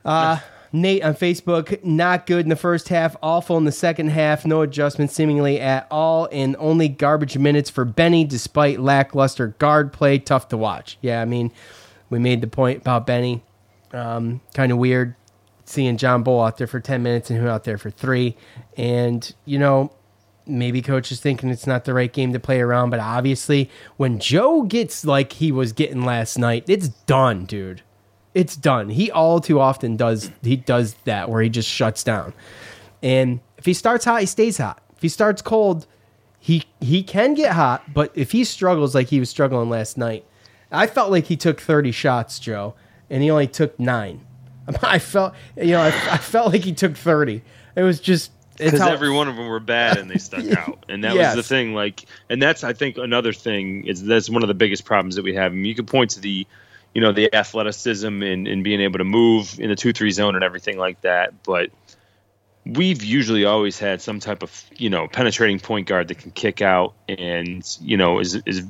Uh, 0.05 0.39
Nate 0.73 1.03
on 1.03 1.15
Facebook, 1.15 1.83
not 1.85 2.27
good 2.27 2.45
in 2.45 2.49
the 2.49 2.57
first 2.57 2.89
half, 2.89 3.17
awful 3.23 3.57
in 3.57 3.65
the 3.65 3.73
second 3.73 4.09
half, 4.11 4.47
no 4.47 4.63
adjustment 4.63 5.11
seemingly 5.11 5.61
at 5.61 5.87
all, 5.91 6.29
and 6.31 6.55
only 6.59 6.89
garbage 6.89 7.37
minutes 7.37 7.69
for 7.69 7.85
Benny 7.85 8.25
despite 8.25 8.81
lackluster 8.81 9.49
guard 9.59 9.93
play. 9.93 10.19
Tough 10.19 10.49
to 10.49 10.57
watch. 10.57 10.97
Yeah, 11.01 11.21
I 11.21 11.25
mean, 11.25 11.51
we 12.09 12.19
made 12.19 12.41
the 12.41 12.47
point 12.47 12.83
about 12.83 13.07
Benny. 13.07 13.43
Um, 13.93 14.41
kind 14.55 14.71
of 14.71 14.79
weird 14.79 15.17
seeing 15.65 15.97
John 15.97 16.23
Bol 16.23 16.43
out 16.43 16.59
there 16.59 16.67
for 16.67 16.81
10 16.81 17.03
minutes 17.03 17.31
and 17.31 17.39
him 17.39 17.47
out 17.47 17.65
there 17.65 17.79
for 17.79 17.91
three. 17.91 18.37
And, 18.77 19.33
you 19.45 19.59
know, 19.59 19.93
maybe 20.47 20.83
coach 20.83 21.13
is 21.13 21.21
thinking 21.21 21.49
it's 21.49 21.67
not 21.67 21.85
the 21.85 21.95
right 21.95 22.13
game 22.13 22.33
to 22.33 22.41
play 22.41 22.61
around, 22.61 22.91
but 22.91 23.01
obviously 23.01 23.71
when 23.97 24.19
Joe 24.19 24.63
gets 24.63 25.05
like 25.05 25.35
he 25.35 25.53
was 25.53 25.73
getting 25.73 26.05
last 26.05 26.39
night, 26.39 26.65
it's 26.69 26.89
done, 26.89 27.45
dude. 27.45 27.83
It's 28.35 28.55
done. 28.57 28.91
He 28.91 29.11
all 29.11 29.41
too 29.41 29.59
often 29.61 29.97
does 29.97 30.31
he 30.43 30.57
does 30.57 30.95
that 31.05 31.29
where 31.29 31.43
he 31.43 31.49
just 31.49 31.69
shuts 31.69 32.05
down. 32.05 32.33
And 33.03 33.41
if 33.59 33.67
he 33.67 33.75
starts 33.75 34.05
hot, 34.05 34.21
he 34.21 34.27
stays 34.27 34.59
hot. 34.59 34.81
If 34.97 35.03
he 35.03 35.09
starts 35.09 35.43
cold, 35.43 35.87
he 36.39 36.65
he 36.81 37.03
can 37.03 37.35
get 37.35 37.53
hot, 37.53 37.93
but 37.93 38.13
if 38.15 38.33
he 38.33 38.45
struggles 38.45 38.95
like 38.95 39.09
he 39.09 39.19
was 39.21 39.29
struggling 39.31 39.69
last 39.69 39.99
night, 39.99 40.25
I 40.71 40.87
felt 40.87 41.11
like 41.11 41.25
he 41.27 41.37
took 41.37 41.61
30 41.61 41.91
shots, 41.93 42.39
Joe, 42.39 42.75
and 43.09 43.23
he 43.23 43.31
only 43.31 43.47
took 43.49 43.79
9. 43.81 44.21
I 44.83 44.99
felt 44.99 45.35
you 45.57 45.73
know, 45.73 45.81
I, 45.81 45.89
I 45.89 46.19
felt 46.19 46.53
like 46.53 46.63
he 46.65 46.73
took 46.73 46.97
30. 46.97 47.43
It 47.75 47.83
was 47.83 47.99
just 48.01 48.31
because 48.57 48.81
every 48.81 49.11
one 49.11 49.27
of 49.27 49.37
them 49.37 49.49
were 49.49 49.59
bad 49.59 49.97
and 49.97 50.11
they 50.11 50.19
stuck 50.19 50.45
out 50.57 50.85
and 50.89 51.03
that 51.03 51.15
Yes. 51.15 51.35
was 51.35 51.45
the 51.47 51.49
thing 51.55 51.73
like 51.73 52.05
and 52.29 52.43
that's 52.43 52.63
i 52.63 52.75
think 52.75 52.99
another 52.99 53.33
thing 53.33 53.87
is 53.87 54.05
that's 54.05 54.29
one 54.29 54.43
of 54.43 54.49
the 54.49 54.55
biggest 54.55 54.85
problems 54.85 55.15
that 55.15 55.23
we 55.25 55.35
have 55.35 55.53
I 55.53 55.55
mean, 55.55 55.65
you 55.65 55.75
could 55.75 55.87
point 55.87 56.11
to 56.11 56.21
the 56.21 56.47
you 56.95 57.01
know 57.01 57.13
the 57.13 57.35
athleticism 57.35 58.23
and, 58.23 58.49
and 58.49 58.65
being 58.65 58.81
able 58.81 58.99
to 58.99 59.05
move 59.05 59.59
in 59.59 59.69
the 59.69 59.77
2-3 59.77 60.13
zone 60.13 60.35
and 60.35 60.45
everything 60.45 60.79
like 60.79 61.01
that 61.03 61.43
but 61.43 61.71
we've 62.67 63.03
usually 63.03 63.45
always 63.45 63.79
had 63.79 64.03
some 64.03 64.21
type 64.21 64.43
of 64.43 64.65
you 64.77 64.91
know 64.91 65.09
penetrating 65.09 65.59
point 65.59 65.87
guard 65.87 66.09
that 66.09 66.19
can 66.19 66.31
kick 66.31 66.61
out 66.63 66.95
and 67.09 67.77
you 67.81 67.97
know 67.97 68.19
is 68.19 68.35
is 68.47 68.65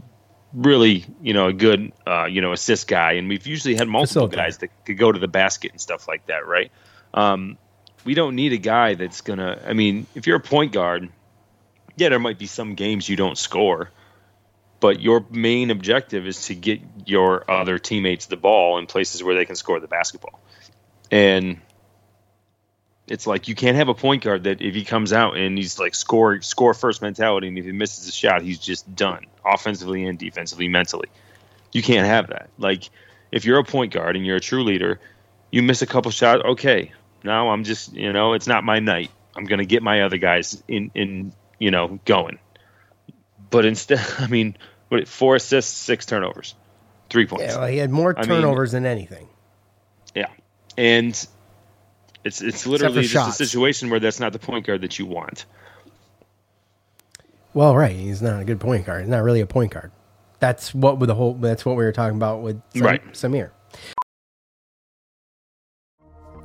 really 0.52 1.04
you 1.22 1.32
know 1.32 1.46
a 1.46 1.52
good 1.52 1.92
uh, 2.06 2.24
you 2.24 2.40
know 2.40 2.52
assist 2.52 2.88
guy 2.88 3.12
and 3.12 3.28
we've 3.28 3.46
usually 3.46 3.74
had 3.74 3.88
multiple 3.88 4.28
Facilitator. 4.28 4.32
guys 4.32 4.58
that 4.58 4.84
could 4.84 4.98
go 4.98 5.12
to 5.12 5.18
the 5.18 5.28
basket 5.28 5.70
and 5.70 5.80
stuff 5.80 6.08
like 6.08 6.26
that 6.26 6.46
right 6.46 6.72
um, 7.14 7.58
we 8.04 8.14
don't 8.14 8.34
need 8.34 8.52
a 8.52 8.58
guy 8.58 8.94
that's 8.94 9.20
gonna. 9.20 9.60
I 9.66 9.72
mean, 9.72 10.06
if 10.14 10.26
you're 10.26 10.36
a 10.36 10.40
point 10.40 10.72
guard, 10.72 11.08
yeah, 11.96 12.08
there 12.08 12.18
might 12.18 12.38
be 12.38 12.46
some 12.46 12.74
games 12.74 13.08
you 13.08 13.16
don't 13.16 13.36
score, 13.36 13.90
but 14.80 15.00
your 15.00 15.24
main 15.30 15.70
objective 15.70 16.26
is 16.26 16.46
to 16.46 16.54
get 16.54 16.80
your 17.06 17.48
other 17.50 17.78
teammates 17.78 18.26
the 18.26 18.36
ball 18.36 18.78
in 18.78 18.86
places 18.86 19.22
where 19.22 19.34
they 19.34 19.44
can 19.44 19.56
score 19.56 19.78
the 19.78 19.86
basketball. 19.86 20.40
And 21.10 21.60
it's 23.06 23.26
like 23.26 23.48
you 23.48 23.54
can't 23.54 23.76
have 23.76 23.88
a 23.88 23.94
point 23.94 24.22
guard 24.22 24.44
that 24.44 24.62
if 24.62 24.74
he 24.74 24.84
comes 24.84 25.12
out 25.12 25.36
and 25.36 25.58
he's 25.58 25.78
like 25.78 25.94
score 25.94 26.40
score 26.40 26.74
first 26.74 27.02
mentality, 27.02 27.48
and 27.48 27.58
if 27.58 27.64
he 27.64 27.72
misses 27.72 28.08
a 28.08 28.12
shot, 28.12 28.42
he's 28.42 28.58
just 28.58 28.94
done 28.94 29.26
offensively 29.44 30.04
and 30.06 30.18
defensively, 30.18 30.68
mentally. 30.68 31.08
You 31.72 31.82
can't 31.82 32.06
have 32.06 32.28
that. 32.28 32.48
Like 32.56 32.88
if 33.32 33.44
you're 33.44 33.58
a 33.58 33.64
point 33.64 33.92
guard 33.92 34.16
and 34.16 34.24
you're 34.24 34.36
a 34.36 34.40
true 34.40 34.64
leader, 34.64 35.00
you 35.50 35.62
miss 35.62 35.82
a 35.82 35.86
couple 35.86 36.10
shots. 36.12 36.42
Okay, 36.44 36.92
now 37.24 37.50
I'm 37.50 37.64
just 37.64 37.92
you 37.92 38.12
know 38.12 38.32
it's 38.32 38.46
not 38.46 38.64
my 38.64 38.78
night. 38.78 39.10
I'm 39.36 39.44
gonna 39.44 39.64
get 39.64 39.82
my 39.82 40.02
other 40.02 40.18
guys 40.18 40.62
in 40.68 40.92
in 40.94 41.32
you 41.58 41.70
know 41.70 41.98
going. 42.04 42.38
But 43.50 43.66
instead, 43.66 44.00
I 44.18 44.26
mean, 44.26 44.56
what 44.88 45.06
four 45.08 45.36
assists, 45.36 45.76
six 45.76 46.06
turnovers, 46.06 46.54
three 47.08 47.26
points. 47.26 47.44
Yeah, 47.54 47.58
well, 47.58 47.68
he 47.68 47.78
had 47.78 47.90
more 47.90 48.16
I 48.16 48.22
mean- 48.22 48.28
turnovers 48.40 48.72
than 48.72 48.86
anything. 48.86 49.28
Yeah, 50.14 50.28
and 50.76 51.14
it's 52.24 52.40
it's 52.42 52.66
literally 52.66 53.02
just 53.02 53.12
shots. 53.12 53.40
a 53.40 53.46
situation 53.46 53.90
where 53.90 54.00
that's 54.00 54.20
not 54.20 54.32
the 54.32 54.38
point 54.38 54.66
guard 54.66 54.80
that 54.80 54.98
you 54.98 55.06
want. 55.06 55.44
Well, 57.52 57.76
right, 57.76 57.94
he's 57.94 58.22
not 58.22 58.40
a 58.40 58.44
good 58.44 58.60
point 58.60 58.86
guard. 58.86 59.02
He's 59.02 59.10
not 59.10 59.22
really 59.22 59.40
a 59.40 59.46
point 59.46 59.72
guard. 59.72 59.90
That's 60.38 60.74
what 60.74 60.98
with 60.98 61.08
the 61.08 61.14
whole. 61.14 61.34
That's 61.34 61.64
what 61.64 61.76
we 61.76 61.84
were 61.84 61.92
talking 61.92 62.16
about 62.16 62.42
with 62.42 62.60
Sam, 62.74 62.82
Right. 62.82 63.02
Symir. 63.12 63.50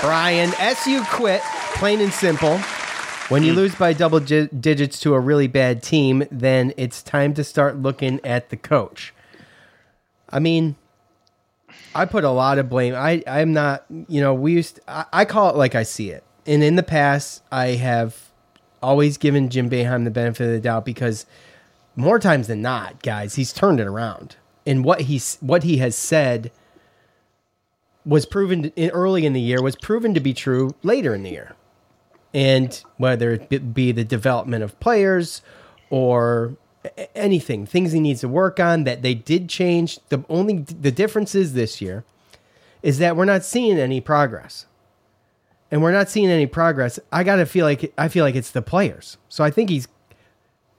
Brian. 0.00 0.52
SU 0.58 1.02
quit, 1.04 1.40
plain 1.74 2.00
and 2.00 2.12
simple. 2.12 2.58
When 3.28 3.42
you 3.42 3.52
hmm. 3.52 3.58
lose 3.58 3.74
by 3.74 3.92
double 3.92 4.20
gi- 4.20 4.48
digits 4.48 5.00
to 5.00 5.14
a 5.14 5.20
really 5.20 5.48
bad 5.48 5.82
team, 5.82 6.24
then 6.30 6.72
it's 6.76 7.02
time 7.02 7.34
to 7.34 7.44
start 7.44 7.76
looking 7.76 8.20
at 8.24 8.50
the 8.50 8.56
coach. 8.56 9.12
I 10.30 10.38
mean, 10.38 10.76
I 11.94 12.04
put 12.04 12.24
a 12.24 12.30
lot 12.30 12.58
of 12.58 12.68
blame. 12.68 12.94
I 12.94 13.22
I'm 13.26 13.52
not. 13.52 13.84
You 13.90 14.20
know, 14.20 14.34
we 14.34 14.52
used. 14.52 14.80
I, 14.88 15.04
I 15.12 15.24
call 15.24 15.50
it 15.50 15.56
like 15.56 15.74
I 15.74 15.82
see 15.82 16.10
it. 16.10 16.24
And 16.46 16.62
in 16.62 16.76
the 16.76 16.82
past, 16.82 17.42
I 17.52 17.68
have 17.72 18.30
always 18.82 19.18
given 19.18 19.48
Jim 19.50 19.68
Boeheim 19.68 20.04
the 20.04 20.10
benefit 20.10 20.46
of 20.46 20.52
the 20.52 20.60
doubt 20.60 20.84
because 20.84 21.26
more 21.96 22.18
times 22.18 22.46
than 22.46 22.62
not, 22.62 23.02
guys, 23.02 23.34
he's 23.34 23.52
turned 23.52 23.80
it 23.80 23.86
around. 23.86 24.36
And 24.66 24.84
what 24.84 25.02
he's 25.02 25.36
what 25.40 25.64
he 25.64 25.78
has 25.78 25.96
said 25.96 26.50
was 28.08 28.24
proven 28.24 28.66
in, 28.74 28.90
early 28.90 29.26
in 29.26 29.34
the 29.34 29.40
year 29.40 29.62
was 29.62 29.76
proven 29.76 30.14
to 30.14 30.20
be 30.20 30.32
true 30.32 30.74
later 30.82 31.14
in 31.14 31.22
the 31.22 31.30
year. 31.30 31.54
And 32.32 32.82
whether 32.96 33.32
it 33.32 33.74
be- 33.74 33.92
the 33.92 34.04
development 34.04 34.64
of 34.64 34.78
players 34.80 35.42
or 35.90 36.56
anything, 37.14 37.66
things 37.66 37.92
he 37.92 38.00
needs 38.00 38.20
to 38.20 38.28
work 38.28 38.58
on 38.58 38.84
that 38.84 39.02
they 39.02 39.14
did 39.14 39.48
change. 39.48 39.98
The 40.08 40.24
only 40.28 40.58
the 40.58 40.90
difference 40.90 41.34
is 41.34 41.52
this 41.52 41.80
year 41.80 42.04
is 42.82 42.98
that 42.98 43.14
we're 43.16 43.24
not 43.26 43.44
seeing 43.44 43.78
any 43.78 44.00
progress. 44.00 44.64
And 45.70 45.82
we're 45.82 45.92
not 45.92 46.08
seeing 46.08 46.30
any 46.30 46.46
progress. 46.46 46.98
I 47.12 47.24
got 47.24 47.36
to 47.36 47.44
feel 47.44 47.66
like 47.66 47.92
I 47.98 48.08
feel 48.08 48.24
like 48.24 48.34
it's 48.34 48.52
the 48.52 48.62
players. 48.62 49.18
So 49.28 49.44
I 49.44 49.50
think 49.50 49.68
he's 49.68 49.86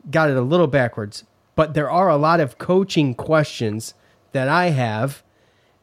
got 0.09 0.32
it 0.32 0.38
a 0.38 0.41
little 0.41 0.65
backwards, 0.65 1.25
but 1.55 1.75
there 1.75 1.91
are 1.91 2.09
a 2.09 2.17
lot 2.17 2.39
of 2.39 2.57
coaching 2.57 3.13
questions 3.13 3.93
that 4.32 4.47
I 4.47 4.69
have, 4.69 5.21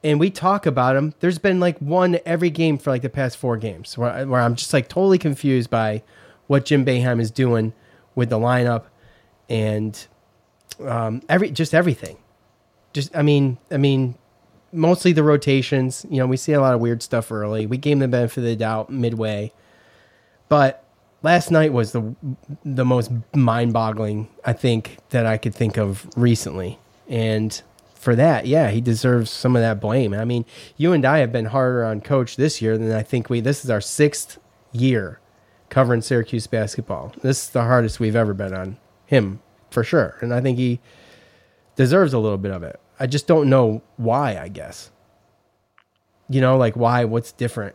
and 0.07 0.21
we 0.21 0.31
talk 0.31 0.67
about 0.67 0.95
them. 0.95 1.13
There's 1.21 1.39
been 1.39 1.59
like 1.61 1.77
one 1.79 2.19
every 2.25 2.51
game 2.51 2.79
for 2.79 2.91
like 2.91 3.03
the 3.03 3.09
past 3.09 3.37
four 3.37 3.57
games 3.57 3.99
where, 3.99 4.11
I- 4.11 4.25
where 4.25 4.41
I'm 4.41 4.55
just 4.55 4.73
like 4.73 4.89
totally 4.89 5.19
confused 5.19 5.69
by 5.69 6.03
what 6.47 6.65
Jim 6.65 6.85
Boeheim 6.85 7.21
is 7.21 7.31
doing 7.31 7.73
with 8.15 8.31
the 8.31 8.39
lineup 8.39 8.85
and 9.49 10.07
um, 10.81 11.23
every 11.29 11.51
just 11.51 11.75
everything. 11.75 12.17
Just 12.93 13.15
I 13.17 13.23
mean, 13.23 13.59
I 13.71 13.77
mean, 13.79 14.15
mostly 14.73 15.13
the 15.13 15.23
rotations. 15.23 16.07
You 16.09 16.19
know, 16.19 16.27
we 16.27 16.37
see 16.37 16.53
a 16.53 16.61
lot 16.61 16.75
of 16.75 16.81
weird 16.81 17.03
stuff 17.03 17.33
early. 17.33 17.67
We 17.67 17.77
gave 17.77 17.95
him 17.95 17.99
the 17.99 18.09
benefit 18.09 18.39
of 18.39 18.45
the 18.45 18.57
doubt 18.57 18.91
midway, 18.91 19.53
but 20.49 20.85
last 21.23 21.51
night 21.51 21.73
was 21.73 21.93
the 21.93 22.15
the 22.65 22.85
most 22.85 23.11
mind-boggling 23.35 24.29
I 24.45 24.53
think 24.53 24.99
that 25.11 25.27
I 25.27 25.37
could 25.37 25.55
think 25.55 25.77
of 25.79 26.07
recently. 26.17 26.79
And 27.09 27.61
for 28.07 28.15
that, 28.15 28.47
yeah, 28.47 28.71
he 28.71 28.81
deserves 28.81 29.33
some 29.33 29.57
of 29.57 29.63
that 29.63 29.81
blame. 29.81 30.15
I 30.15 30.25
mean, 30.25 30.45
you 30.77 30.93
and 30.93 31.05
I 31.05 31.19
have 31.19 31.33
been 31.33 31.47
harder 31.47 31.85
on 31.85 32.01
coach 32.01 32.37
this 32.37 32.63
year 32.63 32.79
than 32.79 32.93
I 32.93 33.03
think 33.03 33.29
we 33.29 33.41
this 33.41 33.65
is 33.65 33.69
our 33.69 33.81
6th 33.81 34.39
year 34.71 35.19
covering 35.71 36.03
Syracuse 36.03 36.47
basketball. 36.47 37.13
This 37.23 37.43
is 37.43 37.49
the 37.49 37.63
hardest 37.63 37.99
we've 37.99 38.15
ever 38.15 38.33
been 38.33 38.55
on 38.55 38.77
him 39.07 39.41
for 39.71 39.83
sure. 39.83 40.19
And 40.21 40.33
I 40.33 40.41
think 40.41 40.57
he 40.57 40.79
deserves 41.75 42.13
a 42.13 42.21
little 42.21 42.39
bit 42.39 42.53
of 42.53 42.63
it. 42.63 42.79
I 43.01 43.09
just 43.09 43.27
don't 43.27 43.51
know 43.51 43.83
why, 43.97 44.39
I 44.39 44.47
guess. 44.51 44.93
You 46.29 46.41
know, 46.41 46.57
like 46.57 46.77
why 46.77 47.05
what's 47.07 47.33
different? 47.33 47.75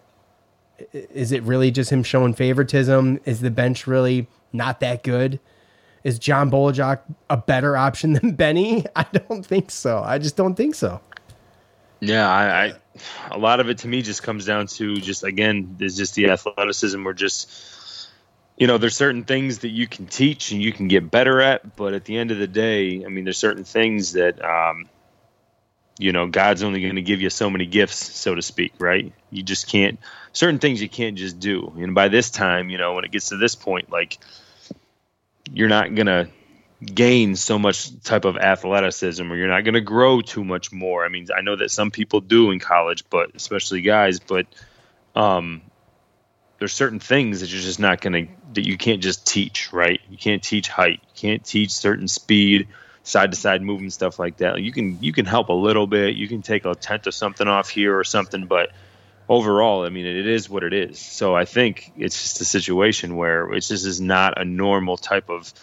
Is 0.94 1.34
it 1.34 1.44
really 1.44 1.72
just 1.72 1.92
him 1.92 2.04
showing 2.04 2.36
favoritism? 2.36 3.20
Is 3.26 3.42
the 3.42 3.52
bench 3.52 3.86
really 3.86 4.30
not 4.54 4.80
that 4.80 5.04
good? 5.04 5.42
Is 6.04 6.18
John 6.20 6.50
Bol 6.50 6.72
Ajak 6.72 7.00
a 7.30 7.38
better 7.38 7.78
option 7.78 8.14
than 8.14 8.32
Benny? 8.36 8.86
I 8.96 9.04
don't 9.04 9.46
think 9.46 9.72
so. 9.72 10.02
I 10.04 10.18
just 10.18 10.36
don't 10.36 10.56
think 10.56 10.76
so. 10.76 11.02
Yeah, 12.00 12.28
I, 12.28 12.66
I 12.66 12.74
a 13.30 13.38
lot 13.38 13.60
of 13.60 13.70
it 13.70 13.80
to 13.80 13.88
me 13.88 14.02
just 14.02 14.24
comes 14.24 14.46
down 14.46 14.68
to 14.68 14.98
just 14.98 15.24
again 15.24 15.78
is 15.80 15.96
just 15.96 16.16
the 16.16 16.30
athleticism. 16.32 17.04
We're 17.04 17.14
just 17.14 18.10
you 18.58 18.68
know 18.68 18.78
there's 18.78 18.96
certain 18.96 19.24
things 19.24 19.60
that 19.60 19.70
you 19.70 19.88
can 19.88 20.08
teach 20.08 20.52
and 20.52 20.62
you 20.62 20.74
can 20.74 20.88
get 20.88 21.10
better 21.12 21.42
at, 21.42 21.76
but 21.76 21.94
at 21.94 22.06
the 22.06 22.18
end 22.18 22.32
of 22.32 22.40
the 22.40 22.48
day, 22.48 23.06
I 23.06 23.08
mean 23.08 23.24
there's 23.24 23.38
certain 23.38 23.64
things 23.64 24.14
that 24.14 24.44
um, 24.44 24.90
you 26.00 26.12
know 26.12 26.28
God's 26.28 26.64
only 26.64 26.82
going 26.82 26.96
to 26.96 27.04
give 27.04 27.22
you 27.22 27.30
so 27.30 27.52
many 27.52 27.68
gifts, 27.68 27.98
so 27.98 28.34
to 28.34 28.42
speak, 28.42 28.74
right? 28.80 29.14
You 29.30 29.44
just 29.44 29.68
can't 29.68 30.00
certain 30.34 30.60
things 30.60 30.82
you 30.82 30.90
can't 30.90 31.18
just 31.18 31.40
do. 31.40 31.72
And 31.78 31.94
by 31.94 32.08
this 32.08 32.32
time, 32.32 32.72
you 32.72 32.80
know 32.80 32.96
when 32.96 33.06
it 33.06 33.12
gets 33.12 33.30
to 33.30 33.38
this 33.38 33.56
point, 33.56 33.92
like 33.92 34.18
you're 35.52 35.70
not 35.70 35.96
gonna 35.96 36.30
gain 36.84 37.36
so 37.36 37.60
much 37.60 38.02
type 38.02 38.26
of 38.26 38.38
athleticism 38.38 39.32
or 39.32 39.36
you're 39.36 39.48
not 39.48 39.64
going 39.64 39.76
to 39.76 39.82
grow 39.82 40.20
too 40.20 40.44
much 40.44 40.72
more. 40.72 41.06
I 41.06 41.10
mean, 41.10 41.28
I 41.36 41.42
know 41.42 41.56
that 41.56 41.70
some 41.70 41.92
people 41.92 42.22
do 42.22 42.50
in 42.50 42.60
college, 42.60 43.04
but 43.10 43.36
especially 43.36 43.82
guys, 43.82 44.20
but 44.20 44.48
um 45.16 45.62
there's 46.58 46.74
certain 46.74 47.00
things 47.00 47.42
that 47.42 47.52
you're 47.52 47.62
just 47.62 47.80
not 47.80 48.02
going 48.02 48.28
to 48.28 48.32
that 48.54 48.68
you 48.68 48.78
can't 48.78 49.02
just 49.02 49.26
teach, 49.26 49.74
right? 49.74 50.00
You 50.10 50.18
can't 50.18 50.44
teach 50.44 50.68
height, 50.68 51.02
you 51.02 51.20
can't 51.20 51.44
teach 51.44 51.72
certain 51.72 52.08
speed, 52.08 52.68
side 53.04 53.32
to 53.32 53.38
side 53.38 53.62
movement 53.62 53.94
stuff 53.94 54.20
like 54.20 54.38
that. 54.38 54.62
You 54.62 54.72
can 54.72 55.02
you 55.02 55.12
can 55.12 55.26
help 55.26 55.50
a 55.50 55.54
little 55.54 55.88
bit, 55.88 56.16
you 56.16 56.28
can 56.28 56.42
take 56.42 56.66
a 56.66 56.76
tenth 56.76 57.08
of 57.08 57.14
something 57.14 57.48
off 57.48 57.70
here 57.70 57.98
or 57.98 58.04
something, 58.04 58.46
but 58.46 58.72
overall, 59.30 59.86
I 59.86 59.90
mean, 59.90 60.06
it 60.06 60.28
is 60.28 60.50
what 60.50 60.64
it 60.64 60.74
is. 60.74 61.00
So 61.00 61.36
I 61.36 61.46
think 61.46 61.92
it's 61.98 62.22
just 62.22 62.42
a 62.42 62.46
situation 62.46 63.16
where 63.16 63.52
it's 63.54 63.68
just 63.68 63.86
is 63.86 64.02
not 64.02 64.40
a 64.40 64.46
normal 64.46 64.98
type 64.98 65.30
of 65.30 65.54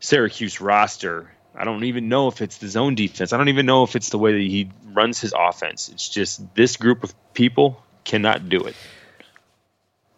Syracuse 0.00 0.60
roster. 0.60 1.30
I 1.54 1.64
don't 1.64 1.84
even 1.84 2.08
know 2.08 2.28
if 2.28 2.42
it's 2.42 2.58
the 2.58 2.68
zone 2.68 2.94
defense. 2.94 3.32
I 3.32 3.38
don't 3.38 3.48
even 3.48 3.66
know 3.66 3.82
if 3.82 3.96
it's 3.96 4.10
the 4.10 4.18
way 4.18 4.32
that 4.32 4.38
he 4.38 4.68
runs 4.92 5.20
his 5.20 5.32
offense. 5.38 5.88
It's 5.88 6.08
just 6.08 6.54
this 6.54 6.76
group 6.76 7.02
of 7.02 7.14
people 7.32 7.82
cannot 8.04 8.48
do 8.48 8.60
it. 8.60 8.74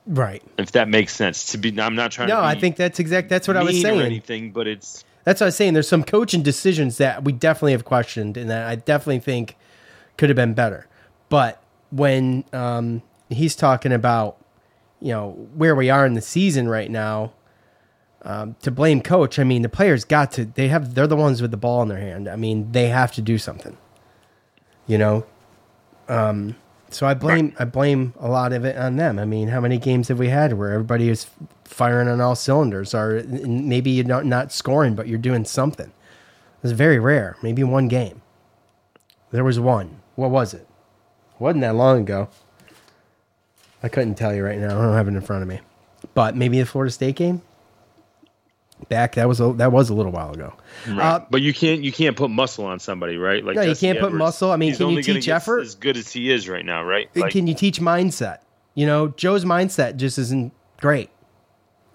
Right. 0.07 0.43
If 0.57 0.73
that 0.73 0.89
makes 0.89 1.15
sense. 1.15 1.53
To 1.53 1.59
be, 1.59 1.79
I'm 1.81 1.95
not 1.95 2.11
trying. 2.11 2.29
No, 2.29 2.41
I 2.41 2.59
think 2.59 2.77
that's 2.77 2.99
exact. 2.99 3.29
That's 3.29 3.47
what 3.47 3.57
I 3.57 3.63
was 3.63 3.81
saying. 3.81 4.01
anything, 4.01 4.53
but 4.53 4.67
it's 4.67 5.05
That's 5.25 5.41
what 5.41 5.47
I 5.47 5.49
was 5.49 5.57
saying. 5.57 5.75
There's 5.75 5.89
some 5.89 6.03
coaching 6.03 6.43
decisions 6.43 6.97
that 6.97 7.25
we 7.25 7.33
definitely 7.33 7.73
have 7.73 7.85
questioned, 7.85 8.39
and 8.39 8.49
that 8.49 8.67
I 8.67 8.77
definitely 8.77 9.19
think 9.19 9.57
could 10.17 10.31
have 10.31 10.37
been 10.37 10.55
better. 10.55 10.87
But 11.29 11.63
when 11.91 12.45
um, 12.53 13.03
he's 13.29 13.57
talking 13.57 13.93
about, 13.93 14.37
you 15.01 15.13
know, 15.13 15.31
where 15.55 15.75
we 15.75 15.91
are 15.91 16.07
in 16.07 16.15
the 16.15 16.21
season 16.21 16.69
right 16.69 16.91
now, 16.91 17.33
um, 18.23 18.57
to 18.63 18.71
blame 18.71 19.01
coach. 19.01 19.39
I 19.39 19.45
mean, 19.45 19.63
the 19.63 19.69
players 19.69 20.05
got 20.05 20.33
to. 20.33 20.45
They 20.45 20.69
have. 20.69 20.95
They're 20.95 21.07
the 21.07 21.17
ones 21.17 21.41
with 21.41 21.51
the 21.51 21.57
ball 21.57 21.83
in 21.83 21.89
their 21.89 22.01
hand. 22.01 22.29
I 22.29 22.37
mean, 22.37 22.73
they 22.73 22.89
have 22.89 23.13
to 23.13 23.23
do 23.23 23.39
something. 23.39 23.77
You 24.87 24.99
know. 24.99 25.27
Um, 26.09 26.57
so 26.91 27.07
I 27.07 27.15
blame 27.15 27.55
I 27.59 27.65
blame 27.65 28.15
a 28.19 28.29
lot 28.29 28.53
of 28.53 28.65
it 28.65 28.77
on 28.77 28.97
them. 28.97 29.19
I 29.19 29.25
mean, 29.25 29.49
how 29.49 29.61
many 29.61 29.79
games 29.79 30.09
have 30.09 30.19
we 30.19 30.29
had 30.29 30.55
where 30.55 30.73
everybody 30.73 31.09
is 31.09 31.27
firing 31.65 32.09
on 32.09 32.21
all 32.21 32.35
cylinders, 32.35 32.95
or 32.95 33.23
maybe 33.25 33.91
you're 33.91 34.07
not 34.07 34.25
not 34.25 34.53
scoring, 34.53 34.95
but 34.95 35.07
you're 35.07 35.19
doing 35.19 35.45
something? 35.45 35.93
It's 36.63 36.73
very 36.73 36.99
rare. 36.99 37.37
Maybe 37.43 37.63
one 37.63 37.89
game. 37.89 38.23
There 39.31 39.45
was 39.45 39.61
one. 39.61 40.01
What 40.17 40.31
was 40.31 40.55
it? 40.55 40.67
Wasn't 41.39 41.63
that 41.63 41.75
long 41.75 42.01
ago. 42.01 42.29
I 43.83 43.89
couldn't 43.89 44.17
tell 44.17 44.35
you 44.35 44.45
right 44.45 44.59
now. 44.59 44.79
I 44.79 44.83
don't 44.83 44.95
have 44.95 45.09
it 45.09 45.15
in 45.15 45.21
front 45.21 45.43
of 45.43 45.49
me. 45.49 45.61
But 46.15 46.37
maybe 46.37 46.59
the 46.59 46.67
Florida 46.67 46.91
State 46.91 47.17
game. 47.17 47.43
Back 48.89 49.17
that 49.17 49.27
was 49.29 49.41
a, 49.41 49.53
that 49.55 49.73
was 49.73 49.91
a 49.91 49.95
little 49.95 50.13
while 50.13 50.33
ago. 50.33 50.55
Right. 50.87 50.99
Uh, 51.01 51.25
but 51.31 51.43
you 51.43 51.53
can't 51.53 51.83
you 51.83 51.91
can't 51.91 52.17
put 52.17 52.31
muscle 52.31 52.65
on 52.65 52.79
somebody, 52.79 53.17
right? 53.17 53.45
Like 53.45 53.57
No, 53.57 53.63
you 53.63 53.75
can't 53.75 53.99
put 53.99 54.13
muscle. 54.13 54.53
I 54.53 54.57
mean, 54.57 54.75
can 54.77 54.91
you 54.91 55.03
teach 55.03 55.29
effort? 55.29 55.61
As 55.61 55.75
good 55.75 55.97
as 55.97 56.13
he 56.13 56.31
is 56.31 56.49
right 56.49 56.65
now, 56.65 56.85
right? 56.85 57.09
Like, 57.17 57.33
can 57.33 57.49
you 57.49 57.55
teach 57.55 57.81
mindset? 57.81 58.39
You 58.77 58.87
know, 58.87 59.09
Joe's 59.09 59.45
mindset 59.45 59.97
just 59.97 60.17
isn't 60.19 60.53
great. 60.81 61.11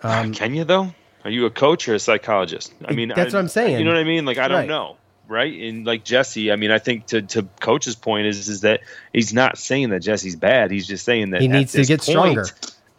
Um, 0.03 0.33
can 0.33 0.53
you 0.55 0.65
though? 0.65 0.93
Are 1.23 1.29
you 1.31 1.45
a 1.45 1.49
coach 1.49 1.87
or 1.87 1.95
a 1.95 1.99
psychologist? 1.99 2.73
I 2.83 2.91
mean, 2.91 3.13
That's 3.15 3.33
I- 3.33 3.37
what 3.37 3.43
I'm 3.43 3.47
saying. 3.47 3.77
You 3.79 3.85
know 3.85 3.91
what 3.91 3.99
I 4.01 4.03
mean? 4.03 4.25
Like 4.25 4.37
I 4.37 4.49
don't 4.49 4.57
Right. 4.59 4.67
know, 4.67 4.97
right? 5.27 5.53
And 5.61 5.85
like 5.85 6.03
Jesse, 6.03 6.51
I 6.51 6.55
mean, 6.55 6.71
I 6.71 6.79
think 6.79 7.07
to 7.07 7.21
to 7.21 7.43
coach's 7.59 7.95
point 7.95 8.27
is 8.27 8.47
is 8.47 8.61
that 8.61 8.81
he's 9.13 9.33
not 9.33 9.57
saying 9.57 9.89
that 9.89 10.01
Jesse's 10.01 10.35
bad. 10.35 10.71
He's 10.71 10.87
just 10.87 11.05
saying 11.05 11.31
that 11.31 11.41
He 11.41 11.47
needs 11.47 11.71
to 11.73 11.85
get 11.85 11.99
point- 12.01 12.03
stronger. 12.03 12.45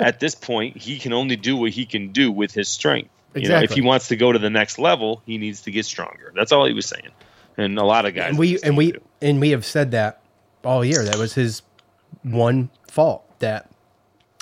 At 0.00 0.18
this 0.18 0.34
point, 0.34 0.76
he 0.76 0.98
can 0.98 1.12
only 1.12 1.36
do 1.36 1.56
what 1.56 1.70
he 1.70 1.86
can 1.86 2.10
do 2.10 2.32
with 2.32 2.52
his 2.52 2.68
strength. 2.68 3.10
You 3.34 3.48
know, 3.48 3.60
if 3.60 3.72
he 3.72 3.80
wants 3.80 4.08
to 4.08 4.16
go 4.16 4.32
to 4.32 4.38
the 4.38 4.50
next 4.50 4.78
level, 4.78 5.22
he 5.26 5.38
needs 5.38 5.62
to 5.62 5.70
get 5.70 5.84
stronger. 5.84 6.32
That's 6.34 6.52
all 6.52 6.66
he 6.66 6.72
was 6.72 6.86
saying. 6.86 7.10
And 7.56 7.78
a 7.78 7.84
lot 7.84 8.04
of 8.04 8.14
guys. 8.14 8.30
and 8.30 8.38
we 8.38 8.60
and 8.62 8.76
we 8.76 8.92
too. 8.92 9.02
and 9.22 9.40
we 9.40 9.50
have 9.50 9.64
said 9.64 9.92
that 9.92 10.20
all 10.64 10.84
year. 10.84 11.04
That 11.04 11.16
was 11.16 11.34
his 11.34 11.62
one 12.22 12.70
fault. 12.88 13.24
That 13.38 13.70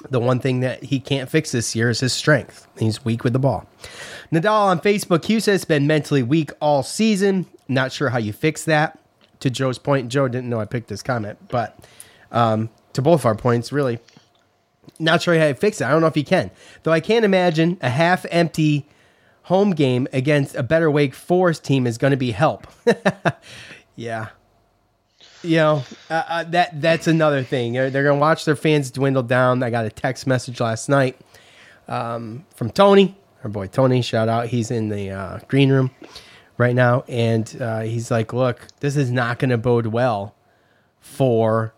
the 0.09 0.21
one 0.21 0.41
thing 0.41 0.61
that 0.61 0.85
he 0.85 1.01
can't 1.01 1.29
fix 1.31 1.53
this 1.53 1.77
year 1.77 1.91
is 1.91 2.01
his 2.01 2.13
strength. 2.13 2.67
He's 2.79 3.05
weak 3.05 3.25
with 3.25 3.33
the 3.33 3.39
ball. 3.39 3.67
Nadal 4.33 4.67
on 4.67 4.81
Facebook, 4.81 5.25
Hugh 5.27 5.41
says 5.41 5.65
been 5.65 5.87
mentally 5.87 6.23
weak 6.23 6.51
all 6.61 6.83
season. 6.83 7.47
Not 7.73 7.93
sure 7.93 8.11
how 8.11 8.19
you 8.19 8.33
fix 8.33 8.65
that. 8.65 8.99
To 9.41 9.51
Joe's 9.51 9.79
point, 9.79 10.09
Joe 10.09 10.29
didn't 10.29 10.49
know 10.49 10.61
I 10.61 10.67
picked 10.67 10.89
this 10.89 11.03
comment, 11.03 11.37
but 11.49 11.77
um, 12.31 12.71
to 12.93 13.03
both 13.03 13.25
our 13.25 13.35
points, 13.35 13.73
really, 13.73 13.99
not 14.99 15.23
sure 15.23 15.37
how 15.37 15.47
you 15.47 15.55
fix 15.55 15.81
it. 15.81 15.85
I 15.85 15.91
don't 15.91 16.01
know 16.01 16.07
if 16.07 16.17
you 16.17 16.25
can. 16.25 16.51
Though 16.83 16.93
I 16.93 17.01
can't 17.01 17.25
imagine 17.25 17.79
a 17.81 17.91
half 17.91 18.25
empty 18.31 18.87
home 19.45 19.73
game 19.73 20.07
against 20.13 20.55
a 20.55 20.63
better 20.63 20.91
Wake 20.91 21.15
Forest 21.15 21.65
team 21.65 21.87
is 21.87 21.99
going 21.99 22.13
to 22.13 22.17
be 22.17 22.31
help. 22.31 22.69
yeah. 23.97 24.29
You 25.43 25.57
know, 25.57 25.85
uh, 26.09 26.23
uh, 26.29 26.45
that 26.45 26.81
that's 26.81 27.09
another 27.09 27.43
thing. 27.43 27.73
They're, 27.73 27.91
they're 27.91 28.05
going 28.05 28.19
to 28.19 28.21
watch 28.21 28.45
their 28.45 28.55
fans 28.55 28.93
dwindle 28.93 29.25
down. 29.25 29.63
I 29.65 29.71
got 29.71 29.85
a 29.85 29.91
text 29.91 30.25
message 30.25 30.61
last 30.61 30.89
night 30.89 31.19
um, 31.89 32.47
from 32.55 32.71
Tony, 32.71 33.17
our 33.43 33.51
boy 33.51 33.67
Tony. 33.67 34.03
Shout 34.03 34.29
out. 34.29 34.47
He's 34.47 34.71
in 34.71 34.89
the 34.89 35.11
uh, 35.11 35.39
green 35.49 35.73
room 35.73 35.91
right 36.59 36.75
now. 36.75 37.05
And 37.09 37.57
uh, 37.61 37.81
he's 37.81 38.11
like, 38.11 38.33
look, 38.33 38.67
this 38.81 38.97
is 38.97 39.11
not 39.11 39.39
going 39.39 39.51
to 39.51 39.59
bode 39.59 39.87
well 39.87 40.35
for 41.01 41.75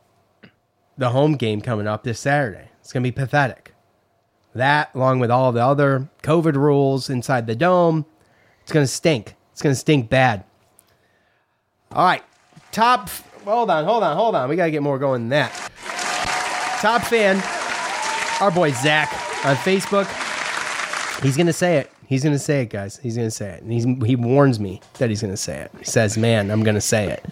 the 0.96 1.10
home 1.10 1.36
game 1.36 1.60
coming 1.60 1.86
up 1.86 2.04
this 2.04 2.20
Saturday. 2.20 2.68
It's 2.80 2.92
going 2.92 3.02
to 3.02 3.06
be 3.08 3.12
pathetic. 3.12 3.74
That, 4.54 4.94
along 4.94 5.18
with 5.18 5.30
all 5.30 5.50
the 5.50 5.64
other 5.64 6.08
COVID 6.22 6.54
rules 6.54 7.10
inside 7.10 7.46
the 7.46 7.56
dome, 7.56 8.06
it's 8.62 8.72
going 8.72 8.84
to 8.84 8.92
stink. 8.92 9.34
It's 9.52 9.62
going 9.62 9.74
to 9.74 9.78
stink 9.78 10.08
bad. 10.08 10.44
All 11.90 12.04
right. 12.04 12.22
Top. 12.70 13.08
Hold 13.44 13.70
on, 13.70 13.84
hold 13.84 14.02
on, 14.02 14.16
hold 14.16 14.34
on. 14.34 14.48
We 14.48 14.56
got 14.56 14.66
to 14.66 14.70
get 14.70 14.82
more 14.82 14.98
going 14.98 15.22
than 15.22 15.28
that. 15.30 15.52
Top 16.80 17.02
fan, 17.02 17.42
our 18.40 18.50
boy 18.50 18.72
Zach 18.72 19.12
on 19.44 19.56
Facebook. 19.56 20.06
He's 21.22 21.36
going 21.36 21.46
to 21.46 21.52
say 21.52 21.78
it. 21.78 21.90
He's 22.06 22.22
going 22.22 22.34
to 22.34 22.38
say 22.38 22.62
it, 22.62 22.70
guys. 22.70 22.98
He's 22.98 23.16
going 23.16 23.28
to 23.28 23.34
say 23.34 23.50
it. 23.50 23.62
And 23.62 23.72
he's, 23.72 23.84
he 24.06 24.16
warns 24.16 24.60
me 24.60 24.80
that 24.98 25.10
he's 25.10 25.22
going 25.22 25.32
to 25.32 25.38
say 25.38 25.58
it. 25.58 25.70
He 25.78 25.84
says, 25.84 26.18
man, 26.18 26.50
I'm 26.50 26.62
going 26.62 26.74
to 26.74 26.80
say 26.80 27.08
it. 27.08 27.24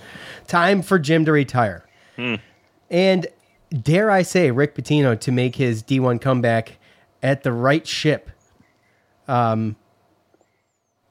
Time 0.46 0.82
for 0.82 0.98
Jim 0.98 1.24
to 1.24 1.32
retire. 1.32 1.86
And 2.90 3.26
dare 3.70 4.10
I 4.10 4.22
say, 4.22 4.50
Rick 4.50 4.74
Pitino 4.74 5.18
to 5.20 5.32
make 5.32 5.56
his 5.56 5.82
D1 5.82 6.20
comeback 6.20 6.78
at 7.22 7.42
the 7.42 7.52
right 7.52 7.86
ship 7.86 8.30
um, 9.28 9.76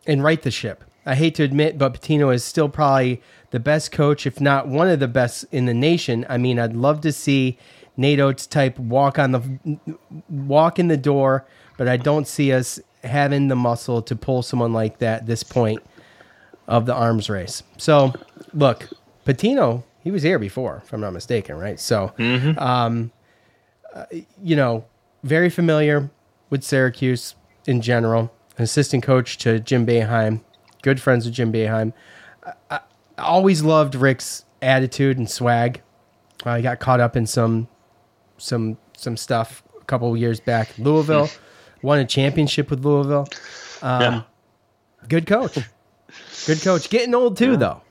and 0.05 0.23
right 0.23 0.41
the 0.41 0.51
ship. 0.51 0.83
I 1.05 1.15
hate 1.15 1.35
to 1.35 1.43
admit, 1.43 1.77
but 1.77 1.99
Pitino 1.99 2.33
is 2.33 2.43
still 2.43 2.69
probably 2.69 3.21
the 3.49 3.59
best 3.59 3.91
coach, 3.91 4.27
if 4.27 4.39
not 4.39 4.67
one 4.67 4.87
of 4.87 4.99
the 4.99 5.07
best 5.07 5.45
in 5.51 5.65
the 5.65 5.73
nation. 5.73 6.25
I 6.29 6.37
mean, 6.37 6.59
I'd 6.59 6.75
love 6.75 7.01
to 7.01 7.11
see 7.11 7.57
Nate 7.97 8.19
Oats 8.19 8.45
type 8.45 8.77
walk 8.77 9.17
on 9.17 9.31
the 9.31 9.79
walk 10.29 10.77
in 10.77 10.87
the 10.87 10.97
door, 10.97 11.47
but 11.77 11.87
I 11.87 11.97
don't 11.97 12.27
see 12.27 12.53
us 12.53 12.79
having 13.03 13.47
the 13.47 13.55
muscle 13.55 14.01
to 14.03 14.15
pull 14.15 14.41
someone 14.43 14.73
like 14.73 14.99
that 14.99 15.21
at 15.21 15.25
this 15.25 15.43
point 15.43 15.81
of 16.67 16.85
the 16.85 16.93
arms 16.93 17.29
race. 17.29 17.63
So, 17.77 18.13
look, 18.53 18.89
Pitino, 19.25 19.83
he 20.03 20.11
was 20.11 20.23
here 20.23 20.39
before, 20.39 20.81
if 20.85 20.93
I'm 20.93 21.01
not 21.01 21.11
mistaken, 21.13 21.57
right? 21.57 21.79
So, 21.79 22.13
um, 22.57 23.11
uh, 23.93 24.05
you 24.41 24.55
know, 24.55 24.85
very 25.23 25.49
familiar 25.49 26.09
with 26.49 26.63
Syracuse 26.63 27.35
in 27.67 27.81
general. 27.81 28.31
Assistant 28.57 29.03
coach 29.03 29.37
to 29.39 29.59
Jim 29.59 29.85
Boeheim, 29.85 30.41
good 30.81 31.01
friends 31.01 31.25
with 31.25 31.33
Jim 31.33 31.51
Boeheim. 31.51 31.93
I, 32.45 32.53
I 32.69 32.79
always 33.17 33.63
loved 33.63 33.95
Rick's 33.95 34.45
attitude 34.61 35.17
and 35.17 35.29
swag. 35.29 35.81
Uh, 36.45 36.57
he 36.57 36.61
got 36.61 36.79
caught 36.79 36.99
up 36.99 37.15
in 37.15 37.25
some 37.25 37.67
some 38.37 38.77
some 38.97 39.15
stuff 39.17 39.63
a 39.79 39.85
couple 39.85 40.11
of 40.11 40.19
years 40.19 40.39
back. 40.39 40.77
Louisville 40.77 41.29
won 41.81 41.99
a 41.99 42.05
championship 42.05 42.69
with 42.69 42.83
Louisville. 42.85 43.27
Um, 43.81 44.01
Yeah. 44.01 44.21
Good 45.09 45.25
coach. 45.27 45.57
Good 46.45 46.61
coach. 46.61 46.89
Getting 46.89 47.15
old 47.15 47.37
too, 47.37 47.57
though. 47.57 47.81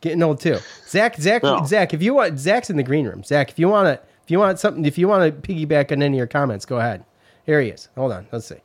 Getting 0.00 0.22
old 0.22 0.40
too. 0.40 0.58
Zach, 0.88 1.16
Zach, 1.16 1.42
No. 1.42 1.64
Zach. 1.66 1.92
If 1.94 2.02
you 2.02 2.14
want, 2.14 2.38
Zach's 2.38 2.70
in 2.70 2.76
the 2.76 2.82
green 2.82 3.06
room. 3.06 3.22
Zach, 3.24 3.50
if 3.50 3.58
you 3.58 3.68
want 3.68 3.86
to, 3.88 4.06
if 4.24 4.30
you 4.30 4.38
want 4.38 4.58
something, 4.58 4.84
if 4.84 4.96
you 4.98 5.08
want 5.08 5.42
to 5.42 5.52
piggyback 5.52 5.92
on 5.92 6.02
any 6.02 6.16
of 6.16 6.18
your 6.18 6.26
comments, 6.26 6.64
go 6.64 6.78
ahead. 6.78 7.04
Here 7.44 7.60
he 7.60 7.68
is. 7.68 7.88
Hold 7.96 8.12
on. 8.12 8.26
Let's 8.32 8.46
see. 8.46 8.56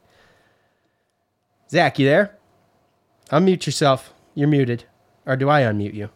Zach, 1.70 2.00
you 2.00 2.06
there? 2.06 2.38
Unmute 3.30 3.66
yourself. 3.66 4.14
You're 4.36 4.48
muted. 4.48 4.86
Or 5.26 5.36
do 5.36 5.50
I 5.50 5.62
unmute 5.62 5.94
you? 5.94 6.10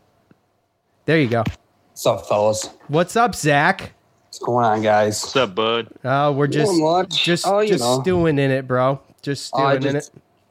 There 1.06 1.20
you 1.20 1.28
go. 1.30 1.44
What's 1.92 2.06
up, 2.06 2.28
fellas? 2.28 2.70
What's 2.88 3.16
up, 3.16 3.36
Zach? 3.36 3.94
What's 4.36 4.44
going 4.46 4.66
on, 4.66 4.82
guys? 4.82 5.24
What's 5.24 5.36
up, 5.38 5.56
bud? 5.56 5.88
Oh, 6.04 6.34
we're 6.34 6.48
just 6.48 6.74
Not 6.74 7.04
much. 7.04 7.24
just 7.24 7.48
Oh, 7.48 7.62
you 7.62 7.70
just 7.70 7.82
know. 7.82 8.02
stewing 8.02 8.38
in 8.38 8.52
it, 8.52 8.68
bro. 8.68 9.00
Just 9.22 9.52
Oh, 9.54 9.64
I 9.64 9.78
stewing 9.78 9.92
in 9.92 9.96
it. 10.02 10.10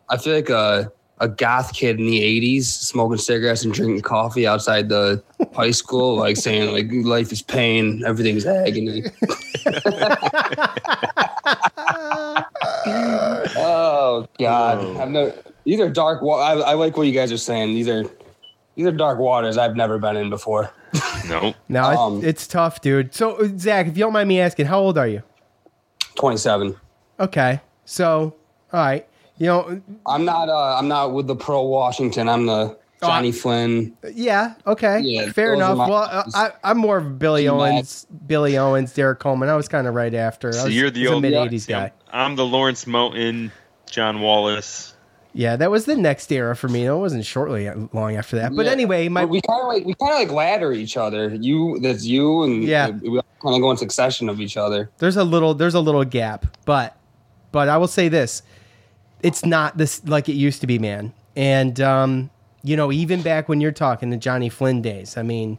I 0.09 0.17
feel 0.17 0.35
like 0.37 0.49
a 0.49 0.91
a 1.19 1.29
goth 1.29 1.75
kid 1.75 2.01
in 2.01 2.07
the 2.07 2.19
'80s, 2.23 2.63
smoking 2.65 3.19
cigarettes 3.19 3.63
and 3.63 3.75
drinking 3.75 4.01
coffee 4.01 4.47
outside 4.47 4.89
the 4.89 5.23
high 5.55 5.71
school, 5.71 6.17
like 6.17 6.39
saying 6.39 6.73
like 6.73 6.87
life 7.07 7.31
is 7.31 7.43
pain, 7.43 8.03
everything's 8.07 8.47
agony. 8.47 9.03
oh 12.87 14.27
God, 14.39 14.79
Oh. 14.79 14.99
I've 14.99 15.11
no. 15.11 15.31
These 15.67 15.81
are 15.81 15.91
dark. 15.91 16.23
I, 16.23 16.53
I 16.55 16.73
like 16.73 16.97
what 16.97 17.07
you 17.07 17.13
guys 17.13 17.31
are 17.33 17.37
saying. 17.37 17.75
These 17.75 17.89
are 17.89 18.05
these 18.75 18.87
are 18.87 18.93
dark 18.93 19.19
waters 19.19 19.57
I've 19.59 19.77
never 19.77 19.99
been 19.99 20.17
in 20.17 20.31
before. 20.31 20.71
No. 21.29 21.55
No, 21.69 21.83
Um, 21.85 22.25
it's 22.25 22.47
tough, 22.47 22.81
dude. 22.81 23.15
So, 23.15 23.37
uh, 23.37 23.49
Zach, 23.57 23.87
if 23.87 23.97
you 23.97 24.05
don't 24.05 24.13
mind 24.13 24.29
me 24.29 24.41
asking, 24.41 24.67
how 24.67 24.79
old 24.81 24.99
are 24.99 25.09
you? 25.09 25.23
Twenty-seven. 26.17 26.77
Okay, 27.19 27.61
so 27.85 28.35
all 28.73 28.81
right, 28.81 29.07
you 29.39 29.47
know, 29.47 29.81
I'm 30.07 30.25
not. 30.25 30.49
Uh, 30.49 30.77
I'm 30.79 30.89
not 30.89 31.13
with 31.13 31.27
the 31.27 31.37
Pearl 31.37 31.69
Washington. 31.69 32.29
I'm 32.29 32.47
the 32.47 32.77
Jonny 33.01 33.33
Flynn. 33.33 33.97
yeah, 34.15 34.55
okay, 34.67 35.01
Yeah, 35.01 35.31
fair 35.33 35.55
enough. 35.55 35.77
my- 35.77 35.89
well, 35.89 36.09
uh, 36.11 36.25
I, 36.35 36.51
I'm 36.63 36.79
more 36.79 36.99
of 36.99 37.19
Billy 37.19 37.43
G-Mac. 37.43 37.55
Owens, 37.55 38.07
Billy 38.27 38.57
Owens, 38.57 38.93
Derrick 38.95 39.19
Coleman. 39.19 39.49
I 39.49 39.57
was 39.57 39.69
kind 39.69 39.87
of 39.87 39.95
right 39.95 40.15
after. 40.15 40.49
I 40.49 40.53
So 40.53 40.65
was, 40.65 40.77
you're 40.77 40.91
the 40.91 41.09
old- 41.09 41.23
mid 41.23 41.33
Yeah. 41.33 41.45
'80s 41.47 41.67
guy. 41.69 41.93
I'm 42.13 42.37
the 42.37 42.47
Lawrence 42.47 42.85
Moten, 42.87 43.51
John 43.91 44.21
Wallace. 44.21 44.94
Yeah, 45.37 45.57
that 45.57 45.71
was 45.71 45.85
the 45.85 45.97
next 45.97 46.31
era 46.31 46.55
for 46.55 46.69
me. 46.69 46.87
It 46.87 46.95
wasn't 46.95 47.27
shortly 47.27 47.69
long 47.93 48.15
after 48.17 48.37
that. 48.37 48.55
But 48.55 48.67
Yeah. 48.67 48.73
anyway, 48.73 49.09
my 49.09 49.23
But 49.23 49.31
we 49.31 49.41
kind 49.43 49.61
of 49.63 49.67
like 49.69 49.85
we 49.85 49.95
kind 49.95 50.13
of 50.13 50.19
like 50.19 50.31
ladder 50.31 50.73
each 50.73 50.97
other. 50.97 51.35
You, 51.35 51.81
that's 51.81 52.05
you, 52.05 52.45
and 52.45 52.63
Yeah. 52.63 52.91
we 52.91 53.21
kind 53.43 53.57
of 53.57 53.61
go 53.61 53.71
in 53.73 53.77
succession 53.77 54.29
of 54.29 54.41
each 54.41 54.57
other. 54.57 54.91
there's 54.99 55.17
a 55.17 55.25
little 55.25 55.53
there's 55.55 55.75
a 55.75 55.81
little 55.81 56.05
gap, 56.05 56.47
but 56.65 56.97
but 57.51 57.69
I 57.69 57.77
will 57.79 57.89
say 57.89 58.09
this: 58.09 58.43
it's 59.23 59.45
not 59.45 59.77
this 59.77 60.07
like 60.07 60.29
it 60.29 60.35
used 60.35 60.61
to 60.61 60.67
be, 60.69 60.79
man. 60.79 61.13
And 61.35 61.81
um, 61.81 62.31
you 62.63 62.77
know, 62.77 62.93
even 62.93 63.21
back 63.21 63.49
when 63.49 63.61
you're 63.61 63.73
talking 63.73 64.11
the 64.11 64.17
Jonny 64.17 64.49
Flynn 64.49 64.83
days, 64.83 65.17
I 65.17 65.23
mean, 65.23 65.59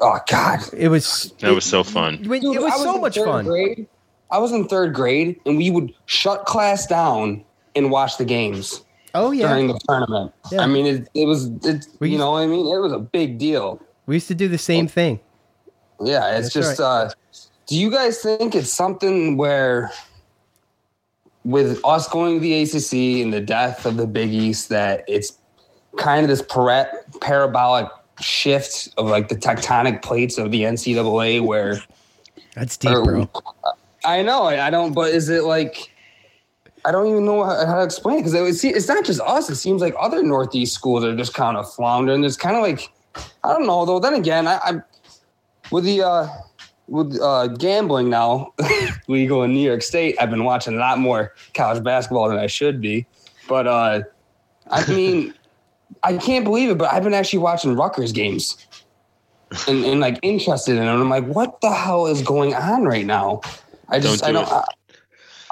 Oh 0.00 0.18
God, 0.28 0.58
it 0.76 0.88
was 0.88 1.32
That 1.40 1.54
was 1.54 1.64
so 1.64 1.84
fun. 1.84 2.24
When- 2.26 2.40
Dude, 2.40 2.56
it 2.56 2.62
was 2.62 2.72
I 2.74 2.78
so 2.78 2.98
much 2.98 3.16
fun. 3.16 3.44
Grade. 3.44 3.86
I 4.32 4.38
was 4.38 4.50
in 4.50 4.66
third 4.66 4.92
grade, 4.92 5.38
and 5.46 5.56
we 5.56 5.70
would 5.70 5.94
shut 6.06 6.46
class 6.46 6.86
down 6.88 7.44
and 7.76 7.92
watch 7.92 8.16
the 8.18 8.24
games 8.24 8.82
Oh 9.14 9.30
yeah, 9.30 9.48
during 9.48 9.68
the 9.68 9.78
tournament. 9.88 10.32
Yeah. 10.50 10.62
I 10.62 10.66
mean, 10.66 10.86
it, 10.86 11.08
it 11.14 11.26
was, 11.26 11.46
it, 11.64 11.86
We 12.00 12.10
you 12.10 12.18
know 12.18 12.32
what 12.32 12.42
I 12.42 12.46
mean? 12.46 12.66
It 12.66 12.78
was 12.80 12.92
a 12.92 12.98
big 12.98 13.38
deal. 13.38 13.80
we 14.06 14.16
used 14.16 14.28
to 14.28 14.34
do 14.34 14.48
the 14.48 14.58
same 14.58 14.88
thing. 14.88 15.20
Yeah, 16.00 16.36
it's 16.36 16.52
That's 16.52 16.54
just. 16.54 16.80
uh 16.80 17.10
Do 17.66 17.78
you 17.78 17.90
guys 17.90 18.18
think 18.20 18.54
it's 18.54 18.72
something 18.72 19.36
where, 19.36 19.92
with 21.44 21.80
us 21.84 22.08
going 22.08 22.34
to 22.34 22.40
the 22.40 22.62
ACC 22.62 23.22
and 23.22 23.32
the 23.32 23.40
death 23.40 23.86
of 23.86 23.96
the 23.96 24.06
Big 24.06 24.32
East, 24.32 24.68
that 24.70 25.04
it's 25.06 25.38
kind 25.96 26.22
of 26.24 26.28
this 26.28 26.42
para- 26.42 26.90
parabolic 27.20 27.86
shift 28.20 28.88
of 28.96 29.06
like 29.06 29.28
the 29.28 29.36
tectonic 29.36 30.02
plates 30.02 30.38
of 30.38 30.50
the 30.50 30.62
NCAA, 30.62 31.40
where 31.40 31.80
That's 32.54 32.76
deep, 32.76 32.90
or- 32.90 33.04
bro. 33.04 33.30
I 34.04 34.22
know 34.22 34.42
I 34.44 34.68
don't, 34.70 34.92
but 34.92 35.12
is 35.14 35.28
it 35.28 35.44
like? 35.44 35.90
I 36.84 36.92
don't 36.92 37.06
even 37.06 37.24
know 37.24 37.44
how, 37.44 37.66
how 37.66 37.76
to 37.76 37.82
explain 37.82 38.18
it 38.18 38.24
because 38.24 38.34
it, 38.64 38.76
it's 38.76 38.88
not 38.88 39.04
just 39.04 39.20
us. 39.20 39.48
It 39.48 39.56
seems 39.56 39.80
like 39.80 39.94
other 39.98 40.22
Northeast 40.22 40.74
schools 40.74 41.04
are 41.04 41.16
just 41.16 41.34
kind 41.34 41.56
of 41.56 41.72
floundering. 41.72 42.20
There's 42.20 42.36
kind 42.36 42.56
of 42.56 42.62
like, 42.62 42.92
I 43.42 43.52
don't 43.52 43.66
know 43.66 43.84
though. 43.86 43.98
Then 43.98 44.14
again, 44.14 44.46
I, 44.46 44.58
I 44.62 44.82
with 45.70 45.84
the 45.84 46.02
uh, 46.02 46.28
with 46.88 47.18
uh, 47.20 47.48
gambling 47.48 48.10
now 48.10 48.52
legal 49.08 49.42
in 49.42 49.54
New 49.54 49.66
York 49.66 49.82
State, 49.82 50.16
I've 50.20 50.30
been 50.30 50.44
watching 50.44 50.74
a 50.74 50.78
lot 50.78 50.98
more 50.98 51.34
college 51.54 51.82
basketball 51.82 52.28
than 52.28 52.38
I 52.38 52.46
should 52.46 52.80
be. 52.80 53.06
But 53.48 53.66
uh, 53.66 54.02
I 54.70 54.86
mean, 54.88 55.34
I 56.02 56.16
can't 56.18 56.44
believe 56.44 56.70
it, 56.70 56.78
but 56.78 56.92
I've 56.92 57.04
been 57.04 57.14
actually 57.14 57.38
watching 57.38 57.76
Rutgers 57.76 58.12
games 58.12 58.66
and, 59.68 59.84
and 59.84 60.00
like 60.00 60.18
interested 60.22 60.76
in 60.76 60.82
it. 60.82 60.90
I'm 60.90 61.08
like, 61.08 61.24
what 61.24 61.60
the 61.60 61.72
hell 61.72 62.06
is 62.06 62.22
going 62.22 62.54
on 62.54 62.84
right 62.84 63.06
now? 63.06 63.40
I 63.88 64.00
just, 64.00 64.22
Don't 64.22 64.36
I 64.36 64.40
do 64.40 64.46
don't, 64.46 64.64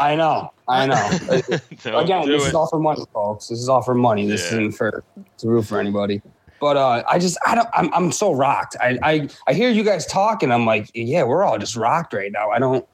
I 0.03 0.17
know, 0.17 0.53
I 0.69 0.87
know. 0.87 1.11
Again, 1.99 2.27
this 2.29 2.47
is 2.49 2.55
all 2.55 2.67
for 2.67 2.79
money, 2.79 3.05
folks. 3.13 3.49
This 3.49 3.59
is 3.61 3.69
all 3.69 3.83
for 3.83 3.95
money. 3.95 4.27
This 4.29 4.43
Yeah. 4.51 4.59
isn't 4.59 4.73
for 4.73 5.05
to 5.39 5.49
root 5.49 5.65
for 5.67 5.79
anybody. 5.79 6.21
But 6.61 6.77
uh, 6.77 7.03
I 7.09 7.19
just 7.19 7.37
I 7.47 7.55
don't 7.55 7.69
I'm 7.73 7.93
I'm 7.95 8.13
so 8.13 8.33
rocked. 8.33 8.77
I 8.81 8.99
I 9.03 9.29
I 9.47 9.53
hear 9.55 9.69
you 9.71 9.83
guys 9.85 10.07
talk 10.07 10.43
and 10.43 10.53
I'm 10.53 10.65
like, 10.67 10.91
yeah, 10.95 11.23
we're 11.25 11.43
all 11.45 11.59
just 11.59 11.77
rocked 11.77 12.13
right 12.13 12.31
now. 12.33 12.51
I 12.51 12.59
don't 12.59 12.87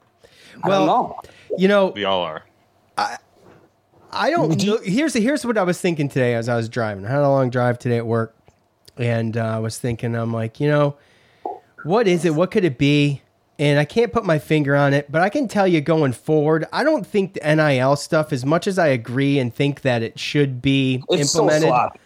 I 0.62 0.68
Well, 0.68 0.86
don't 0.86 0.86
know. 0.86 1.16
You 1.56 1.68
know, 1.68 1.86
We 1.88 2.04
all 2.04 2.22
are. 2.22 2.44
I 2.96 3.16
I 4.10 4.30
don't 4.30 4.62
know. 4.64 4.78
Here's 4.82 5.12
here's 5.14 5.44
what 5.44 5.58
I 5.58 5.62
was 5.64 5.80
thinking 5.80 6.08
today 6.08 6.34
as 6.34 6.48
I 6.48 6.56
was 6.56 6.68
driving. 6.68 7.04
I 7.04 7.10
had 7.10 7.20
a 7.20 7.28
long 7.28 7.50
drive 7.50 7.78
today 7.78 7.98
at 7.98 8.06
work, 8.06 8.34
and 8.96 9.36
uh, 9.36 9.44
I 9.56 9.58
was 9.58 9.78
thinking, 9.78 10.14
I'm 10.14 10.32
like, 10.32 10.60
you 10.60 10.68
know, 10.68 10.96
what 11.84 12.08
is 12.08 12.24
it? 12.24 12.34
What 12.34 12.50
could 12.50 12.64
it 12.64 12.78
be? 12.78 13.20
And 13.60 13.78
I 13.80 13.84
can't 13.84 14.12
put 14.12 14.24
my 14.24 14.38
finger 14.38 14.76
on 14.76 14.94
it, 14.94 15.10
but 15.10 15.20
I 15.20 15.28
can 15.28 15.48
tell 15.48 15.66
you 15.66 15.80
going 15.80 16.12
forward, 16.12 16.64
I 16.72 16.84
don't 16.84 17.04
think 17.06 17.34
the 17.34 17.54
NIL 17.56 17.96
stuff, 17.96 18.32
as 18.32 18.44
much 18.46 18.68
as 18.68 18.78
I 18.78 18.86
agree 18.88 19.38
and 19.40 19.52
think 19.52 19.80
that 19.82 20.00
it 20.02 20.18
should 20.18 20.62
be 20.62 21.02
It's 21.10 21.32
so 21.32 21.40
implemented, 21.40 21.68
sloppy. 21.70 21.98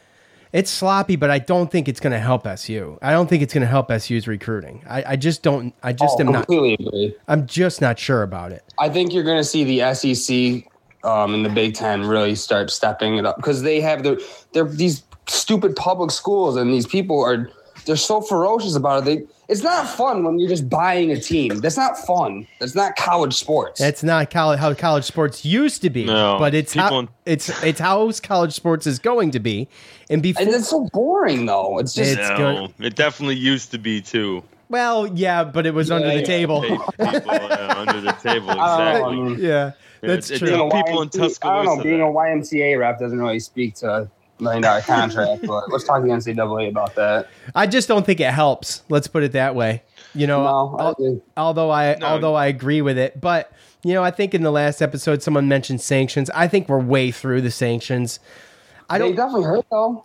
it's 0.54 0.70
sloppy. 0.70 1.16
But 1.16 1.30
I 1.30 1.38
don't 1.38 1.70
think 1.70 1.88
it's 1.88 2.00
going 2.00 2.14
to 2.14 2.18
help 2.18 2.46
SU. 2.46 2.98
I 3.02 3.12
don't 3.12 3.28
think 3.28 3.42
it's 3.42 3.52
going 3.52 3.60
to 3.62 3.66
help 3.66 3.92
SU's 3.92 4.26
recruiting. 4.26 4.82
I, 4.88 5.04
I 5.12 5.16
just 5.16 5.42
don't. 5.42 5.74
I 5.82 5.92
just 5.92 6.16
Oh, 6.18 6.20
am 6.24 6.32
not. 6.32 6.44
agree. 6.44 7.14
I'm 7.28 7.46
just 7.46 7.82
not 7.82 7.98
sure 7.98 8.22
about 8.22 8.52
it. 8.52 8.64
I 8.78 8.88
think 8.88 9.12
you're 9.12 9.24
going 9.24 9.36
to 9.38 9.44
see 9.44 9.62
the 9.64 9.92
SEC 9.94 10.66
um, 11.04 11.34
and 11.34 11.44
the 11.44 11.50
Big 11.50 11.74
Ten 11.74 12.06
really 12.06 12.34
start 12.34 12.70
stepping 12.70 13.16
it 13.18 13.26
up 13.26 13.36
because 13.36 13.60
they 13.60 13.78
have 13.82 14.04
their 14.04 14.16
they're 14.54 14.64
these 14.64 15.02
stupid 15.28 15.76
public 15.76 16.10
schools 16.12 16.56
and 16.56 16.72
these 16.72 16.86
people 16.86 17.22
are 17.22 17.50
they're 17.84 17.96
so 17.96 18.20
ferocious 18.20 18.76
about 18.76 19.02
it. 19.02 19.04
They 19.04 19.26
it's 19.48 19.62
not 19.62 19.86
fun 19.88 20.24
when 20.24 20.38
you're 20.38 20.48
just 20.48 20.68
buying 20.70 21.10
a 21.12 21.20
team. 21.20 21.58
That's 21.58 21.76
not 21.76 21.98
fun. 21.98 22.46
That's 22.60 22.74
not 22.74 22.96
college 22.96 23.34
sports. 23.34 23.80
That's 23.80 24.02
not 24.02 24.30
college, 24.30 24.58
how 24.60 24.72
college 24.74 25.04
sports 25.04 25.44
used 25.44 25.82
to 25.82 25.90
be, 25.90 26.04
No, 26.04 26.36
but 26.38 26.54
it's 26.54 26.72
how 26.74 27.00
in- 27.00 27.08
it's 27.26 27.62
it's 27.62 27.80
how 27.80 28.10
college 28.22 28.52
sports 28.52 28.86
is 28.86 28.98
going 28.98 29.30
to 29.32 29.40
be. 29.40 29.68
And 30.08 30.22
before, 30.22 30.42
and 30.46 30.54
it's 30.54 30.68
so 30.68 30.88
boring 30.92 31.46
though. 31.46 31.78
It's 31.78 31.92
just 31.94 32.18
It's 32.18 32.28
no, 32.30 32.68
good. 32.76 32.86
it 32.86 32.94
definitely 32.96 33.36
used 33.36 33.70
to 33.72 33.78
be 33.78 34.00
too. 34.00 34.42
well, 34.68 35.06
yeah, 35.08 35.44
but 35.44 35.66
it 35.66 35.74
was 35.74 35.90
under 35.90 36.08
the 36.08 36.20
yeah. 36.20 36.24
table. 36.24 36.62
People 36.62 36.84
uh, 36.98 37.74
under 37.76 38.00
the 38.00 38.12
table, 38.22 38.50
I 38.50 38.54
don't 38.54 38.56
know, 38.56 38.62
I 38.62 38.90
exactly. 38.92 39.16
mean, 39.16 39.38
yeah, 39.40 39.70
that's 40.00 40.30
it's- 40.30 40.38
true. 40.38 40.66
it's- 40.66 40.82
people 40.84 41.02
in 41.02 41.08
YMCA 41.10 41.18
I 41.18 41.18
don't 41.18 41.28
Tuscaloosa 41.28 41.76
know. 41.76 41.82
Being 41.82 42.00
a 42.00 42.04
YMCA 42.06 42.78
rep 42.78 42.98
doesn't 43.00 43.18
really 43.18 43.40
speak 43.40 43.74
to 43.76 43.90
a 43.90 44.10
million 44.42 44.62
dollar 44.62 44.80
contract, 44.82 45.46
but 45.46 45.68
let's 45.72 45.84
talk 45.84 46.02
to 46.02 46.06
the 46.08 46.12
NCAA 46.12 46.68
about 46.68 46.94
that. 46.96 47.28
I 47.54 47.66
just 47.66 47.88
don't 47.88 48.04
think 48.04 48.20
it 48.20 48.30
helps. 48.32 48.82
Let's 48.88 49.06
put 49.08 49.22
it 49.22 49.32
that 49.32 49.54
way. 49.54 49.82
You 50.14 50.26
know, 50.26 50.42
No, 50.42 50.76
I 50.78 50.82
al- 50.84 51.20
although 51.36 51.70
I 51.70 51.96
No. 51.98 52.06
although 52.06 52.34
I 52.34 52.46
agree 52.46 52.82
with 52.82 52.98
it, 52.98 53.20
but 53.20 53.50
you 53.84 53.94
know, 53.94 54.02
I 54.04 54.10
think 54.10 54.34
in 54.34 54.42
the 54.42 54.52
last 54.52 54.82
episode 54.82 55.22
someone 55.22 55.48
mentioned 55.48 55.80
sanctions. 55.80 56.30
I 56.34 56.48
think 56.48 56.68
we're 56.68 56.78
way 56.80 57.10
through 57.10 57.40
the 57.40 57.50
sanctions. 57.50 58.20
I 58.90 58.98
They 58.98 59.06
don't. 59.06 59.16
definitely 59.16 59.44
hurt 59.44 59.66
though. 59.70 60.04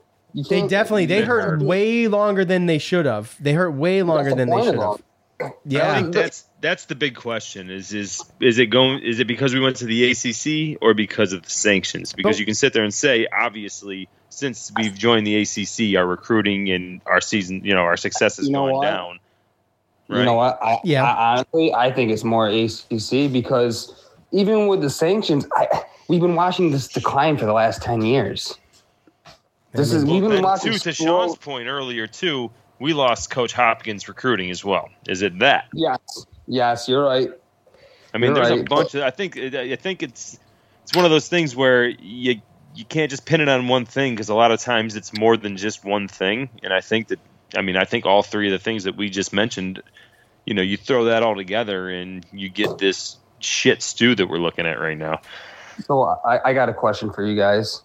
They 0.49 0.67
definitely 0.67 1.07
they 1.07 1.19
They 1.21 1.25
hurt 1.25 1.41
hurt. 1.43 1.61
way 1.61 2.07
longer 2.07 2.45
than 2.45 2.67
they 2.67 2.77
should 2.77 3.05
have. 3.05 3.35
They 3.39 3.53
hurt 3.53 3.71
way 3.71 4.01
longer 4.03 4.33
than 4.35 4.49
they 4.49 4.61
should 4.63 4.75
have. 4.79 4.97
them. 4.97 5.03
I 5.39 5.51
Yeah, 5.65 5.95
think 6.01 6.13
that's 6.13 6.45
that's 6.61 6.85
the 6.85 6.95
big 6.95 7.15
question. 7.15 7.69
Is 7.69 7.93
is 7.93 8.23
is 8.39 8.57
it 8.59 8.67
going? 8.67 8.99
Is 9.03 9.19
it 9.19 9.25
because 9.27 9.53
we 9.53 9.59
went 9.59 9.75
to 9.77 9.85
the 9.85 10.09
ACC 10.11 10.77
or 10.81 10.93
because 10.93 11.33
of 11.33 11.43
the 11.43 11.49
sanctions? 11.49 12.13
Because 12.13 12.35
But- 12.35 12.39
you 12.39 12.45
can 12.45 12.55
sit 12.55 12.73
there 12.73 12.83
and 12.83 12.93
say, 12.93 13.27
obviously, 13.31 14.09
since 14.37 14.71
we've 14.77 14.93
joined 14.95 15.25
the 15.25 15.35
ACC, 15.41 15.97
our 15.97 16.05
recruiting 16.05 16.69
and 16.69 17.01
our 17.07 17.19
season, 17.19 17.59
you 17.65 17.73
know, 17.73 17.81
our 17.81 17.97
success 17.97 18.37
is 18.37 18.45
You 18.45 18.53
know 18.53 18.65
going 18.65 18.75
what? 18.75 18.85
down. 18.85 19.19
You 20.09 20.23
know 20.23 20.35
what? 20.35 20.59
I, 20.61 20.77
Yeah. 20.83 21.03
I, 21.03 21.31
honestly, 21.33 21.73
I 21.73 21.91
think 21.91 22.11
it's 22.11 22.23
more 22.23 22.47
ACC 22.47 23.31
because 23.33 24.05
even 24.31 24.67
with 24.67 24.81
the 24.81 24.91
sanctions, 24.91 25.47
I, 25.55 25.67
we've 26.07 26.21
been 26.21 26.35
watching 26.35 26.69
this 26.69 26.87
decline 26.87 27.35
for 27.37 27.45
the 27.45 27.51
last 27.53 27.81
ten 27.81 28.03
years. 28.03 28.53
This 29.73 29.91
is 29.91 30.05
we've 30.05 30.21
Well, 30.21 30.29
been 30.29 30.37
and 30.37 30.43
watching. 30.45 30.71
too, 30.73 30.77
to 30.77 30.93
school- 30.93 31.07
Sean's 31.07 31.35
point 31.37 31.67
earlier, 31.67 32.05
too, 32.05 32.51
we 32.79 32.93
lost 32.93 33.31
Coach 33.31 33.53
Hopkins 33.53 34.07
recruiting 34.07 34.51
as 34.51 34.63
well. 34.63 34.87
Is 35.07 35.23
it 35.23 35.39
that? 35.39 35.65
Yes, 35.73 35.99
yes, 36.45 36.87
you're 36.87 37.03
right. 37.03 37.29
I 38.13 38.19
mean, 38.19 38.35
You're 38.35 38.45
there's 38.45 38.61
a 38.61 38.63
bunch 38.63 38.93
of. 38.93 39.01
I 39.01 39.09
think. 39.09 39.35
I 39.35 39.75
think 39.75 40.03
it's 40.03 40.39
it's 40.83 40.95
one 40.95 41.05
of 41.05 41.11
those 41.11 41.27
things 41.27 41.55
where 41.55 41.87
you 41.87 42.39
you 42.77 42.85
can't 42.85 43.09
just 43.09 43.25
pin 43.25 43.41
it 43.41 43.49
on 43.49 43.67
one 43.67 43.85
thing 43.85 44.13
because 44.13 44.29
a 44.29 44.35
lot 44.35 44.51
of 44.51 44.59
times 44.59 44.95
it's 44.95 45.17
more 45.17 45.35
than 45.35 45.57
just 45.57 45.83
one 45.83 46.07
thing. 46.07 46.49
And 46.61 46.71
I 46.71 46.81
think 46.81 47.07
that. 47.07 47.19
I 47.55 47.61
mean, 47.61 47.77
I 47.77 47.85
think 47.85 48.05
all 48.05 48.23
three 48.23 48.47
of 48.47 48.51
the 48.51 48.63
things 48.63 48.83
that 48.83 48.95
we 48.97 49.09
just 49.09 49.33
mentioned. 49.33 49.81
You 50.45 50.53
know, 50.53 50.61
you 50.61 50.77
throw 50.77 51.05
that 51.05 51.23
all 51.23 51.35
together 51.35 51.89
and 51.89 52.25
you 52.31 52.49
get 52.49 52.77
this 52.77 53.17
shit 53.39 53.81
stew 53.81 54.15
that 54.15 54.27
we're 54.27 54.37
looking 54.37 54.65
at 54.65 54.79
right 54.79 54.97
now. 54.97 55.21
So 55.85 56.03
I, 56.03 56.49
I 56.49 56.53
got 56.53 56.69
a 56.69 56.73
question 56.73 57.11
for 57.11 57.25
you 57.25 57.35
guys. 57.35 57.81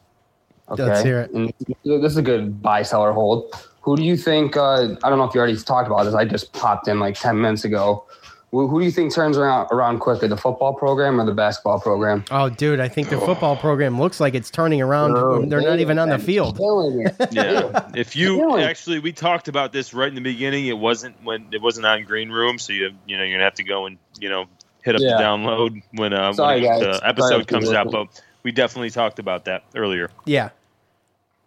Okay, 0.69 0.85
Let's 0.85 1.03
hear 1.03 1.21
it. 1.21 1.31
And 1.33 1.53
this 1.85 2.13
is 2.13 2.17
a 2.17 2.23
good 2.23 2.63
buy, 2.63 2.83
sell, 2.83 3.03
or 3.03 3.13
hold. 3.13 3.53
Who 3.81 3.97
do 3.97 4.05
you 4.05 4.17
think? 4.17 4.57
Uh, 4.57 4.95
I 5.03 5.09
don't 5.09 5.19
know 5.19 5.25
if 5.25 5.35
you 5.35 5.41
already 5.41 5.57
talked 5.57 5.89
about 5.89 6.05
this. 6.05 6.15
I 6.15 6.25
just 6.25 6.53
popped 6.53 6.87
in 6.87 7.01
like 7.01 7.19
ten 7.19 7.41
minutes 7.41 7.65
ago. 7.65 8.05
Who, 8.53 8.69
who 8.69 8.81
do 8.81 8.85
you 8.85 8.91
think 8.91 9.15
turns 9.15 9.39
around 9.39 9.69
around 9.73 10.01
quicker, 10.01 10.29
the 10.29 10.37
football 10.37 10.75
program 10.75 11.19
or 11.19 11.25
the 11.25 11.33
basketball 11.33 11.81
program? 11.81 12.23
Oh, 12.31 12.51
dude, 12.51 12.81
I 12.81 12.89
think 12.89 13.09
the 13.09 13.19
football 13.19 13.57
program 13.57 13.99
looks 13.99 14.21
like 14.21 14.35
it's 14.35 14.51
turning 14.51 14.83
around. 14.83 15.13
Bro, 15.15 15.47
They're 15.47 15.63
not 15.63 15.81
even 15.81 15.99
on 15.99 16.11
the 16.11 16.19
field. 16.19 16.59
Yeah. 17.33 17.89
if 17.95 18.15
you 18.15 18.59
actually, 18.59 18.99
we 18.99 19.11
talked 19.13 19.49
about 19.49 19.73
this 19.73 19.95
right 19.95 20.09
in 20.09 20.15
the 20.15 20.21
beginning. 20.21 20.67
It 20.67 20.77
wasn't 20.77 21.17
when 21.25 21.47
it 21.51 21.63
wasn't 21.63 21.87
on 21.87 22.05
Green 22.05 22.31
Room, 22.31 22.59
so 22.59 22.75
you 22.75 22.93
you 23.07 23.17
know 23.17 23.25
you're 23.25 23.37
gonna 23.39 23.45
have 23.45 23.55
to 23.55 23.65
go 23.65 23.87
and 23.87 23.97
you 24.21 24.29
know 24.29 24.45
hit 24.83 24.97
up 24.97 25.01
Yeah. 25.01 25.17
the 25.17 25.23
download 25.23 25.83
when 25.95 26.13
uh 26.13 26.35
Sorry, 26.35 26.63
when 26.63 26.81
the 26.81 27.01
episode 27.05 27.41
if 27.43 27.47
comes 27.47 27.73
out. 27.73 27.91
But 27.91 28.09
we 28.43 28.53
definitely 28.53 28.91
talked 28.91 29.19
about 29.19 29.47
that 29.47 29.65
earlier. 29.75 30.11
Yeah. 30.27 30.51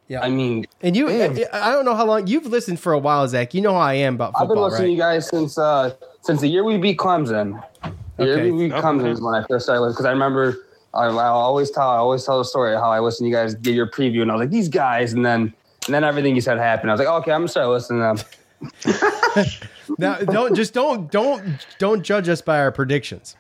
Yeah. 0.08 0.22
I 0.22 0.30
mean, 0.30 0.66
and 0.82 0.96
you, 0.96 1.08
Man. 1.08 1.40
I 1.52 1.72
don't 1.72 1.84
know 1.86 1.96
how 1.96 2.06
long 2.06 2.28
you've 2.28 2.46
listened 2.46 2.80
for 2.80 2.94
a 2.94 3.00
while, 3.00 3.28
Zach. 3.28 3.54
You 3.56 3.62
know 3.62 3.72
how 3.74 3.80
I 3.80 3.96
am 3.96 4.16
about 4.16 4.34
football. 4.34 4.42
I've 4.44 4.48
been 4.48 4.56
football, 4.56 4.70
listening 4.70 4.98
to 4.98 5.04
right? 5.04 5.14
you 5.14 5.16
guys 5.20 5.30
since 5.30 5.58
uh, 5.58 5.94
since 6.22 6.42
the 6.42 6.48
year 6.48 6.64
we 6.64 6.78
beat 6.78 6.98
Clemson. 6.98 7.64
The 8.18 8.26
year 8.26 8.34
Okay. 8.38 8.52
we 8.52 8.68
beat 8.68 8.74
Okay. 8.74 8.82
Clemson 8.82 9.08
is 9.12 9.20
when 9.22 9.34
I 9.34 9.44
first 9.48 9.66
started 9.66 9.90
because 9.90 10.06
I 10.06 10.12
remember 10.12 10.58
I, 10.94 11.06
I 11.08 11.28
always 11.28 11.72
tell 11.72 11.90
I 11.90 11.98
always 11.98 12.24
tell 12.24 12.38
the 12.38 12.46
story 12.46 12.76
of 12.76 12.82
how 12.82 12.92
I 12.92 13.00
listened 13.00 13.26
to 13.26 13.30
you 13.30 13.36
guys 13.36 13.56
give 13.56 13.74
your 13.74 13.90
preview 13.90 14.22
and 14.22 14.30
I 14.32 14.36
was 14.36 14.42
like 14.42 14.52
these 14.52 14.70
guys 14.70 15.14
and 15.14 15.26
then 15.26 15.52
and 15.88 15.94
then 15.94 16.04
everything 16.04 16.36
you 16.36 16.42
said 16.42 16.58
happened. 16.60 16.92
I 16.92 16.94
was 16.94 17.00
like 17.00 17.08
okay, 17.08 17.32
I'm 17.32 17.42
gonna 17.42 17.48
start 17.48 17.70
listening 17.70 18.02
to 18.18 18.24
them. 18.86 19.46
Now, 20.00 20.18
don't 20.18 20.56
just 20.56 20.74
don't 20.74 21.12
don't 21.12 21.44
don't 21.78 22.04
judge 22.04 22.28
us 22.30 22.42
by 22.42 22.60
our 22.60 22.72
predictions. 22.72 23.36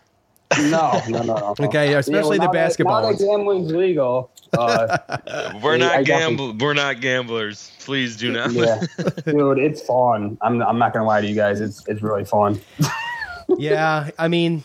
No, 0.59 1.01
no, 1.09 1.24
no, 1.24 1.36
no. 1.38 1.55
Okay, 1.59 1.93
especially 1.95 2.38
the 2.38 2.45
now 2.45 2.51
that- 2.51 2.53
basketball 2.53 3.01
Now 3.01 3.07
ones. 3.07 3.20
that 3.20 3.26
gambling's 3.26 3.72
legal, 3.72 4.30
uh, 4.57 5.59
We're 5.63 5.77
not 5.77 6.05
gamble. 6.05 6.53
We're 6.59 6.73
not 6.73 7.01
gamblers. 7.01 7.71
Please 7.79 8.15
do 8.17 8.31
not. 8.31 8.51
yeah, 8.51 8.81
dude, 9.25 9.57
it's 9.59 9.81
fun. 9.81 10.37
I'm 10.41 10.61
I'm 10.61 10.77
not 10.79 10.93
gonna 10.93 11.05
lie 11.05 11.21
to 11.21 11.27
you 11.27 11.35
guys. 11.35 11.61
It's 11.61 11.87
it's 11.87 12.01
really 12.01 12.25
fun. 12.25 12.59
Yeah, 13.59 14.09
I 14.17 14.27
mean, 14.27 14.63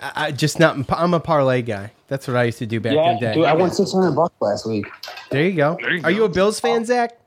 I, 0.00 0.12
I 0.26 0.30
just 0.30 0.60
not. 0.60 0.76
I'm 0.92 1.12
a 1.12 1.18
parlay 1.18 1.60
guy. 1.60 1.90
That's 2.06 2.28
what 2.28 2.36
I 2.36 2.44
used 2.44 2.58
to 2.58 2.66
do 2.66 2.78
back 2.78 2.92
in 2.92 3.14
the 3.14 3.20
day. 3.20 3.34
dude, 3.34 3.44
I 3.46 3.52
won 3.52 3.72
600 3.72 4.12
bucks 4.12 4.34
last 4.40 4.64
week. 4.64 4.86
there 5.30 5.44
you 5.44 5.56
go. 5.56 5.76
There 5.80 5.96
you 5.96 6.04
Are 6.04 6.10
you 6.12 6.22
a 6.22 6.28
Bills 6.28 6.60
fan, 6.60 6.84
Zach? 6.84 7.18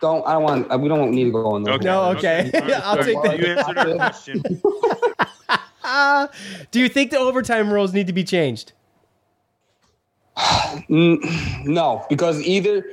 Don't 0.00 0.26
I 0.26 0.32
don't 0.32 0.42
want 0.42 0.72
uh, 0.72 0.78
we 0.78 0.88
don't 0.88 1.12
need 1.12 1.24
to 1.26 1.30
go 1.30 1.46
on 1.52 1.62
those. 1.62 1.76
Okay. 1.76 1.84
No, 1.84 2.10
okay. 2.10 2.50
All 2.54 2.60
right, 2.60 2.72
I'll 2.82 3.04
take 3.04 3.22
that. 3.22 3.38
You 3.38 3.46
answered 3.46 3.78
our 3.78 3.94
question. 3.94 4.42
Do 6.72 6.80
you 6.80 6.88
think 6.88 7.12
the 7.12 7.18
overtime 7.18 7.72
rules 7.72 7.92
need 7.94 8.08
to 8.08 8.12
be 8.12 8.24
changed? 8.24 8.72
No, 10.88 12.04
because 12.08 12.40
either 12.42 12.84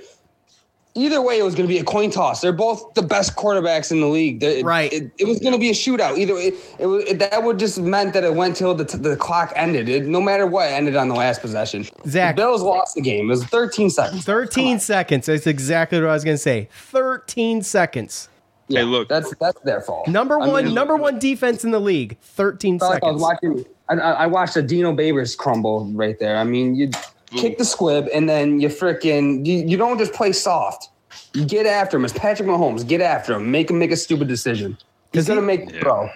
either 0.94 1.22
way, 1.22 1.40
it 1.40 1.44
was 1.44 1.56
going 1.56 1.68
to 1.68 1.74
be 1.74 1.80
a 1.80 1.84
coin 1.84 2.12
toss. 2.12 2.42
They're 2.42 2.52
both 2.52 2.94
the 2.96 3.02
best 3.02 3.36
quarterbacks 3.38 3.92
in 3.92 4.02
the 4.02 4.08
league. 4.08 4.42
They- 4.42 4.62
Right. 4.62 4.92
It, 4.92 5.10
it 5.18 5.26
was 5.26 5.40
going 5.40 5.54
to 5.54 5.60
be 5.60 5.70
a 5.70 5.74
shootout. 5.74 6.18
Either 6.18 6.34
it, 6.36 6.54
it, 6.80 6.88
it, 6.88 7.20
that 7.20 7.44
would 7.44 7.58
just 7.60 7.80
meant 7.80 8.14
that 8.14 8.24
it 8.26 8.36
went 8.36 8.58
till 8.58 8.76
the, 8.76 8.84
the 8.98 9.16
clock 9.16 9.54
ended. 9.56 9.88
It, 9.88 10.06
no 10.06 10.20
matter 10.20 10.46
what, 10.46 10.68
it 10.70 10.74
ended 10.74 10.98
on 10.98 11.08
the 11.08 11.16
last 11.16 11.40
possession. 11.42 11.86
Zach. 12.08 12.36
the 12.36 12.42
Bills 12.42 12.62
lost 12.62 12.96
the 12.96 13.02
game. 13.02 13.26
It 13.28 13.30
was 13.30 13.46
13 13.46 13.90
seconds. 13.90 14.26
13 14.26 14.80
seconds. 14.80 15.26
That's 15.28 15.48
exactly 15.48 16.00
what 16.02 16.10
I 16.10 16.14
was 16.14 16.26
going 16.26 16.36
to 16.36 16.42
say. 16.44 16.68
13 16.74 17.62
seconds. 17.62 18.28
Yeah, 18.68 18.80
Hey, 18.82 18.86
look. 18.86 19.08
that's 19.10 19.34
that's 19.38 19.60
their 19.62 19.82
fault. 19.82 20.08
Number 20.08 20.40
I 20.42 20.48
one, 20.48 20.66
mean, 20.66 20.74
number 20.74 20.96
one 20.96 21.20
defense 21.20 21.64
in 21.66 21.72
the 21.72 21.80
league. 21.80 22.18
13 22.22 22.80
felt 22.80 22.92
like 22.94 23.04
I 23.04 23.12
was 23.12 23.22
seconds. 23.22 23.54
watching. 23.54 23.66
I, 23.90 23.94
I 23.96 24.12
I 24.24 24.28
watched 24.28 24.56
a 24.56 24.62
Dino 24.62 24.94
Babers 24.94 25.36
crumble 25.38 25.86
right 25.94 26.18
there. 26.20 26.38
I 26.38 26.46
mean, 26.46 26.76
you 26.76 26.90
kick 27.36 27.58
the 27.58 27.66
squib 27.66 28.08
and 28.14 28.30
then 28.30 28.60
you 28.60 28.68
freaking 28.68 29.46
you, 29.46 29.64
you 29.66 29.78
don't 29.78 29.98
just 29.98 30.14
play 30.14 30.32
soft. 30.32 30.90
You 31.34 31.46
get 31.46 31.66
after 31.66 31.98
him. 31.98 32.06
It's 32.06 32.14
Patrick 32.18 32.48
Mahomes. 32.48 32.88
Get 32.88 33.02
after 33.02 33.34
him. 33.34 33.52
Make 33.52 33.70
him 33.70 33.80
make 33.80 33.92
a 33.92 33.98
stupid 33.98 34.28
decision. 34.28 34.78
He's 35.14 35.28
gonna 35.28 35.42
make 35.42 35.68
the 35.70 35.80
throw. 35.80 36.10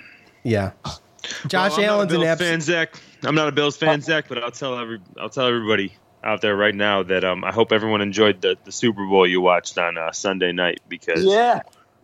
Yeah. 0.44 0.72
Josh 1.48 1.78
Well, 1.78 1.86
Allen's 1.96 2.14
not 2.14 2.22
an 2.22 2.28
a 2.28 2.36
Bills 2.36 2.40
fan, 2.40 2.62
Zach. 2.62 3.02
I'm 3.24 3.36
not 3.36 3.48
a 3.48 3.52
Bills 3.52 3.76
fan, 3.78 4.02
Zach, 4.02 4.26
but 4.30 4.44
I'll 4.44 4.52
tell 4.52 4.78
every 4.78 5.00
I'll 5.20 5.30
tell 5.30 5.48
everybody 5.48 5.94
out 6.24 6.42
there 6.42 6.56
right 6.56 6.74
now 6.76 7.04
that 7.04 7.24
um, 7.24 7.44
I 7.44 7.52
hope 7.52 7.72
everyone 7.72 8.02
enjoyed 8.02 8.42
the, 8.42 8.58
the 8.66 8.72
Super 8.72 9.06
Bowl 9.06 9.28
you 9.28 9.42
watched 9.42 9.78
on 9.78 9.98
uh, 9.98 10.12
Sunday 10.12 10.52
night 10.52 10.82
because 10.90 11.24
Yeah. 11.24 11.62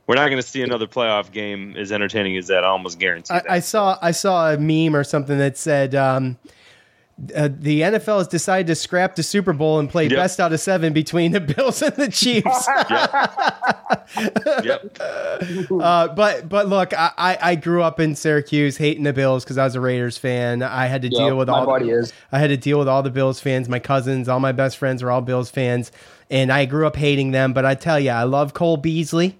we're 0.07 0.15
not 0.15 0.27
going 0.29 0.41
to 0.41 0.47
see 0.47 0.61
another 0.61 0.85
playoff 0.85 1.31
game 1.31 1.75
as 1.75 1.91
entertaining 1.91 2.37
as 2.37 2.45
that. 2.47 2.63
I 2.63 2.67
almost 2.67 2.99
guarantee 2.99 3.33
I, 3.33 3.39
that. 3.39 3.51
I 3.51 3.59
saw 3.59 3.97
I 4.01 4.11
saw 4.11 4.51
a 4.51 4.57
meme 4.57 4.95
or 4.95 5.03
something 5.03 5.37
that 5.39 5.57
said 5.57 5.95
um, 5.95 6.37
uh, 7.35 7.49
the 7.51 7.81
NFL 7.81 8.17
has 8.19 8.27
decided 8.27 8.67
to 8.67 8.75
scrap 8.75 9.15
the 9.15 9.23
Super 9.23 9.53
Bowl 9.53 9.79
and 9.79 9.89
play 9.89 10.03
Yep. 10.07 10.15
best 10.17 10.39
out 10.39 10.53
of 10.53 10.59
seven 10.59 10.91
between 10.93 11.31
the 11.31 11.39
Bills 11.55 11.81
and 11.81 11.95
the 11.95 12.07
Chiefs. 12.09 12.67
yep. 14.63 14.97
uh, 15.71 16.07
but 16.09 16.47
but 16.49 16.67
look, 16.67 16.93
I, 16.95 17.37
I 17.41 17.55
grew 17.55 17.83
up 17.83 17.99
in 17.99 18.15
Syracuse 18.15 18.77
hating 18.77 19.03
the 19.03 19.13
Bills 19.13 19.43
because 19.43 19.57
I 19.57 19.63
was 19.63 19.75
a 19.75 19.81
Raiders 19.81 20.17
fan. 20.17 20.63
I 20.63 20.87
had 20.87 21.01
to 21.03 21.09
Yep, 21.09 21.17
deal 21.17 21.37
with 21.37 21.49
all 21.49 21.65
buddy 21.65 21.89
is. 21.89 22.13
I 22.31 22.39
had 22.39 22.47
to 22.47 22.57
deal 22.57 22.79
with 22.79 22.87
all 22.87 23.03
the 23.03 23.09
Bills 23.11 23.39
fans. 23.39 23.67
My 23.67 23.79
cousins, 23.79 24.27
all 24.29 24.39
my 24.39 24.51
best 24.51 24.77
friends 24.77 25.03
were 25.03 25.11
all 25.11 25.21
Bills 25.21 25.49
fans, 25.51 25.91
and 26.29 26.51
I 26.51 26.65
grew 26.65 26.87
up 26.87 26.95
hating 26.95 27.31
them. 27.31 27.53
But 27.53 27.65
I 27.65 27.75
tell 27.75 27.99
you, 27.99 28.11
I 28.11 28.23
love 28.23 28.53
Cole 28.53 28.77
Beasley. 28.77 29.37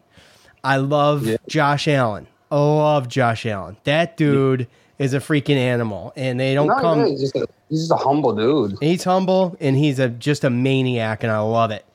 I 0.63 0.77
love 0.77 1.27
Josh 1.47 1.87
Allen. 1.87 2.27
I 2.51 2.55
love 2.57 3.07
Josh 3.07 3.45
Allen. 3.45 3.77
That 3.85 4.17
dude 4.17 4.67
is 5.01 5.13
a 5.13 5.19
freaking 5.19 5.55
animal, 5.57 6.13
and 6.15 6.39
they 6.39 6.53
don't 6.53 6.67
No, 6.67 6.79
come. 6.79 6.99
yeah, 6.99 7.07
he's 7.07 7.21
just 7.21 7.35
a 7.35 7.47
he's 7.69 7.79
just 7.79 7.91
a 7.91 7.95
humble 7.95 8.33
dude. 8.35 8.77
He's 8.79 9.03
humble 9.03 9.57
and 9.59 9.75
he's 9.75 9.99
a 9.99 10.09
just 10.09 10.43
a 10.43 10.49
maniac, 10.49 11.23
and 11.23 11.31
I 11.31 11.39
love 11.39 11.71
it. 11.71 11.85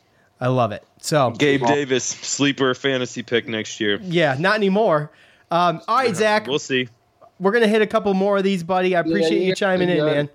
I 0.41 0.49
love 0.49 0.73
it. 0.73 0.85
So 1.01 1.31
Gabe 1.31 1.63
Davis 1.67 2.05
sleeper 2.05 2.75
fantasy 2.75 3.23
pick 3.23 3.47
next 3.49 3.81
year. 3.81 3.99
yeah, 4.03 4.37
not 4.39 4.57
anymore. 4.57 5.11
Um, 5.51 5.81
all 5.87 5.97
right, 5.99 6.15
Zach, 6.17 6.47
We'll 6.49 6.59
see. 6.59 6.89
we're 7.39 7.53
gonna 7.53 7.69
hit 7.69 7.81
a 7.83 7.87
couple 7.87 8.13
more 8.15 8.37
of 8.39 8.45
these, 8.45 8.63
buddy. 8.65 8.97
I 8.97 9.01
appreciate 9.01 9.41
yeah, 9.41 9.49
you 9.49 9.55
chiming 9.55 9.89
in, 9.89 10.05
man. 10.05 10.29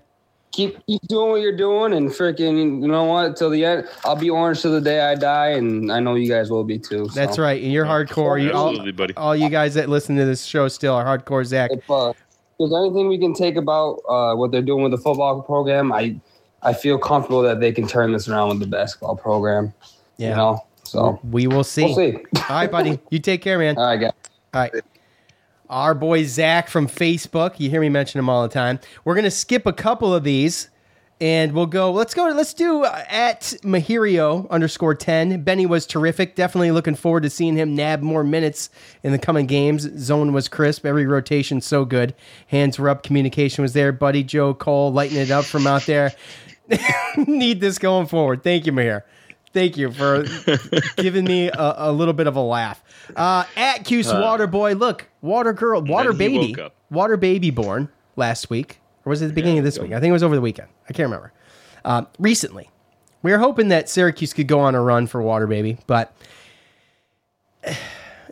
Keep 0.52 0.84
keep 0.86 1.00
doing 1.08 1.30
what 1.30 1.40
you're 1.40 1.56
doing 1.56 1.94
and 1.94 2.10
freaking 2.10 2.80
you 2.82 2.88
know 2.88 3.04
what 3.04 3.36
till 3.36 3.48
the 3.50 3.64
end. 3.64 3.88
I'll 4.04 4.16
be 4.16 4.28
orange 4.28 4.60
till 4.62 4.72
the 4.72 4.80
day 4.82 5.00
I 5.00 5.14
die, 5.14 5.48
and 5.50 5.90
I 5.92 5.98
know 6.00 6.14
you 6.14 6.28
guys 6.28 6.50
will 6.50 6.64
be 6.64 6.78
too. 6.78 7.08
so. 7.08 7.14
That's 7.14 7.38
right, 7.38 7.62
and 7.62 7.72
you're 7.72 7.86
hardcore. 7.86 8.42
You 8.42 8.52
all, 8.52 8.68
Absolutely, 8.68 8.92
buddy. 8.92 9.14
all 9.16 9.34
you 9.36 9.48
guys 9.48 9.74
that 9.74 9.88
listen 9.88 10.16
to 10.16 10.24
this 10.26 10.44
show 10.44 10.68
still 10.68 10.94
are 10.94 11.04
hardcore, 11.06 11.44
Zach. 11.44 11.70
If 11.72 11.90
uh, 11.90 12.12
there's 12.58 12.72
anything 12.72 13.08
we 13.08 13.18
can 13.18 13.34
take 13.34 13.56
about 13.56 14.00
uh, 14.08 14.34
what 14.34 14.50
they're 14.52 14.62
doing 14.62 14.82
with 14.82 14.92
the 14.92 14.98
football 14.98 15.42
program, 15.42 15.92
I 15.92 16.16
I 16.62 16.72
feel 16.72 16.96
comfortable 16.98 17.42
that 17.42 17.58
they 17.60 17.72
can 17.72 17.88
turn 17.88 18.12
this 18.12 18.28
around 18.28 18.50
with 18.50 18.60
the 18.60 18.66
basketball 18.66 19.16
program. 19.16 19.74
Yeah. 20.16 20.30
You 20.30 20.36
know, 20.36 20.66
so 20.84 21.18
We 21.24 21.46
will 21.48 21.64
see. 21.64 21.84
we'll 21.84 21.94
see. 21.96 22.16
All 22.36 22.42
right, 22.56 22.70
buddy. 22.70 23.00
You 23.10 23.18
take 23.18 23.42
care, 23.42 23.58
man. 23.58 23.76
All 23.76 23.84
right, 23.84 23.96
guys. 24.00 24.12
All 24.54 24.60
right. 24.60 24.72
Our 25.68 25.94
boy 25.94 26.24
Zach 26.24 26.68
from 26.68 26.86
Facebook. 26.86 27.58
You 27.58 27.70
hear 27.70 27.80
me 27.80 27.88
mention 27.88 28.18
him 28.18 28.28
all 28.28 28.42
the 28.42 28.52
time. 28.52 28.78
We're 29.04 29.14
gonna 29.14 29.30
skip 29.30 29.66
a 29.66 29.72
couple 29.72 30.14
of 30.14 30.22
these, 30.22 30.68
and 31.22 31.52
we'll 31.52 31.66
go. 31.66 31.92
Let's 31.92 32.14
go. 32.14 32.24
Let's 32.30 32.52
do 32.52 32.82
uh, 32.82 33.04
at 33.08 33.54
Mahirio 33.62 34.50
underscore 34.50 34.96
ten. 34.96 35.42
Benny 35.44 35.66
was 35.66 35.86
terrific. 35.86 36.34
Definitely 36.34 36.72
looking 36.72 36.96
forward 36.96 37.22
to 37.22 37.30
seeing 37.30 37.56
him 37.56 37.76
nab 37.76 38.02
more 38.02 38.24
minutes 38.24 38.70
in 39.04 39.12
the 39.12 39.18
coming 39.20 39.46
games. 39.46 39.88
Zone 39.98 40.32
was 40.32 40.48
crisp. 40.48 40.84
Every 40.84 41.06
rotation 41.06 41.60
so 41.60 41.84
good. 41.84 42.16
Hands 42.48 42.76
were 42.76 42.88
up. 42.88 43.04
Communication 43.04 43.62
was 43.62 43.72
there. 43.72 43.92
Buddy 43.92 44.24
Joe 44.24 44.52
Cole 44.52 44.92
lighting 44.92 45.18
it 45.18 45.30
up 45.30 45.44
from 45.44 45.64
out 45.64 45.86
there. 45.86 46.12
Need 47.16 47.60
this 47.60 47.78
going 47.78 48.08
forward. 48.08 48.42
Thank 48.42 48.66
you, 48.66 48.72
Mahir. 48.72 49.02
Thank 49.52 49.76
you 49.76 49.92
for 49.92 50.24
giving 50.96 51.24
me 51.24 51.50
a, 51.50 51.74
a 51.76 51.92
little 51.92 52.14
bit 52.14 52.26
of 52.26 52.34
a 52.34 52.40
laugh. 52.40 52.82
Uh, 53.14 53.44
at 53.56 53.84
Cuse 53.84 54.12
Water 54.12 54.48
Boy, 54.48 54.74
look, 54.74 55.06
Water 55.20 55.52
Girl, 55.52 55.82
Water 55.82 56.12
Baby. 56.12 56.56
Water 56.90 57.16
Baby 57.16 57.50
born 57.50 57.90
last 58.16 58.50
week, 58.50 58.80
or 59.04 59.10
was 59.10 59.22
it 59.22 59.28
the 59.28 59.32
beginning 59.32 59.58
of 59.58 59.64
this 59.64 59.78
week? 59.78 59.92
I 59.92 60.00
think 60.00 60.10
it 60.10 60.12
was 60.12 60.22
over 60.22 60.34
the 60.34 60.40
weekend. 60.40 60.68
I 60.88 60.92
can't 60.92 61.06
remember. 61.06 61.32
Um, 61.84 62.06
recently, 62.18 62.70
we 63.22 63.32
were 63.32 63.38
hoping 63.38 63.68
that 63.68 63.88
Syracuse 63.88 64.32
could 64.32 64.48
go 64.48 64.60
on 64.60 64.74
a 64.74 64.80
run 64.80 65.06
for 65.06 65.22
Water 65.22 65.46
Baby, 65.46 65.78
but 65.86 66.14
it 67.64 67.76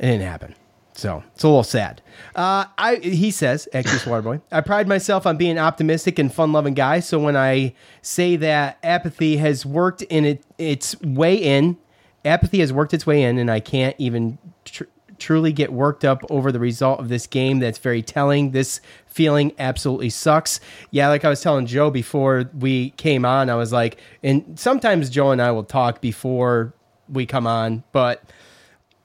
didn't 0.00 0.22
happen. 0.22 0.54
So 0.92 1.24
it's 1.34 1.44
a 1.44 1.48
little 1.48 1.62
sad. 1.62 2.02
Uh, 2.34 2.66
I 2.76 2.96
he 2.96 3.30
says, 3.30 3.66
Exodus 3.72 4.04
Waterboy, 4.04 4.42
I 4.52 4.60
pride 4.60 4.86
myself 4.86 5.26
on 5.26 5.38
being 5.38 5.56
optimistic 5.58 6.18
and 6.18 6.32
fun 6.32 6.52
loving 6.52 6.74
guy. 6.74 7.00
So 7.00 7.18
when 7.18 7.36
I 7.36 7.74
say 8.02 8.36
that 8.36 8.78
apathy 8.82 9.38
has 9.38 9.64
worked 9.64 10.02
in 10.02 10.26
it, 10.26 10.44
its 10.58 11.00
way 11.00 11.36
in, 11.36 11.78
apathy 12.24 12.60
has 12.60 12.70
worked 12.70 12.92
its 12.92 13.06
way 13.06 13.22
in, 13.22 13.38
and 13.38 13.50
I 13.50 13.60
can't 13.60 13.96
even 13.98 14.36
tr- 14.66 14.84
truly 15.20 15.52
get 15.52 15.72
worked 15.72 16.04
up 16.04 16.22
over 16.30 16.50
the 16.50 16.58
result 16.58 16.98
of 16.98 17.08
this 17.08 17.26
game. 17.26 17.60
That's 17.60 17.78
very 17.78 18.02
telling. 18.02 18.50
This 18.50 18.80
feeling 19.06 19.52
absolutely 19.58 20.10
sucks. 20.10 20.60
Yeah, 20.90 21.08
like 21.08 21.24
I 21.24 21.28
was 21.28 21.40
telling 21.40 21.66
Joe 21.66 21.90
before 21.90 22.50
we 22.58 22.90
came 22.90 23.24
on, 23.24 23.50
I 23.50 23.54
was 23.54 23.72
like, 23.72 23.98
and 24.22 24.58
sometimes 24.58 25.10
Joe 25.10 25.30
and 25.30 25.40
I 25.40 25.50
will 25.52 25.64
talk 25.64 26.00
before 26.00 26.74
we 27.08 27.26
come 27.26 27.46
on, 27.46 27.84
but 27.92 28.22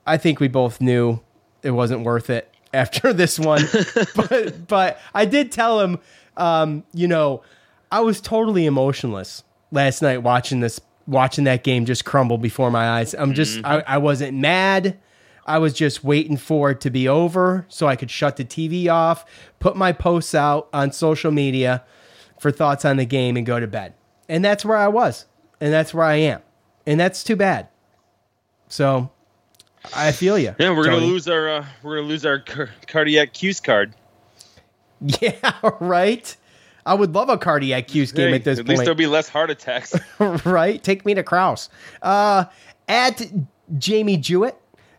I 0.05 0.17
think 0.17 0.39
we 0.39 0.47
both 0.47 0.79
knew 0.79 1.19
it 1.63 1.71
wasn't 1.71 2.03
worth 2.03 2.29
it 2.29 2.51
after 2.73 3.13
this 3.13 3.39
one. 3.39 3.63
but 4.15 4.67
but 4.67 4.99
I 5.13 5.25
did 5.25 5.51
tell 5.51 5.79
him, 5.81 5.99
um, 6.37 6.83
you 6.93 7.07
know, 7.07 7.43
I 7.91 7.99
was 8.01 8.21
totally 8.21 8.65
emotionless 8.65 9.43
last 9.71 10.01
night 10.01 10.23
watching 10.23 10.59
this 10.59 10.79
watching 11.07 11.43
that 11.45 11.63
game 11.63 11.85
just 11.85 12.05
crumble 12.05 12.37
before 12.37 12.71
my 12.71 12.99
eyes. 12.99 13.13
I'm 13.13 13.33
just 13.33 13.59
I, 13.63 13.83
I 13.87 13.97
wasn't 13.97 14.37
mad. 14.37 14.97
I 15.45 15.59
was 15.59 15.73
just 15.73 16.03
waiting 16.03 16.37
for 16.37 16.71
it 16.71 16.81
to 16.81 16.89
be 16.89 17.07
over 17.07 17.65
so 17.69 17.87
I 17.87 17.95
could 17.95 18.09
shut 18.09 18.37
the 18.37 18.45
TV 18.45 18.87
off, 18.89 19.25
put 19.59 19.75
my 19.75 19.91
posts 19.91 20.33
out 20.33 20.67
on 20.73 20.91
social 20.91 21.31
media 21.31 21.83
for 22.39 22.51
thoughts 22.51 22.83
on 22.85 22.97
the 22.97 23.05
game 23.05 23.37
and 23.37 23.45
go 23.45 23.59
to 23.59 23.67
bed. 23.67 23.93
And 24.27 24.43
that's 24.43 24.65
where 24.65 24.77
I 24.77 24.87
was. 24.87 25.25
And 25.61 25.71
that's 25.71 25.93
where 25.93 26.05
I 26.05 26.15
am. 26.15 26.41
And 26.87 26.99
that's 26.99 27.23
too 27.23 27.35
bad. 27.35 27.67
So 28.67 29.11
I 29.95 30.11
feel 30.11 30.37
you. 30.39 30.55
Yeah, 30.59 30.75
we're 30.75 30.85
gonna 30.85 30.97
lose 30.97 31.27
our 31.27 31.47
uh, 31.49 31.65
we're 31.83 31.97
gonna 31.97 32.07
lose 32.07 32.25
our 32.25 32.39
car- 32.39 32.71
cardiac 32.87 33.33
Cuse 33.33 33.59
card. 33.59 33.93
Yeah, 35.21 35.51
right. 35.79 36.35
I 36.85 36.93
would 36.93 37.13
love 37.13 37.29
a 37.29 37.37
cardiac 37.37 37.87
Cuse 37.89 38.11
game 38.11 38.29
Hey, 38.29 38.35
at 38.35 38.43
this 38.43 38.59
at 38.59 38.65
least 38.67 38.79
point. 38.79 38.85
there'll 38.85 38.95
be 38.95 39.07
less 39.07 39.27
heart 39.27 39.49
attacks. 39.51 39.93
right? 40.45 40.81
Take 40.81 41.05
me 41.05 41.13
to 41.13 41.21
Kraus. 41.21 41.69
Uh, 42.01 42.45
at 42.87 43.21
Jamie 43.77 44.17
Jewett, 44.17 44.55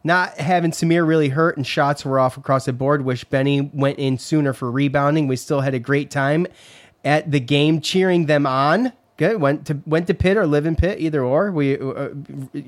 not 0.06 0.38
having 0.38 0.70
Symir 0.70 1.06
really 1.06 1.28
hurt 1.28 1.56
and 1.56 1.66
shots 1.66 2.04
were 2.04 2.18
off 2.18 2.36
across 2.36 2.64
the 2.64 2.72
board. 2.72 3.04
Wish 3.04 3.24
Benny 3.24 3.60
went 3.60 3.98
in 3.98 4.18
sooner 4.18 4.52
for 4.52 4.70
rebounding. 4.70 5.26
We 5.26 5.36
still 5.36 5.60
had 5.60 5.74
a 5.74 5.80
great 5.80 6.10
time 6.10 6.46
at 7.04 7.30
the 7.30 7.40
game, 7.40 7.80
cheering 7.80 8.26
them 8.26 8.46
on. 8.46 8.92
Good. 9.16 9.40
Went 9.40 9.66
to 9.66 9.80
went 9.86 10.06
to 10.06 10.14
Pitt 10.14 10.36
or 10.36 10.46
live 10.46 10.66
in 10.66 10.76
Pitt, 10.76 11.00
either 11.00 11.24
or. 11.24 11.50
We 11.50 11.78
uh, 11.78 12.10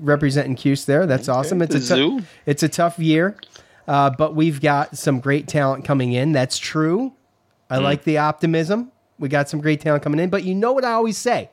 representing 0.01 0.57
Cuse 0.57 0.87
there. 0.87 1.07
That's 1.07 1.29
awesome. 1.29 1.63
It's 1.63 1.75
the 1.75 1.79
a 1.79 1.83
zoo. 1.83 2.23
it's 2.47 2.63
a 2.63 2.69
tough 2.69 2.99
year, 2.99 3.37
uh, 3.87 4.11
but 4.11 4.35
we've 4.35 4.61
got 4.61 4.97
some 4.97 5.21
great 5.21 5.47
talent 5.47 5.85
coming 5.85 6.15
in. 6.15 6.33
That's 6.33 6.59
true. 6.59 7.13
I 7.71 7.77
like 7.79 8.05
the 8.05 8.17
optimism. 8.19 8.91
We 9.19 9.29
got 9.29 9.51
some 9.51 9.61
great 9.61 9.83
talent 9.83 10.03
coming 10.03 10.21
in, 10.21 10.31
but 10.31 10.43
you 10.45 10.55
know 10.55 10.73
what 10.73 10.85
I 10.87 10.93
always 10.93 11.19
say 11.19 11.51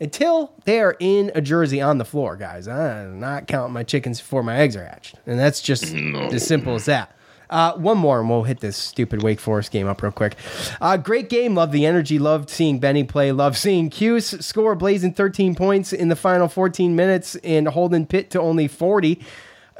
until 0.00 0.52
they 0.64 0.80
are 0.80 0.96
in 0.98 1.30
a 1.34 1.40
jersey 1.40 1.80
on 1.80 1.98
the 1.98 2.04
floor, 2.04 2.36
guys, 2.36 2.68
I'm 2.68 3.20
not 3.20 3.46
counting 3.46 3.72
my 3.72 3.82
chickens 3.82 4.20
before 4.20 4.42
my 4.42 4.56
eggs 4.56 4.76
are 4.76 4.84
hatched. 4.84 5.16
And 5.26 5.38
that's 5.38 5.60
just 5.60 5.94
as 5.94 6.46
simple 6.46 6.74
as 6.74 6.86
that. 6.86 7.14
Uh, 7.50 7.74
one 7.74 7.98
more, 7.98 8.20
and 8.20 8.28
we'll 8.28 8.42
hit 8.42 8.60
this 8.60 8.76
stupid 8.76 9.22
Wake 9.22 9.38
Forest 9.38 9.70
game 9.70 9.86
up 9.86 10.02
real 10.02 10.10
quick. 10.10 10.34
Uh, 10.80 10.96
great 10.96 11.28
game. 11.28 11.54
Love 11.54 11.72
the 11.72 11.86
energy. 11.86 12.18
Loved 12.18 12.48
seeing 12.50 12.78
Benny 12.80 13.04
play. 13.04 13.32
Love 13.32 13.56
seeing 13.56 13.90
Cuse 13.90 14.44
score 14.44 14.74
blazing 14.74 15.12
13 15.12 15.54
points 15.54 15.92
in 15.92 16.08
the 16.08 16.16
final 16.16 16.48
14 16.48 16.96
minutes 16.96 17.36
and 17.36 17.68
holding 17.68 18.06
Pitt 18.06 18.30
to 18.30 18.40
only 18.40 18.66
40 18.66 19.20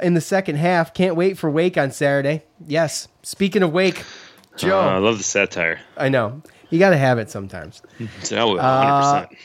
in 0.01 0.13
the 0.13 0.21
second 0.21 0.55
half. 0.57 0.93
Can't 0.93 1.15
wait 1.15 1.37
for 1.37 1.49
Wake 1.49 1.77
on 1.77 1.91
Saturday. 1.91 2.43
Yes. 2.65 3.07
Speaking 3.23 3.63
of 3.63 3.73
Wake, 3.73 4.03
Joe. 4.55 4.79
Uh, 4.79 4.83
I 4.91 4.97
love 4.99 5.17
the 5.17 5.23
satire. 5.23 5.81
I 5.97 6.09
know. 6.09 6.43
You 6.69 6.79
got 6.79 6.91
to 6.91 6.97
have 6.97 7.17
it 7.19 7.29
sometimes. 7.29 7.81
So, 8.23 8.55
100%. 8.55 9.37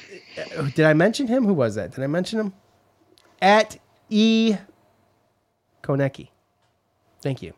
Uh, 0.57 0.63
did 0.75 0.87
I 0.87 0.95
mention 0.95 1.27
him? 1.27 1.45
Who 1.45 1.55
was 1.55 1.75
that? 1.75 1.93
Did 1.93 2.05
I 2.05 2.07
mention 2.07 2.41
him? 2.41 2.53
At 3.41 3.79
E. 4.09 4.57
Konecki. 5.83 6.29
Thank 7.23 7.43
you. 7.43 7.55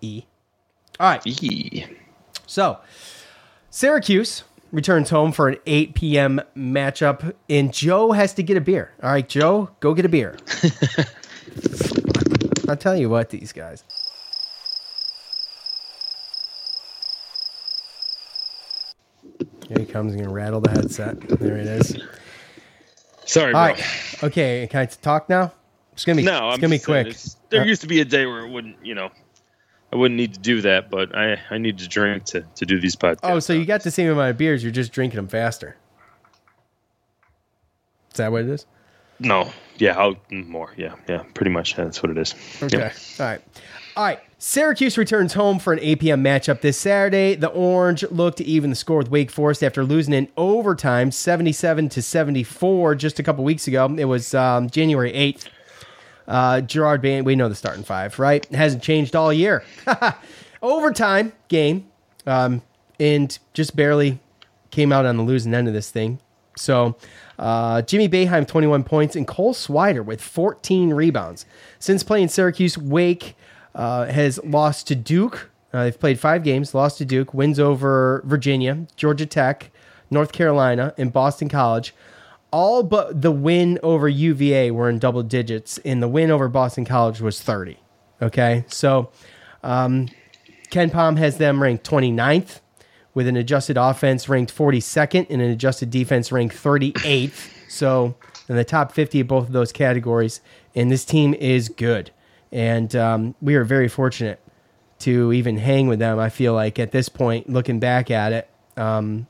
E. 0.00 0.24
All 1.00 1.10
right. 1.10 1.26
E. 1.26 1.84
So, 2.46 2.78
Syracuse 3.70 4.44
returns 4.72 5.10
home 5.10 5.32
for 5.32 5.48
an 5.48 5.56
8 5.66 5.94
p.m. 5.94 6.40
matchup, 6.56 7.32
and 7.48 7.72
Joe 7.72 8.12
has 8.12 8.34
to 8.34 8.42
get 8.42 8.56
a 8.56 8.60
beer. 8.60 8.92
All 9.02 9.10
right, 9.10 9.28
Joe, 9.28 9.70
go 9.80 9.94
get 9.94 10.04
a 10.04 10.08
beer. 10.08 10.36
I'll 12.68 12.76
tell 12.76 12.96
you 12.96 13.08
what, 13.08 13.30
these 13.30 13.52
guys. 13.52 13.84
Here 19.68 19.78
he 19.78 19.86
comes. 19.86 20.12
He's 20.12 20.20
going 20.20 20.28
to 20.28 20.34
rattle 20.34 20.60
the 20.60 20.70
headset. 20.70 21.20
There 21.20 21.56
it 21.56 21.66
is. 21.66 21.96
Sorry, 23.24 23.52
bro. 23.52 23.60
All 23.60 23.66
right. 23.68 24.24
Okay, 24.24 24.66
can 24.70 24.80
I 24.80 24.86
talk 24.86 25.28
now? 25.28 25.52
It's 25.92 26.04
going 26.04 26.16
to 26.16 26.22
be, 26.22 26.26
No, 26.26 26.48
it's 26.50 26.54
I'm 26.54 26.60
going 26.60 26.78
to 26.78 26.78
be 26.78 26.78
quick. 26.78 27.16
there 27.50 27.62
Uh, 27.62 27.64
used 27.64 27.80
to 27.82 27.86
be 27.86 28.00
a 28.00 28.04
day 28.04 28.26
where 28.26 28.40
it 28.40 28.50
wouldn't, 28.50 28.76
you 28.84 28.94
know, 28.94 29.10
I 29.92 29.96
wouldn't 29.96 30.16
need 30.18 30.34
to 30.34 30.40
do 30.40 30.60
that, 30.62 30.90
but 30.90 31.16
I, 31.16 31.38
I 31.50 31.58
need 31.58 31.78
to 31.78 31.88
drink 31.88 32.24
to, 32.24 32.44
to 32.56 32.66
do 32.66 32.80
these 32.80 32.96
podcasts. 32.96 33.20
Oh, 33.22 33.38
so 33.38 33.52
you 33.52 33.64
got 33.64 33.82
the 33.82 33.90
same 33.92 34.10
amount 34.10 34.30
of 34.30 34.36
beers. 34.36 34.62
You're 34.62 34.72
just 34.72 34.92
drinking 34.92 35.16
them 35.16 35.28
faster. 35.28 35.76
Is 38.10 38.16
that 38.18 38.32
what 38.32 38.42
it 38.42 38.48
is? 38.48 38.66
No, 39.18 39.50
yeah, 39.78 39.98
I'll 39.98 40.16
more. 40.30 40.72
Yeah, 40.76 40.94
yeah, 41.08 41.24
pretty 41.34 41.50
much. 41.50 41.76
That's 41.76 42.02
what 42.02 42.10
it 42.10 42.18
is. 42.18 42.34
Okay. 42.62 42.78
Yep. 42.78 42.94
All 43.20 43.26
right. 43.26 43.40
All 43.96 44.04
right. 44.04 44.20
Syracuse 44.38 44.98
returns 44.98 45.32
home 45.32 45.58
for 45.58 45.72
an 45.72 45.78
8 45.80 46.00
p.m. 46.00 46.22
matchup 46.22 46.60
this 46.60 46.76
Saturday. 46.76 47.34
The 47.34 47.48
Orange 47.48 48.04
look 48.10 48.36
to 48.36 48.44
even 48.44 48.70
the 48.70 48.76
score 48.76 48.98
with 48.98 49.10
Wake 49.10 49.30
Forest 49.30 49.62
after 49.64 49.84
losing 49.84 50.12
in 50.12 50.28
overtime, 50.36 51.10
77 51.10 51.88
to 51.88 52.02
74, 52.02 52.94
just 52.96 53.18
a 53.18 53.22
couple 53.22 53.42
weeks 53.42 53.66
ago. 53.66 53.86
It 53.96 54.04
was 54.04 54.34
um, 54.34 54.68
January 54.68 55.12
8th. 55.12 55.46
Uh, 56.26 56.60
Gerard 56.60 57.00
Bain, 57.00 57.24
we 57.24 57.36
know 57.36 57.48
the 57.48 57.54
starting 57.54 57.84
five, 57.84 58.18
right? 58.18 58.44
It 58.44 58.56
hasn't 58.56 58.82
changed 58.82 59.16
all 59.16 59.32
year. 59.32 59.64
overtime 60.62 61.32
game, 61.48 61.86
um, 62.26 62.62
and 62.98 63.38
just 63.52 63.76
barely 63.76 64.18
came 64.70 64.92
out 64.92 65.06
on 65.06 65.16
the 65.16 65.22
losing 65.22 65.54
end 65.54 65.68
of 65.68 65.74
this 65.74 65.90
thing. 65.90 66.18
So, 66.56 66.96
uh, 67.38 67.82
Jimmy 67.82 68.08
Boeheim, 68.08 68.46
21 68.46 68.84
points, 68.84 69.16
and 69.16 69.26
Cole 69.26 69.54
Swider 69.54 70.04
with 70.04 70.20
14 70.20 70.92
rebounds. 70.92 71.46
Since 71.78 72.02
playing 72.02 72.28
Syracuse, 72.28 72.78
Wake 72.78 73.36
uh, 73.74 74.06
has 74.06 74.42
lost 74.44 74.86
to 74.88 74.94
Duke. 74.94 75.50
Uh, 75.72 75.84
they've 75.84 75.98
played 75.98 76.20
five 76.20 76.44
games, 76.44 76.74
lost 76.74 76.98
to 76.98 77.04
Duke, 77.04 77.34
wins 77.34 77.58
over 77.58 78.22
Virginia, 78.24 78.86
Georgia 78.96 79.26
Tech, 79.26 79.70
North 80.10 80.32
Carolina, 80.32 80.94
and 80.96 81.12
Boston 81.12 81.48
College. 81.48 81.94
All 82.52 82.84
but 82.84 83.20
the 83.20 83.32
win 83.32 83.80
over 83.82 84.08
UVA 84.08 84.70
were 84.70 84.88
in 84.88 85.00
double 85.00 85.24
digits, 85.24 85.78
and 85.78 86.00
the 86.00 86.06
win 86.08 86.30
over 86.30 86.48
Boston 86.48 86.84
College 86.84 87.20
was 87.20 87.40
30. 87.40 87.78
Okay, 88.22 88.64
so 88.68 89.10
um, 89.64 90.08
KenPom 90.70 91.18
has 91.18 91.38
them 91.38 91.60
ranked 91.60 91.88
29th 91.88 92.60
with 93.14 93.26
an 93.28 93.36
adjusted 93.36 93.76
offense 93.76 94.28
ranked 94.28 94.54
42nd 94.54 95.26
and 95.30 95.40
an 95.40 95.50
adjusted 95.50 95.90
defense 95.90 96.30
ranked 96.30 96.54
38th. 96.56 97.70
So 97.70 98.16
in 98.48 98.56
the 98.56 98.64
top 98.64 98.92
50 98.92 99.20
of 99.20 99.28
both 99.28 99.46
of 99.46 99.52
those 99.52 99.72
categories. 99.72 100.40
And 100.74 100.90
this 100.90 101.04
team 101.04 101.34
is 101.34 101.68
good. 101.68 102.10
And 102.52 102.94
um, 102.94 103.34
we 103.40 103.54
are 103.54 103.64
very 103.64 103.88
fortunate 103.88 104.40
to 105.00 105.32
even 105.32 105.58
hang 105.58 105.88
with 105.88 105.98
them. 105.98 106.18
I 106.18 106.28
feel 106.28 106.54
like 106.54 106.78
at 106.78 106.92
this 106.92 107.08
point, 107.08 107.48
looking 107.48 107.80
back 107.80 108.10
at 108.10 108.32
it, 108.32 108.50
um, 108.76 109.26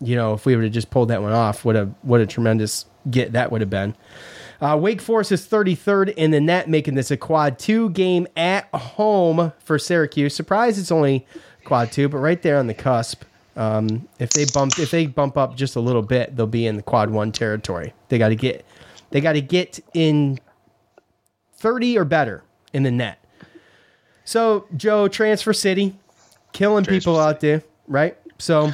you 0.00 0.16
know, 0.16 0.34
if 0.34 0.46
we 0.46 0.56
would 0.56 0.64
have 0.64 0.72
just 0.72 0.90
pulled 0.90 1.08
that 1.08 1.22
one 1.22 1.32
off, 1.32 1.64
what 1.64 1.76
a 1.76 1.86
what 2.02 2.20
a 2.20 2.26
tremendous 2.26 2.86
get 3.10 3.32
that 3.32 3.52
would 3.52 3.60
have 3.60 3.70
been. 3.70 3.94
Uh, 4.60 4.76
Wake 4.76 5.00
Forest 5.00 5.32
is 5.32 5.46
33rd 5.46 6.14
in 6.14 6.30
the 6.30 6.40
net, 6.40 6.68
making 6.68 6.94
this 6.94 7.10
a 7.10 7.16
quad 7.16 7.58
two 7.58 7.90
game 7.90 8.26
at 8.36 8.68
home 8.74 9.52
for 9.58 9.78
Syracuse. 9.78 10.34
Surprise, 10.34 10.78
it's 10.78 10.90
only 10.90 11.26
quad 11.64 11.92
two, 11.92 12.08
but 12.08 12.18
right 12.18 12.40
there 12.42 12.58
on 12.58 12.66
the 12.66 12.74
cusp. 12.74 13.22
Um, 13.54 14.08
if 14.18 14.30
they 14.30 14.46
bump 14.54 14.78
if 14.78 14.90
they 14.90 15.06
bump 15.06 15.36
up 15.36 15.56
just 15.56 15.76
a 15.76 15.80
little 15.80 16.02
bit, 16.02 16.36
they'll 16.36 16.46
be 16.46 16.66
in 16.66 16.76
the 16.76 16.82
quad 16.82 17.10
one 17.10 17.32
territory. 17.32 17.92
They 18.08 18.18
got 18.18 18.30
to 18.30 18.36
get 18.36 18.64
they 19.10 19.20
got 19.20 19.32
to 19.34 19.42
get 19.42 19.78
in 19.92 20.38
30 21.56 21.98
or 21.98 22.04
better 22.04 22.42
in 22.72 22.82
the 22.82 22.90
net. 22.90 23.22
So 24.24 24.66
Joe, 24.76 25.08
transfer 25.08 25.52
city, 25.52 25.96
killing 26.52 26.84
people 26.84 27.18
out 27.18 27.40
there, 27.40 27.62
right? 27.88 28.16
So 28.38 28.72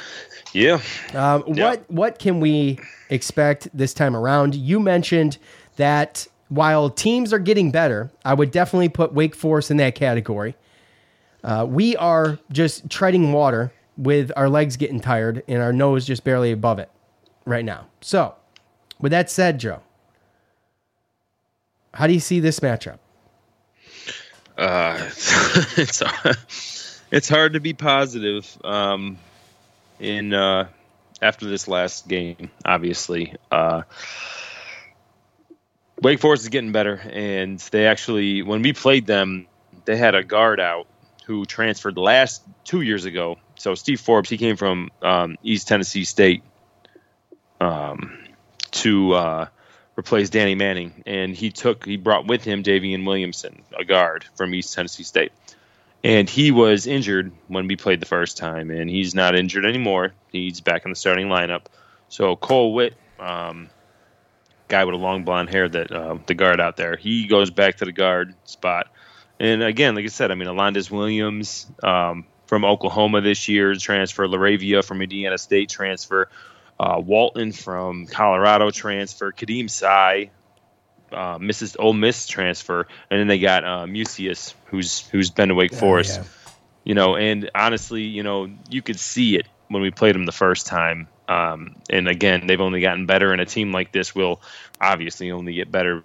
Yeah. 0.52 0.80
um, 1.14 1.42
What 1.42 1.90
what 1.90 2.18
can 2.18 2.38
we 2.40 2.78
expect 3.10 3.68
this 3.74 3.92
time 3.92 4.14
around? 4.14 4.54
You 4.54 4.78
mentioned 4.78 5.38
that 5.76 6.26
while 6.48 6.88
teams 6.88 7.32
are 7.32 7.38
getting 7.38 7.70
better, 7.70 8.10
I 8.24 8.34
would 8.34 8.50
definitely 8.50 8.88
put 8.90 9.12
Wake 9.12 9.34
Forest 9.34 9.70
in 9.70 9.76
that 9.78 9.94
category. 9.94 10.54
Uh, 11.44 11.66
we 11.68 11.96
are 11.96 12.38
just 12.50 12.90
treading 12.90 13.32
water 13.32 13.72
with 13.96 14.30
our 14.36 14.48
legs 14.48 14.76
getting 14.76 15.00
tired 15.00 15.42
and 15.48 15.60
our 15.62 15.72
nose 15.72 16.06
just 16.06 16.24
barely 16.24 16.52
above 16.52 16.78
it 16.78 16.90
right 17.44 17.64
now. 17.64 17.86
So, 18.00 18.34
with 19.00 19.12
that 19.12 19.30
said, 19.30 19.58
Joe, 19.58 19.80
how 21.94 22.06
do 22.06 22.12
you 22.12 22.20
see 22.20 22.40
this 22.40 22.60
matchup? 22.60 22.98
Uh, 24.56 24.98
it's 25.76 26.02
it's 27.10 27.28
hard 27.28 27.52
to 27.52 27.60
be 27.60 27.72
positive 27.72 28.58
um, 28.64 29.18
in 30.00 30.34
uh, 30.34 30.68
after 31.22 31.46
this 31.46 31.68
last 31.68 32.08
game. 32.08 32.50
Obviously, 32.64 33.34
uh, 33.52 33.82
Wake 36.02 36.20
Forest 36.20 36.42
is 36.42 36.48
getting 36.48 36.72
better, 36.72 37.00
and 37.12 37.58
they 37.70 37.86
actually 37.86 38.42
when 38.42 38.62
we 38.62 38.72
played 38.72 39.06
them, 39.06 39.46
they 39.84 39.96
had 39.96 40.14
a 40.14 40.24
guard 40.24 40.60
out 40.60 40.86
who 41.28 41.44
transferred 41.44 41.98
last 41.98 42.42
two 42.64 42.80
years 42.80 43.04
ago. 43.04 43.36
So 43.56 43.74
Steve 43.74 44.00
Forbes, 44.00 44.30
he 44.30 44.38
came 44.38 44.56
from 44.56 44.90
um, 45.02 45.36
East 45.42 45.68
Tennessee 45.68 46.04
State 46.04 46.42
um, 47.60 48.18
to 48.70 49.12
uh, 49.12 49.46
replace 49.98 50.30
Danny 50.30 50.54
Manning, 50.54 51.04
and 51.04 51.36
he 51.36 51.50
took 51.50 51.84
he 51.84 51.98
brought 51.98 52.26
with 52.26 52.44
him 52.44 52.62
Daivien 52.62 53.04
Williamson, 53.06 53.62
a 53.78 53.84
guard 53.84 54.24
from 54.36 54.54
East 54.54 54.72
Tennessee 54.72 55.02
State, 55.02 55.32
and 56.02 56.30
he 56.30 56.50
was 56.50 56.86
injured 56.86 57.30
when 57.46 57.66
we 57.66 57.76
played 57.76 58.00
the 58.00 58.06
first 58.06 58.38
time, 58.38 58.70
and 58.70 58.88
he's 58.88 59.14
not 59.14 59.34
injured 59.34 59.66
anymore. 59.66 60.14
He's 60.32 60.62
back 60.62 60.86
in 60.86 60.90
the 60.90 60.96
starting 60.96 61.28
lineup. 61.28 61.66
So 62.08 62.36
Cole 62.36 62.72
Witt, 62.72 62.94
um, 63.20 63.68
guy 64.68 64.82
with 64.86 64.94
a 64.94 64.98
long 64.98 65.24
blonde 65.24 65.50
hair, 65.50 65.68
that 65.68 65.92
uh, 65.92 66.16
the 66.24 66.32
guard 66.32 66.58
out 66.58 66.78
there, 66.78 66.96
he 66.96 67.26
goes 67.26 67.50
back 67.50 67.76
to 67.76 67.84
the 67.84 67.92
guard 67.92 68.34
spot. 68.44 68.90
And 69.40 69.62
again, 69.62 69.94
like 69.94 70.04
I 70.04 70.08
said, 70.08 70.30
I 70.30 70.34
mean, 70.34 70.48
Alondes 70.48 70.90
Williams 70.90 71.66
um, 71.82 72.24
from 72.46 72.64
Oklahoma 72.64 73.20
this 73.20 73.48
year 73.48 73.74
transfer, 73.76 74.26
Laravia 74.26 74.84
from 74.84 75.00
Indiana 75.00 75.38
State 75.38 75.68
transfer, 75.68 76.28
uh, 76.80 77.00
Walton 77.04 77.52
from 77.52 78.06
Colorado 78.06 78.70
transfer, 78.70 79.32
Khadim 79.32 79.70
Sy, 79.70 80.30
uh, 81.12 81.38
Mrs. 81.38 81.76
Ole 81.78 81.92
Miss 81.92 82.26
transfer, 82.26 82.86
and 83.10 83.20
then 83.20 83.28
they 83.28 83.38
got 83.38 83.64
uh, 83.64 83.86
Mucius, 83.86 84.54
who's 84.66 85.06
who's 85.08 85.30
been 85.30 85.48
to 85.48 85.54
Wake 85.54 85.74
Forest. 85.74 86.20
You 86.84 86.94
know, 86.94 87.16
and 87.16 87.50
honestly, 87.54 88.02
you 88.02 88.22
know, 88.22 88.50
you 88.70 88.82
could 88.82 88.98
see 88.98 89.36
it 89.36 89.46
when 89.68 89.82
we 89.82 89.90
played 89.90 90.14
them 90.14 90.26
the 90.26 90.32
first 90.32 90.66
time. 90.66 91.08
Um, 91.28 91.76
and 91.90 92.08
again, 92.08 92.46
they've 92.46 92.60
only 92.60 92.80
gotten 92.80 93.06
better, 93.06 93.32
and 93.32 93.40
a 93.40 93.46
team 93.46 93.72
like 93.72 93.92
this 93.92 94.14
will 94.14 94.40
obviously 94.80 95.30
only 95.30 95.54
get 95.54 95.70
better 95.70 96.02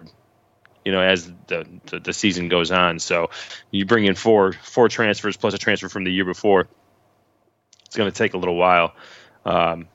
you 0.84 0.92
know, 0.92 1.00
as 1.00 1.32
the, 1.46 1.66
the, 1.86 2.00
the 2.00 2.12
season 2.12 2.48
goes 2.48 2.70
on. 2.70 2.98
So 2.98 3.30
you 3.70 3.86
bring 3.86 4.04
in 4.04 4.14
four 4.14 4.52
four 4.52 4.88
transfers 4.88 5.36
plus 5.36 5.54
a 5.54 5.58
transfer 5.58 5.88
from 5.88 6.04
the 6.04 6.12
year 6.12 6.24
before. 6.24 6.68
It's 7.86 7.96
going 7.96 8.10
to 8.10 8.16
take 8.16 8.34
a 8.34 8.38
little 8.38 8.56
while. 8.56 8.94
Um, 9.44 9.88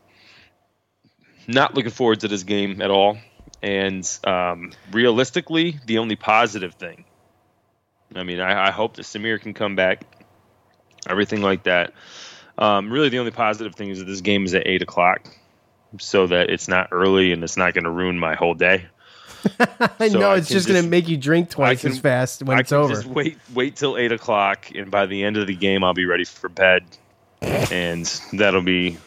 not 1.48 1.74
looking 1.74 1.92
forward 1.92 2.22
to 2.22 2.28
this 2.28 2.44
game 2.44 2.82
at 2.82 2.92
all. 2.92 3.18
And 3.62 4.08
um, 4.24 4.72
realistically, 4.92 5.80
the 5.86 5.98
only 5.98 6.16
positive 6.16 6.76
thing. 6.76 7.06
I 8.16 8.24
mean, 8.24 8.40
I, 8.40 8.68
I 8.68 8.72
hope 8.72 8.96
that 8.96 9.04
Symir 9.04 9.42
can 9.42 9.54
come 9.54 9.76
back. 9.76 10.06
Everything 11.08 11.42
like 11.42 11.64
that. 11.64 11.94
Um, 12.58 12.92
really, 12.92 13.10
the 13.10 13.20
only 13.20 13.32
positive 13.32 13.76
thing 13.76 13.90
is 13.90 14.00
that 14.00 14.06
this 14.06 14.22
game 14.22 14.46
is 14.46 14.54
at 14.54 14.68
eight 14.68 14.82
o'clock, 14.82 15.30
so 15.98 16.28
that 16.28 16.50
it's 16.50 16.68
not 16.68 16.90
early 16.92 17.32
and 17.32 17.44
it's 17.44 17.58
not 17.58 17.74
going 17.74 17.86
to 17.86 17.90
ruin 17.90 18.20
my 18.20 18.36
whole 18.36 18.54
day. 18.54 18.86
I 20.00 20.10
So 20.10 20.20
know 20.20 20.32
I 20.32 20.38
it's 20.38 20.50
just, 20.50 20.68
going 20.68 20.82
to 20.82 20.88
make 20.88 21.08
you 21.08 21.18
drink 21.18 21.50
twice 21.50 21.82
can- 21.82 21.92
as 21.92 22.00
fast 22.00 22.44
when 22.44 22.58
I 22.58 22.62
it's 22.62 22.72
over. 22.72 22.94
Just 22.94 23.06
wait, 23.06 23.38
wait 23.54 23.76
till 23.76 23.98
eight 23.98 24.12
o'clock, 24.12 24.72
and 24.76 24.90
by 24.92 25.06
the 25.06 25.24
end 25.24 25.38
of 25.38 25.48
the 25.48 25.56
game, 25.56 25.84
I'll 25.84 25.94
be 25.94 26.06
ready 26.06 26.26
for 26.26 26.50
bed, 26.50 26.84
and 27.42 28.06
that'll 28.34 28.62
be 28.62 28.98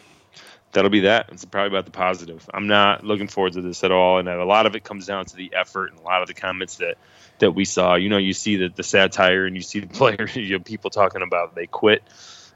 that'll 0.71 0.89
be 0.89 1.01
that. 1.01 1.29
It's 1.31 1.45
probably 1.45 1.69
about 1.69 1.85
the 1.85 1.91
positive. 1.91 2.49
I'm 2.53 2.67
not 2.67 3.03
looking 3.03 3.27
forward 3.27 3.53
to 3.53 3.61
this 3.61 3.83
at 3.83 3.91
all, 3.91 4.17
and 4.19 4.27
a 4.27 4.45
lot 4.45 4.65
of 4.65 4.75
it 4.75 4.83
comes 4.83 5.05
down 5.05 5.25
to 5.25 5.35
the 5.35 5.53
effort 5.55 5.91
and 5.91 5.99
a 5.99 6.03
lot 6.03 6.21
of 6.21 6.27
the 6.27 6.33
comments 6.33 6.77
that 6.77 6.97
that 7.39 7.51
we 7.51 7.65
saw. 7.65 7.95
You 7.95 8.09
know, 8.09 8.17
you 8.17 8.33
see 8.33 8.55
the 8.57 8.69
the 8.69 8.83
satire 8.83 9.45
and 9.45 9.55
you 9.55 9.61
see 9.61 9.79
the 9.79 9.87
players, 9.93 10.35
you 10.35 10.57
know, 10.57 10.63
people 10.63 10.89
talking 10.89 11.21
about 11.21 11.55
they 11.55 11.67
quit. 11.67 12.03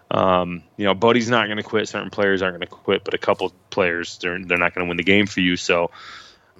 Um, 0.09 0.63
you 0.77 0.85
know, 0.85 0.93
Buddy's 0.93 1.29
not 1.29 1.47
going 1.47 1.57
to 1.57 1.63
quit. 1.63 1.89
Certain 1.89 2.09
players 2.09 2.41
aren't 2.41 2.53
going 2.53 2.61
to 2.61 2.67
quit, 2.67 3.03
but 3.03 3.13
a 3.13 3.17
couple 3.17 3.51
players 3.69 4.17
they're 4.19 4.39
they're 4.43 4.57
not 4.57 4.73
going 4.73 4.85
to 4.85 4.89
win 4.89 4.95
the 4.97 5.03
game 5.03 5.27
for 5.27 5.41
you. 5.41 5.57
So, 5.57 5.91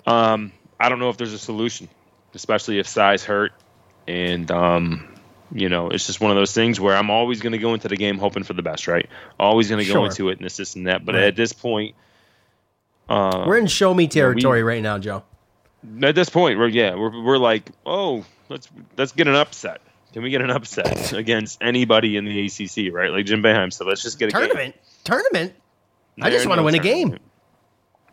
um, 0.06 0.52
I 0.80 0.90
don't 0.90 1.00
know 1.00 1.10
if 1.10 1.18
there's 1.18 1.34
a 1.34 1.40
solution, 1.40 1.90
especially 2.34 2.80
if 2.80 2.88
size 2.88 3.24
hurt, 3.24 3.52
and 4.08 4.50
um, 4.52 5.08
you 5.52 5.70
know, 5.70 5.90
it's 5.90 6.06
just 6.08 6.22
one 6.22 6.32
of 6.32 6.38
those 6.38 6.54
things 6.54 6.80
where 6.80 6.96
I'm 6.96 7.10
always 7.10 7.42
going 7.42 7.54
to 7.54 7.58
go 7.58 7.74
into 7.74 7.88
the 7.88 7.96
game 7.98 8.18
hoping 8.18 8.44
for 8.44 8.54
the 8.54 8.62
best, 8.62 8.88
right? 8.88 9.10
Always 9.40 9.70
going 9.70 9.80
to 9.84 9.88
go 9.88 9.94
Sure. 10.00 10.06
into 10.08 10.30
it 10.30 10.38
and 10.40 10.46
this, 10.46 10.58
this, 10.58 10.76
and 10.76 10.88
that. 10.88 11.06
But 11.06 11.16
Right. 11.16 11.24
at 11.26 11.36
this 11.36 11.54
point, 11.54 11.96
uh, 13.10 13.46
We're 13.48 13.58
in 13.58 13.68
show 13.68 13.94
me 13.94 14.04
you 14.04 14.08
know, 14.08 14.10
we- 14.10 14.14
territory 14.42 14.64
right 14.64 14.84
now, 14.84 14.98
Joe. 14.98 15.24
at 16.04 16.16
this 16.16 16.30
point, 16.30 16.60
we're 16.60 16.68
yeah, 16.68 16.96
we're, 16.96 17.24
we're 17.24 17.38
like, 17.38 17.70
oh, 17.86 18.26
let's 18.50 18.68
let's 18.98 19.12
get 19.14 19.28
an 19.28 19.36
upset. 19.36 19.82
Can 20.14 20.24
we 20.24 20.30
get 20.30 20.42
an 20.42 20.50
upset 20.52 21.14
against 21.14 21.62
anybody 21.62 22.18
in 22.18 22.26
the 22.26 22.46
ACC, 22.46 22.94
right? 22.94 23.12
Like 23.12 23.26
Jim 23.26 23.42
Boeheim 23.42 23.72
said, 23.72 23.88
let's 23.88 24.02
just 24.02 24.20
get 24.20 24.30
a 24.30 24.32
game. 24.32 24.42
Tournament, 24.42 24.76
tournament. 25.04 25.54
I 26.22 26.30
just 26.32 26.48
want 26.48 26.58
to 26.58 26.62
no 26.62 26.66
win 26.66 26.76
a 26.76 26.80
game. 26.80 27.18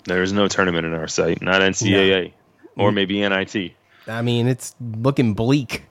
There 0.04 0.22
is 0.22 0.32
no 0.32 0.46
tournament 0.48 0.84
in 0.86 0.92
our 0.92 1.08
site, 1.08 1.40
not 1.40 1.62
NCAA 1.62 2.32
or 2.76 2.90
Mm. 2.90 2.94
maybe 2.94 3.20
NIT. 3.22 3.72
I 4.06 4.22
mean, 4.22 4.46
it's 4.48 4.74
looking 4.80 5.34
bleak. 5.34 5.84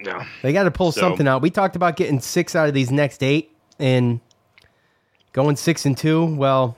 No, 0.00 0.20
They 0.42 0.52
got 0.52 0.64
to 0.64 0.70
pull 0.70 0.90
So- 0.92 1.00
something 1.00 1.28
out. 1.28 1.42
We 1.42 1.50
talked 1.50 1.76
about 1.76 1.96
getting 1.96 2.20
six 2.20 2.56
out 2.56 2.66
of 2.68 2.74
these 2.74 2.90
next 2.90 3.22
eight 3.22 3.50
and 3.78 4.20
going 5.32 5.56
six 5.56 5.86
and 5.86 5.96
two. 5.96 6.24
Well, 6.34 6.76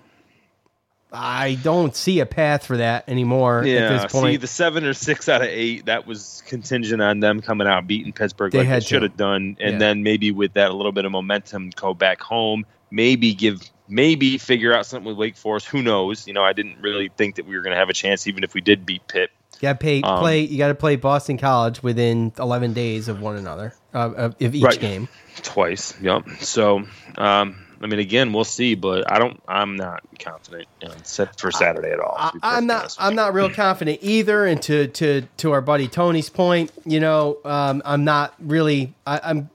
I 1.13 1.57
don't 1.63 1.95
see 1.95 2.19
a 2.21 2.27
path 2.27 2.67
for 2.67 2.77
that 2.77 3.05
anymore 3.09 3.61
at 3.61 3.67
yeah. 3.67 3.89
this 3.89 4.13
point. 4.13 4.33
See, 4.33 4.37
the 4.37 4.47
seven 4.49 4.85
or 4.85 4.93
six 4.95 5.29
out 5.29 5.43
of 5.43 5.49
eight 5.49 5.87
that 5.87 6.07
was 6.07 6.43
contingent 6.49 7.01
on 7.01 7.21
them 7.21 7.41
coming 7.41 7.67
out 7.69 7.87
beating 7.87 8.13
Pittsburgh 8.13 8.51
They 8.53 8.59
like 8.59 8.69
they 8.69 8.81
should 8.81 9.03
have 9.03 9.17
done, 9.17 9.57
and 9.61 9.75
Yeah. 9.75 9.79
then 9.79 10.03
maybe 10.03 10.33
with 10.33 10.55
that 10.55 10.71
a 10.71 10.75
little 10.75 10.93
bit 10.93 11.05
of 11.05 11.13
momentum, 11.13 11.71
go 11.77 11.95
back 11.95 12.21
home. 12.21 12.67
Maybe 12.91 13.33
give, 13.33 13.61
maybe 13.89 14.39
figure 14.39 14.75
out 14.75 14.87
something 14.87 15.07
with 15.07 15.17
Wake 15.17 15.37
Forest. 15.37 15.67
Who 15.69 15.83
knows? 15.83 16.27
You 16.27 16.33
know, 16.33 16.43
I 16.43 16.53
didn't 16.53 16.81
really 16.81 17.11
think 17.17 17.37
that 17.37 17.47
we 17.47 17.57
were 17.57 17.63
going 17.63 17.73
to 17.75 17.79
have 17.79 17.89
a 17.91 17.95
chance, 17.95 18.27
even 18.27 18.45
if 18.45 18.55
we 18.55 18.61
did 18.61 18.87
beat 18.87 19.07
Pitt. 19.09 19.31
you 19.55 19.61
got 19.63 19.73
to 19.75 19.79
pay, 19.79 20.03
um, 20.03 20.21
play. 20.21 20.41
You 20.41 20.59
got 20.59 20.69
to 20.69 20.75
play 20.75 20.97
Boston 20.97 21.39
College 21.39 21.83
within 21.83 22.33
eleven 22.39 22.73
days 22.73 23.09
of 23.09 23.21
one 23.21 23.37
another 23.37 23.75
uh, 23.95 24.11
of, 24.13 24.43
of 24.43 24.55
each 24.55 24.63
Right. 24.65 24.81
game. 24.81 25.09
twice. 25.43 25.95
Yep. 26.01 26.29
So, 26.41 26.85
um, 27.19 27.61
I 27.83 27.87
mean, 27.87 27.99
again, 27.99 28.33
we'll 28.33 28.45
see, 28.45 28.75
but 28.77 29.11
I 29.13 29.19
don't. 29.19 29.43
I'm 29.47 29.77
not 29.77 30.03
confident 30.19 30.67
you 30.81 30.89
know, 30.89 30.95
set 31.03 31.39
for 31.39 31.51
Saturday 31.51 31.91
at 31.91 32.01
all. 32.01 32.15
I, 32.17 32.31
I'm 32.43 32.67
not. 32.67 32.97
I'm 32.99 33.15
not 33.15 33.35
real 33.35 33.51
confident 33.51 33.99
either. 34.01 34.47
And 34.47 34.63
to 34.63 34.87
to 34.89 35.23
to 35.39 35.53
our 35.53 35.61
buddy 35.61 35.89
Tony's 35.89 36.31
point, 36.31 36.71
you 36.87 37.01
know, 37.01 37.39
um, 37.45 37.83
I'm 37.85 38.05
not 38.05 38.35
really. 38.39 38.95
I, 39.07 39.21
I'm. 39.23 39.51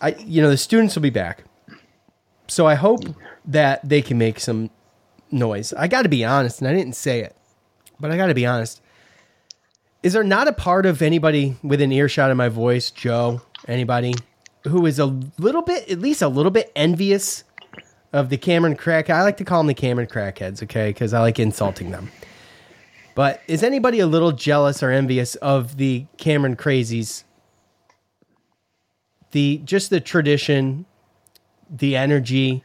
I 0.00 0.14
you 0.18 0.42
know 0.42 0.50
the 0.50 0.56
students 0.56 0.94
will 0.96 1.02
be 1.02 1.10
back, 1.10 1.44
so 2.46 2.66
I 2.66 2.74
hope 2.74 3.02
that 3.46 3.86
they 3.88 4.02
can 4.02 4.18
make 4.18 4.40
some 4.40 4.70
noise. 5.30 5.72
I 5.72 5.88
got 5.88 6.02
to 6.02 6.08
be 6.08 6.24
honest, 6.24 6.60
and 6.60 6.68
I 6.68 6.74
didn't 6.74 6.94
say 6.94 7.20
it, 7.20 7.36
but 7.98 8.10
I 8.10 8.16
got 8.16 8.26
to 8.26 8.34
be 8.34 8.46
honest. 8.46 8.80
Is 10.02 10.12
there 10.12 10.24
not 10.24 10.48
a 10.48 10.52
part 10.52 10.84
of 10.86 11.00
anybody 11.00 11.56
within 11.62 11.90
earshot 11.90 12.30
of 12.30 12.36
my 12.36 12.48
voice, 12.48 12.90
Joe, 12.90 13.40
anybody, 13.66 14.14
who 14.64 14.86
is 14.86 14.98
a 14.98 15.06
little 15.06 15.62
bit, 15.62 15.90
at 15.90 15.98
least 15.98 16.22
a 16.22 16.28
little 16.28 16.50
bit 16.50 16.70
envious 16.76 17.44
of 18.14 18.28
the 18.28 18.38
Cameron 18.38 18.76
crack. 18.76 19.10
I 19.10 19.22
like 19.22 19.38
to 19.38 19.44
call 19.44 19.58
them 19.58 19.66
the 19.66 19.74
Cameron 19.74 20.06
crackheads, 20.06 20.62
okay, 20.62 20.90
because 20.90 21.12
I 21.12 21.20
like 21.20 21.38
insulting 21.40 21.90
them. 21.90 22.10
But 23.16 23.42
is 23.48 23.62
anybody 23.62 23.98
a 23.98 24.06
little 24.06 24.32
jealous 24.32 24.82
or 24.82 24.90
envious 24.90 25.34
of 25.36 25.76
the 25.76 26.06
Cameron 26.16 26.56
crazies? 26.56 27.24
The 29.32 29.60
just 29.64 29.90
the 29.90 30.00
tradition, 30.00 30.86
the 31.70 31.96
energy, 31.96 32.64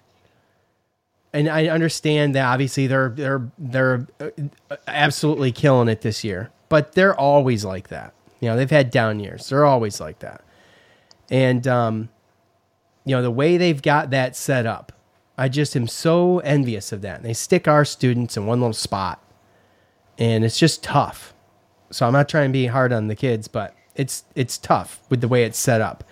and 1.34 1.47
I 1.47 1.68
understand 1.68 2.36
that 2.36 2.45
obviously 2.45 2.88
they're 2.88 3.10
they're 3.10 3.47
they're 3.58 4.08
uh, 4.20 4.76
absolutely 4.88 5.52
killing 5.52 5.88
it 5.88 6.02
this 6.02 6.24
year, 6.24 6.52
but 6.70 6.93
they're 6.93 7.16
always 7.16 7.66
like 7.66 7.89
that. 7.89 8.14
You 8.39 8.50
know, 8.50 8.58
they've 8.58 8.70
had 8.70 8.89
down 8.91 9.20
years. 9.20 9.50
They're 9.50 9.66
always 9.66 10.00
like 10.00 10.20
that, 10.20 10.43
and 11.30 11.68
um, 11.68 12.10
you 13.06 13.16
know 13.16 13.22
the 13.22 13.32
way 13.32 13.58
they've 13.58 13.82
got 13.82 14.10
that 14.12 14.36
set 14.36 14.66
up. 14.66 14.91
I 15.38 15.47
just 15.47 15.74
am 15.78 15.88
so 15.88 16.39
envious 16.39 16.91
of 16.91 17.02
that. 17.04 17.18
And 17.18 17.26
they 17.26 17.34
stick 17.34 17.66
our 17.66 17.86
students 17.86 18.36
in 18.36 18.45
one 18.45 18.60
little 18.60 18.74
spot, 18.74 19.24
and 20.18 20.43
it's 20.43 20.60
just 20.60 20.84
tough. 20.84 21.34
So 21.91 22.06
I'm 22.06 22.14
not 22.14 22.28
trying 22.28 22.50
to 22.50 22.54
be 22.54 22.68
hard 22.68 22.91
on 22.91 23.08
the 23.08 23.16
kids, 23.16 23.47
but 23.47 23.74
it's 23.95 24.26
it's 24.36 24.58
tough 24.58 25.00
with 25.10 25.22
the 25.22 25.28
way 25.30 25.43
it's 25.43 25.58
set 25.58 25.80
up. 25.82 26.04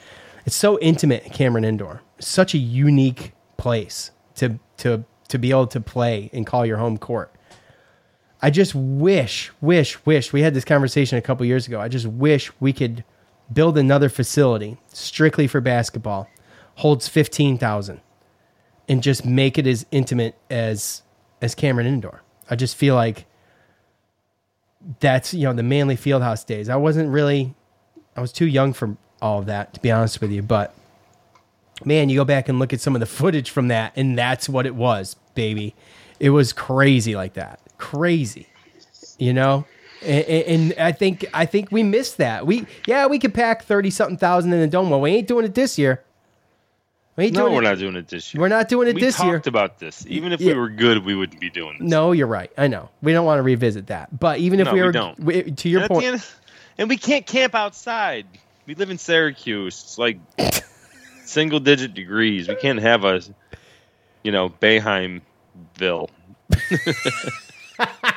It's 0.45 0.55
so 0.55 0.79
intimate 0.79 1.25
at 1.25 1.33
Cameron 1.33 1.65
Indoor. 1.65 2.01
Such 2.19 2.53
a 2.53 2.57
unique 2.57 3.33
place 3.57 4.11
to 4.35 4.59
to 4.77 5.03
to 5.27 5.37
be 5.37 5.51
able 5.51 5.67
to 5.67 5.81
play 5.81 6.29
and 6.33 6.45
call 6.45 6.65
your 6.65 6.77
home 6.77 6.97
court. 6.97 7.33
I 8.41 8.49
just 8.49 8.75
wish, 8.75 9.51
wish, 9.61 10.05
wish 10.05 10.31
we 10.31 10.41
had 10.41 10.53
this 10.53 10.63
conversation 10.63 11.17
a 11.17 11.21
couple 11.21 11.45
years 11.45 11.67
ago. 11.67 11.81
I 11.81 11.87
just 11.87 12.05
wish 12.05 12.51
we 12.59 12.71
could 12.71 13.03
build 13.51 13.77
another 13.77 14.09
facility 14.09 14.77
strictly 14.89 15.47
for 15.47 15.59
basketball, 15.59 16.29
holds 16.75 17.07
fifteen 17.07 17.57
thousand, 17.57 18.01
and 18.87 19.01
just 19.01 19.25
make 19.25 19.57
it 19.57 19.65
as 19.65 19.85
intimate 19.91 20.35
as 20.49 21.01
as 21.41 21.55
Cameron 21.55 21.87
Indoor. 21.87 22.21
I 22.49 22.55
just 22.55 22.75
feel 22.75 22.95
like 22.95 23.25
that's 24.99 25.33
you 25.33 25.43
know 25.43 25.53
the 25.53 25.63
Manley 25.63 25.97
Fieldhouse 25.97 26.45
days. 26.45 26.69
I 26.69 26.75
wasn't 26.75 27.09
really, 27.09 27.55
I 28.15 28.21
was 28.21 28.31
too 28.31 28.47
young 28.47 28.73
for 28.73 28.95
all 29.21 29.39
of 29.39 29.47
that 29.47 29.73
to 29.73 29.79
be 29.79 29.91
honest 29.91 30.21
with 30.21 30.31
you. 30.31 30.41
But 30.41 30.75
man, 31.85 32.09
you 32.09 32.17
go 32.17 32.25
back 32.25 32.49
and 32.49 32.59
look 32.59 32.73
at 32.73 32.81
some 32.81 32.95
of 32.95 32.99
the 32.99 33.05
footage 33.05 33.49
from 33.49 33.67
that, 33.69 33.93
and 33.95 34.17
that's 34.17 34.47
what 34.49 34.65
it 34.65 34.75
was, 34.75 35.15
baby. 35.35 35.75
It 36.19 36.31
was 36.31 36.53
crazy 36.53 37.15
like 37.15 37.33
that, 37.33 37.59
crazy, 37.77 38.47
you 39.19 39.33
know. 39.33 39.65
And, 40.03 40.25
and 40.25 40.73
I 40.79 40.91
think 40.91 41.25
I 41.33 41.45
think 41.45 41.71
we 41.71 41.81
missed 41.83 42.17
that. 42.17 42.45
We 42.45 42.65
yeah 42.85 43.07
we 43.07 43.17
could 43.19 43.33
pack 43.33 43.63
thirty 43.63 43.89
something 43.89 44.17
thousand 44.17 44.53
in 44.53 44.59
the 44.61 44.67
dome. 44.67 44.89
Well, 44.91 45.01
we 45.01 45.11
ain't 45.11 45.27
doing 45.27 45.43
it 45.45 45.55
this 45.55 45.77
year. 45.79 46.03
We 47.15 47.25
ain't 47.25 47.33
no, 47.33 47.43
doing 47.45 47.55
we're 47.55 47.61
it. 47.61 47.65
not 47.65 47.77
doing 47.79 47.95
it 47.95 48.07
this 48.07 48.31
year. 48.31 48.41
We're 48.41 48.47
not 48.47 48.69
doing 48.69 48.87
it 48.89 48.93
we 48.93 49.01
this 49.01 49.19
year. 49.23 49.33
talked 49.33 49.47
about 49.47 49.79
this. 49.79 50.05
Even 50.07 50.31
if 50.33 50.39
Yeah. 50.39 50.53
we 50.53 50.59
were 50.59 50.69
good, 50.69 51.03
we 51.03 51.15
wouldn't 51.15 51.41
be 51.41 51.49
doing 51.49 51.79
this. 51.79 51.89
No, 51.89 52.11
you're 52.11 52.27
right. 52.27 52.51
I 52.59 52.67
know. 52.67 52.89
We 53.01 53.11
don't 53.11 53.25
want 53.25 53.39
to 53.39 53.43
revisit 53.43 53.87
that. 53.87 54.19
But 54.19 54.37
even 54.37 54.59
if 54.59 54.65
No, 54.67 54.73
we 54.73 54.81
we 54.81 54.85
were 54.85 54.91
don't. 54.91 55.19
we- 55.19 55.43
to 55.51 55.67
your 55.69 55.81
And 55.81 55.89
point, 55.89 56.05
end- 56.05 56.25
and 56.77 56.89
we 56.89 56.97
can't 56.97 57.25
camp 57.25 57.55
outside. 57.55 58.27
We 58.67 58.75
live 58.75 58.91
in 58.91 58.99
Syracuse. 58.99 59.81
It's 59.83 59.97
like 59.97 60.19
single 61.27 61.59
digit 61.59 61.93
degrees. 61.93 62.47
We 62.47 62.55
can't 62.55 62.79
have 62.79 63.03
a, 63.03 63.21
you 64.23 64.31
know, 64.31 64.49
Boeheimville. 64.49 65.21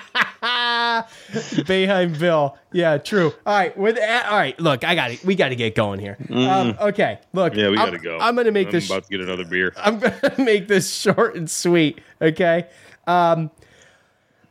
Boeheimville. 0.43 2.57
Yeah, 2.73 2.99
true. 2.99 3.33
All 3.47 3.55
right, 3.55 3.77
with 3.77 3.99
all 3.99 4.37
right. 4.37 4.59
Look, 4.59 4.85
I 4.85 4.95
got 4.95 5.11
it. 5.11 5.25
We 5.25 5.35
got 5.35 5.51
to 5.51 5.57
get 5.57 5.75
going 5.75 6.01
here. 6.01 6.17
Um, 6.31 6.77
okay, 6.81 7.19
look. 7.33 7.55
Yeah, 7.55 7.71
we 7.71 7.77
gotta 7.77 7.99
go. 7.99 8.19
I'm 8.19 8.37
gonna 8.37 8.53
make 8.53 8.69
I'm 8.69 8.73
this. 8.73 8.89
about 8.89 9.05
to 9.05 9.11
get 9.11 9.21
another 9.21 9.45
beer. 9.45 9.73
I'm 9.77 9.99
gonna 9.99 10.35
make 10.39 10.69
this 10.69 10.93
short 10.93 11.37
and 11.37 11.51
sweet. 11.51 12.01
Okay. 12.23 12.67
Um, 13.07 13.51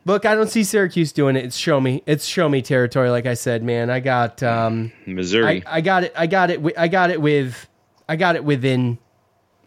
look, 0.04 0.24
I 0.24 0.34
don't 0.34 0.50
see 0.50 0.64
Syracuse 0.64 1.12
doing 1.12 1.36
it. 1.36 1.44
It's 1.44 1.56
show 1.56 1.80
me. 1.80 2.02
It's 2.06 2.26
show 2.26 2.48
me 2.48 2.62
territory. 2.62 3.10
Like 3.10 3.26
I 3.26 3.34
said, 3.34 3.62
man, 3.62 3.90
I 3.90 4.00
got. 4.00 4.42
Um, 4.42 4.92
Missouri. 5.06 5.64
I, 5.66 5.76
I 5.76 5.80
got 5.80 6.04
it. 6.04 6.12
I 6.16 6.26
got 6.26 6.50
it. 6.50 6.60
I 6.76 6.88
got 6.88 7.10
it 7.10 7.20
with. 7.20 7.66
I 8.10 8.16
got 8.16 8.34
it 8.34 8.42
within 8.44 8.98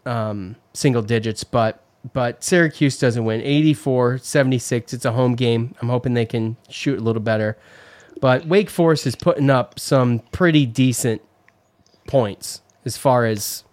um, 0.04 0.56
single 0.74 1.00
digits, 1.00 1.44
but 1.44 1.82
but 2.12 2.44
Syracuse 2.44 2.98
doesn't 2.98 3.24
win. 3.24 3.40
84 3.40 4.18
76. 4.18 4.92
It's 4.92 5.06
a 5.06 5.12
home 5.12 5.34
game. 5.34 5.74
I'm 5.80 5.88
hoping 5.88 6.12
they 6.12 6.26
can 6.26 6.58
shoot 6.68 6.98
a 6.98 7.02
little 7.02 7.22
better. 7.22 7.56
But 8.20 8.46
Wake 8.46 8.68
Forest 8.68 9.06
is 9.06 9.16
putting 9.16 9.48
up 9.48 9.78
some 9.78 10.18
pretty 10.30 10.66
decent 10.66 11.22
points 12.06 12.60
as 12.84 12.98
far 12.98 13.24
as 13.24 13.64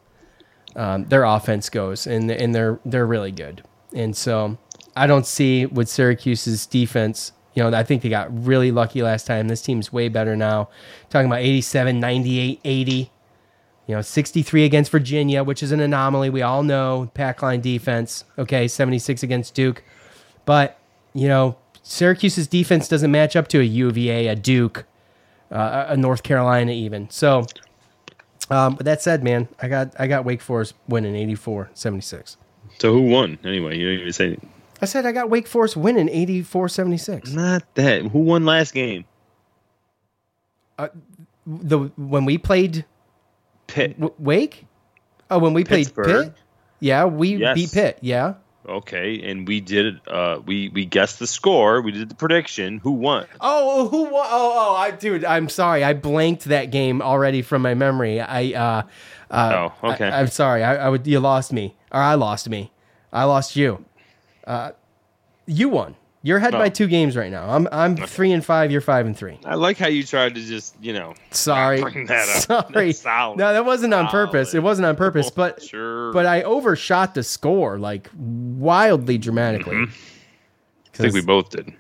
um, 0.77 1.03
their 1.03 1.25
offense 1.25 1.69
goes, 1.69 2.07
and 2.07 2.31
and 2.31 2.55
they're 2.55 2.79
they're 2.85 3.05
really 3.05 3.33
good. 3.33 3.63
And 3.93 4.15
so 4.15 4.57
I 4.95 5.05
don't 5.05 5.27
see 5.27 5.65
with 5.65 5.89
Syracuse's 5.89 6.65
defense. 6.65 7.33
You 7.55 7.63
know, 7.63 7.77
I 7.77 7.83
think 7.83 8.03
they 8.03 8.09
got 8.09 8.45
really 8.45 8.71
lucky 8.71 9.01
last 9.01 9.27
time. 9.27 9.49
This 9.49 9.61
team's 9.61 9.91
way 9.91 10.07
better 10.07 10.37
now. 10.37 10.69
Talking 11.09 11.25
about 11.25 11.41
87, 11.41 11.99
98, 11.99 12.61
80. 12.63 13.11
You 13.91 13.97
know, 13.97 14.01
63 14.01 14.63
against 14.63 14.89
Virginia, 14.89 15.43
which 15.43 15.61
is 15.61 15.73
an 15.73 15.81
anomaly. 15.81 16.29
We 16.29 16.41
all 16.41 16.63
know 16.63 17.11
pack 17.13 17.41
line 17.41 17.59
defense. 17.59 18.23
Okay, 18.37 18.69
76 18.69 19.21
against 19.21 19.53
Duke. 19.53 19.83
But, 20.45 20.79
you 21.13 21.27
know, 21.27 21.57
Syracuse's 21.83 22.47
defense 22.47 22.87
doesn't 22.87 23.11
match 23.11 23.35
up 23.35 23.49
to 23.49 23.59
a 23.59 23.63
UVA, 23.63 24.27
a 24.27 24.35
Duke, 24.37 24.85
uh, 25.51 25.87
a 25.89 25.97
North 25.97 26.23
Carolina 26.23 26.71
even. 26.71 27.09
So, 27.09 27.45
um, 28.49 28.75
but 28.75 28.85
that 28.85 29.01
said, 29.01 29.25
man, 29.25 29.49
I 29.61 29.67
got 29.67 29.93
I 29.99 30.07
got 30.07 30.23
Wake 30.23 30.41
Forest 30.41 30.73
winning 30.87 31.13
84-76. 31.35 32.37
so 32.79 32.93
who 32.93 33.01
won 33.01 33.39
anyway? 33.43 33.77
You 33.77 33.89
didn't 33.89 34.01
even 34.03 34.13
say 34.13 34.37
I 34.81 34.85
said 34.85 35.05
I 35.05 35.11
got 35.11 35.29
Wake 35.29 35.47
Forest 35.47 35.75
winning 35.75 36.07
84-76. 36.07 37.33
not 37.33 37.75
that. 37.75 38.03
Who 38.03 38.19
won 38.19 38.45
last 38.45 38.73
game? 38.73 39.03
The 41.45 41.91
when 41.97 42.23
we 42.23 42.37
played 42.37 42.85
Pitt. 43.71 43.99
w- 43.99 44.13
Wake, 44.19 44.65
Oh, 45.29 45.39
when 45.39 45.53
we 45.53 45.63
played 45.63 45.93
Pitt? 45.95 46.33
Yeah, 46.79 47.05
we 47.05 47.35
Yes. 47.37 47.55
beat 47.55 47.71
Pitt. 47.71 47.97
Yeah. 48.01 48.33
Okay, 48.67 49.21
and 49.23 49.47
we 49.47 49.59
did. 49.59 49.99
Uh, 50.07 50.39
we 50.45 50.69
we 50.69 50.85
guessed 50.85 51.17
the 51.19 51.25
score. 51.25 51.81
We 51.81 51.91
did 51.91 52.09
the 52.09 52.15
prediction. 52.15 52.77
Who 52.83 52.91
won? 52.91 53.25
Oh, 53.39 53.87
who 53.87 54.03
won? 54.03 54.27
Oh, 54.29 54.53
oh, 54.55 54.75
I, 54.75 54.91
dude, 54.91 55.25
I'm 55.25 55.49
sorry. 55.49 55.83
I 55.83 55.93
blanked 55.93 56.45
that 56.45 56.65
game 56.69 57.01
already 57.01 57.41
from 57.41 57.63
my 57.63 57.73
memory. 57.73 58.21
I, 58.21 58.51
uh, 58.53 58.83
uh, 59.31 59.69
Oh, 59.83 59.89
okay. 59.93 60.05
I, 60.09 60.19
am 60.19 60.27
sorry. 60.27 60.63
I, 60.63 60.75
I 60.75 60.89
would, 60.89 61.07
you 61.07 61.19
lost 61.19 61.51
me, 61.51 61.75
or 61.91 61.99
I 62.01 62.13
lost 62.13 62.49
me. 62.49 62.71
I 63.11 63.23
lost 63.23 63.55
you. 63.55 63.83
Uh, 64.45 64.71
you 65.47 65.69
won. 65.69 65.95
You're 66.23 66.37
ahead 66.37 66.51
by 66.53 66.67
Oh. 66.67 66.69
two 66.69 66.85
games 66.87 67.17
right 67.17 67.31
now. 67.31 67.49
I'm, 67.49 67.67
I'm 67.71 67.95
three 67.97 68.31
and 68.31 68.45
five. 68.45 68.69
You're 68.71 68.79
five 68.81 69.07
and 69.07 69.17
three. 69.17 69.39
I 69.43 69.55
like 69.55 69.77
how 69.77 69.87
you 69.87 70.03
tried 70.03 70.35
to 70.35 70.41
just 70.41 70.75
you 70.79 70.93
know. 70.93 71.15
Sorry. 71.31 71.81
Bring 71.81 72.05
that 72.05 72.45
up. 72.49 72.71
Sorry. 72.73 72.93
Solid. 72.93 73.37
No, 73.39 73.51
that 73.53 73.65
wasn't 73.65 73.93
on 73.95 74.07
purpose. 74.07 74.53
It 74.53 74.61
wasn't 74.61 74.85
on 74.85 74.95
purpose, 74.95 75.29
Oh, 75.29 75.33
but 75.35 75.63
sure. 75.63 76.13
but 76.13 76.25
I 76.27 76.43
overshot 76.43 77.15
the 77.15 77.23
score 77.23 77.79
like 77.79 78.09
wildly 78.15 79.17
dramatically. 79.17 79.85
I 80.93 80.97
think 80.97 81.13
we 81.15 81.21
both 81.21 81.49
did. 81.49 81.73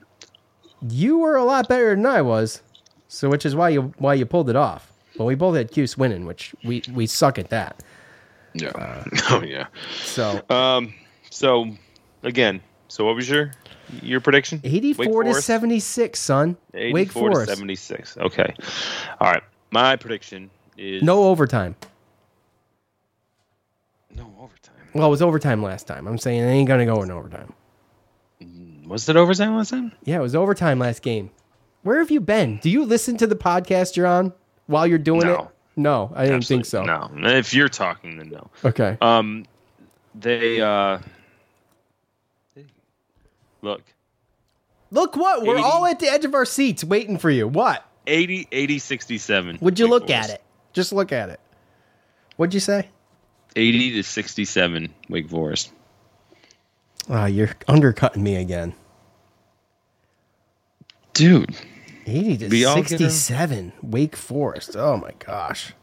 You 0.89 1.19
were 1.19 1.35
a 1.35 1.43
lot 1.43 1.69
better 1.69 1.93
than 1.95 2.05
I 2.07 2.23
was, 2.23 2.63
so 3.07 3.29
which 3.29 3.45
is 3.45 3.55
why 3.55 3.69
you 3.69 3.93
why 3.99 4.15
you 4.15 4.25
pulled 4.25 4.49
it 4.49 4.55
off. 4.55 4.91
But 5.17 5.25
we 5.25 5.35
both 5.35 5.55
had 5.55 5.69
Cuse 5.71 5.95
winning, 5.97 6.25
which 6.25 6.55
we 6.63 6.81
we 6.91 7.05
suck 7.05 7.37
at 7.37 7.49
that. 7.49 7.83
Yeah. 8.53 8.71
oh 9.29 9.43
yeah. 9.45 9.67
So 10.03 10.41
Um. 10.49 10.95
So 11.29 11.77
again. 12.23 12.61
So 12.91 13.05
what 13.05 13.15
was 13.15 13.29
your 13.29 13.51
your 14.01 14.19
prediction? 14.19 14.59
eighty 14.65 14.91
four 14.91 15.23
to 15.23 15.33
seventy 15.35 15.79
six, 15.79 16.19
son. 16.19 16.57
Wake 16.73 17.07
84 17.07 17.29
to 17.29 17.35
Forest. 17.35 17.51
76. 17.53 18.17
Okay. 18.17 18.53
All 19.21 19.31
right. 19.31 19.43
My 19.71 19.95
prediction 19.95 20.49
is 20.77 21.01
No 21.01 21.23
overtime. 21.23 21.77
no 24.13 24.33
overtime. 24.41 24.75
Well, 24.93 25.07
it 25.07 25.09
was 25.09 25.21
overtime 25.21 25.63
last 25.63 25.87
time. 25.87 26.05
I'm 26.05 26.17
saying 26.17 26.41
it 26.41 26.47
ain't 26.47 26.67
gonna 26.67 26.85
go 26.85 27.01
in 27.01 27.11
overtime. 27.11 27.53
Was 28.85 29.07
it 29.07 29.15
overtime 29.15 29.55
last 29.55 29.69
time? 29.69 29.93
Yeah, 30.03 30.17
it 30.17 30.21
was 30.21 30.35
overtime 30.35 30.77
last 30.77 31.01
game. 31.01 31.29
Where 31.83 31.99
have 31.99 32.11
you 32.11 32.19
been? 32.19 32.57
Do 32.57 32.69
you 32.69 32.83
listen 32.83 33.15
to 33.17 33.25
the 33.25 33.37
podcast 33.37 33.95
you're 33.95 34.05
on 34.05 34.33
while 34.67 34.85
you're 34.85 34.97
doing 34.97 35.21
it? 35.21 35.25
No. 35.27 35.51
No, 35.77 36.11
I 36.13 36.25
didn't 36.25 36.43
think 36.43 36.65
so. 36.65 36.83
No. 36.83 37.09
If 37.15 37.53
you're 37.53 37.69
talking, 37.69 38.17
then 38.17 38.31
no. 38.31 38.49
Okay. 38.65 38.97
Um, 38.99 39.45
they 40.13 40.59
uh, 40.59 40.99
look 43.61 43.81
Look 44.93 45.15
what? 45.15 45.43
We're 45.43 45.55
80. 45.55 45.63
all 45.63 45.85
at 45.85 45.99
the 45.99 46.07
edge 46.09 46.25
of 46.25 46.33
our 46.35 46.43
seats 46.43 46.83
waiting 46.83 47.17
for 47.17 47.29
you. 47.29 47.47
What? 47.47 47.85
80, 48.07 48.47
80 48.51 48.77
67. 48.79 49.57
Would 49.61 49.79
you 49.79 49.87
look 49.87 50.09
at 50.09 50.29
it? 50.29 50.41
Just 50.73 50.91
look 50.91 51.11
at 51.13 51.29
it. 51.29 51.39
What'd 52.35 52.53
you 52.53 52.59
say? 52.59 52.89
80 53.55 53.91
to 53.93 54.03
67, 54.03 54.93
Wake 55.09 55.29
Forest. 55.29 55.71
Oh, 57.09 57.13
ah, 57.13 57.25
you're 57.25 57.49
undercutting 57.67 58.21
me 58.23 58.35
again. 58.35 58.73
Dude, 61.13 61.55
80 62.05 62.37
to 62.37 62.47
We 62.47 62.65
all 62.65 62.75
get 62.77 62.85
a- 62.85 63.09
67. 63.09 63.73
Wake 63.81 64.15
Forest. 64.15 64.75
Oh 64.75 64.97
my 64.97 65.11
gosh. 65.19 65.73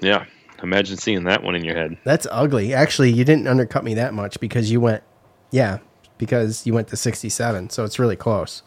yeah. 0.00 0.26
Imagine 0.62 0.96
seeing 0.98 1.24
that 1.24 1.42
one 1.42 1.54
in 1.54 1.64
your 1.64 1.74
head. 1.74 1.96
That's 2.04 2.26
ugly. 2.30 2.74
Actually, 2.74 3.12
you 3.12 3.24
didn't 3.24 3.46
undercut 3.48 3.82
me 3.82 3.94
that 3.94 4.12
much 4.12 4.38
because 4.40 4.70
you 4.70 4.78
went, 4.80 5.02
yeah, 5.50 5.78
because 6.20 6.64
you 6.66 6.72
went 6.72 6.86
to 6.88 6.96
67. 6.96 7.70
So 7.70 7.84
it's 7.84 7.98
really 7.98 8.14
close. 8.14 8.62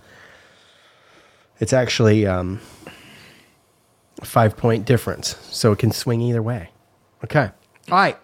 It's 1.59 1.71
actually 1.71 2.27
um, 2.27 2.59
a 4.21 4.25
five 4.25 4.57
point 4.57 4.85
difference. 4.85 5.37
So 5.55 5.71
it 5.71 5.79
can 5.79 5.91
swing 5.91 6.19
either 6.21 6.41
way. 6.41 6.69
Okay. 7.23 7.49
All 7.89 7.97
right. 7.97 8.17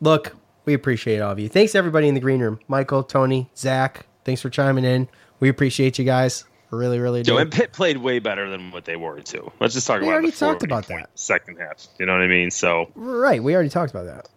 Look, 0.00 0.36
we 0.64 0.74
appreciate 0.74 1.20
all 1.20 1.32
of 1.32 1.38
you. 1.40 1.48
Thanks, 1.48 1.74
everybody 1.74 2.06
in 2.06 2.14
the 2.14 2.20
green 2.20 2.40
room. 2.40 2.60
Michael, 2.68 3.02
Tony, 3.02 3.50
Zach, 3.56 4.06
thanks 4.24 4.40
for 4.42 4.50
chiming 4.50 4.84
in. 4.84 5.08
We 5.40 5.48
appreciate 5.48 5.98
you 5.98 6.04
guys. 6.04 6.44
Really, 6.70 6.98
really 6.98 7.22
do. 7.22 7.38
And 7.38 7.50
Pitt 7.50 7.72
played 7.72 7.96
way 7.96 8.18
better 8.18 8.50
than 8.50 8.72
what 8.72 8.84
they 8.84 8.96
were 8.96 9.20
too. 9.20 9.50
Let's 9.60 9.72
just 9.74 9.86
talk 9.86 10.00
We 10.00 10.06
about 10.08 10.12
already 10.14 10.30
the 10.30 10.36
talked 10.36 10.62
about 10.64 10.86
that. 10.88 11.10
second 11.14 11.56
half. 11.58 11.86
You 11.98 12.06
know 12.06 12.12
what 12.12 12.22
I 12.22 12.26
mean? 12.26 12.50
So, 12.50 12.90
Right. 12.94 13.42
We 13.42 13.54
already 13.54 13.70
talked 13.70 13.92
about 13.94 14.06
that. 14.06 14.28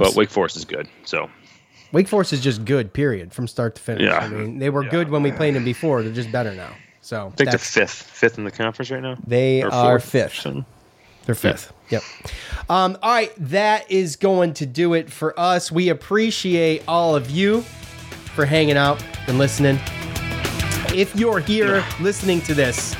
but 0.00 0.14
Wake 0.14 0.30
Forest 0.30 0.56
is 0.56 0.64
good. 0.64 0.88
So, 1.04 1.30
Wake 1.92 2.08
Forest 2.08 2.32
is 2.32 2.40
just 2.40 2.64
good, 2.64 2.92
period, 2.92 3.32
from 3.32 3.46
start 3.46 3.74
to 3.76 3.82
finish. 3.82 4.02
Yeah. 4.02 4.18
I 4.18 4.28
mean, 4.28 4.58
they 4.58 4.70
were 4.70 4.84
good 4.84 5.10
when 5.10 5.22
we 5.22 5.32
played 5.32 5.54
them 5.54 5.64
before. 5.64 6.02
They're 6.02 6.12
just 6.12 6.30
better 6.30 6.54
now. 6.54 6.70
So 7.00 7.28
I 7.28 7.36
think 7.36 7.50
they're 7.50 7.58
fifth, 7.58 8.02
fifth 8.02 8.36
in 8.36 8.44
the 8.44 8.50
conference 8.50 8.90
right 8.90 9.00
now. 9.02 9.16
They 9.26 9.62
Or 9.62 9.72
are 9.72 9.98
fifth. 9.98 10.46
They're 11.24 11.34
fifth. 11.34 11.72
Yep. 11.88 12.02
Um, 12.68 12.98
all 13.02 13.10
right, 13.10 13.32
that 13.38 13.90
is 13.90 14.16
going 14.16 14.54
to 14.54 14.66
do 14.66 14.92
it 14.94 15.10
for 15.10 15.38
us. 15.38 15.72
We 15.72 15.88
appreciate 15.88 16.82
all 16.86 17.16
of 17.16 17.30
you 17.30 17.62
for 18.34 18.44
hanging 18.44 18.76
out 18.76 19.02
and 19.26 19.38
listening. 19.38 19.78
If 20.94 21.14
you're 21.16 21.40
here 21.40 21.84
listening 22.00 22.40
to 22.42 22.54
this, 22.54 22.94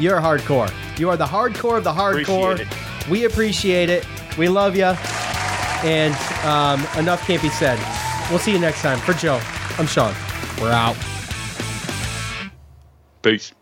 you're 0.00 0.20
hardcore. 0.20 0.72
You 0.98 1.10
are 1.10 1.16
the 1.16 1.26
hardcore 1.26 1.76
of 1.76 1.84
the 1.84 1.92
hardcore. 1.92 2.52
Appreciate 2.54 3.10
We 3.10 3.24
appreciate 3.24 3.90
it. 3.90 4.06
We 4.38 4.48
love 4.48 4.76
you. 4.76 4.94
And 5.84 6.14
um, 6.44 6.80
enough 6.98 7.26
can't 7.26 7.42
be 7.42 7.50
said. 7.50 7.78
We'll 8.32 8.38
see 8.38 8.52
you 8.52 8.58
next 8.58 8.80
time. 8.80 8.98
For 8.98 9.12
Joe, 9.12 9.38
I'm 9.76 9.86
Sean. 9.86 10.14
We're 10.58 10.72
out. 10.72 10.96
Peace. 13.20 13.52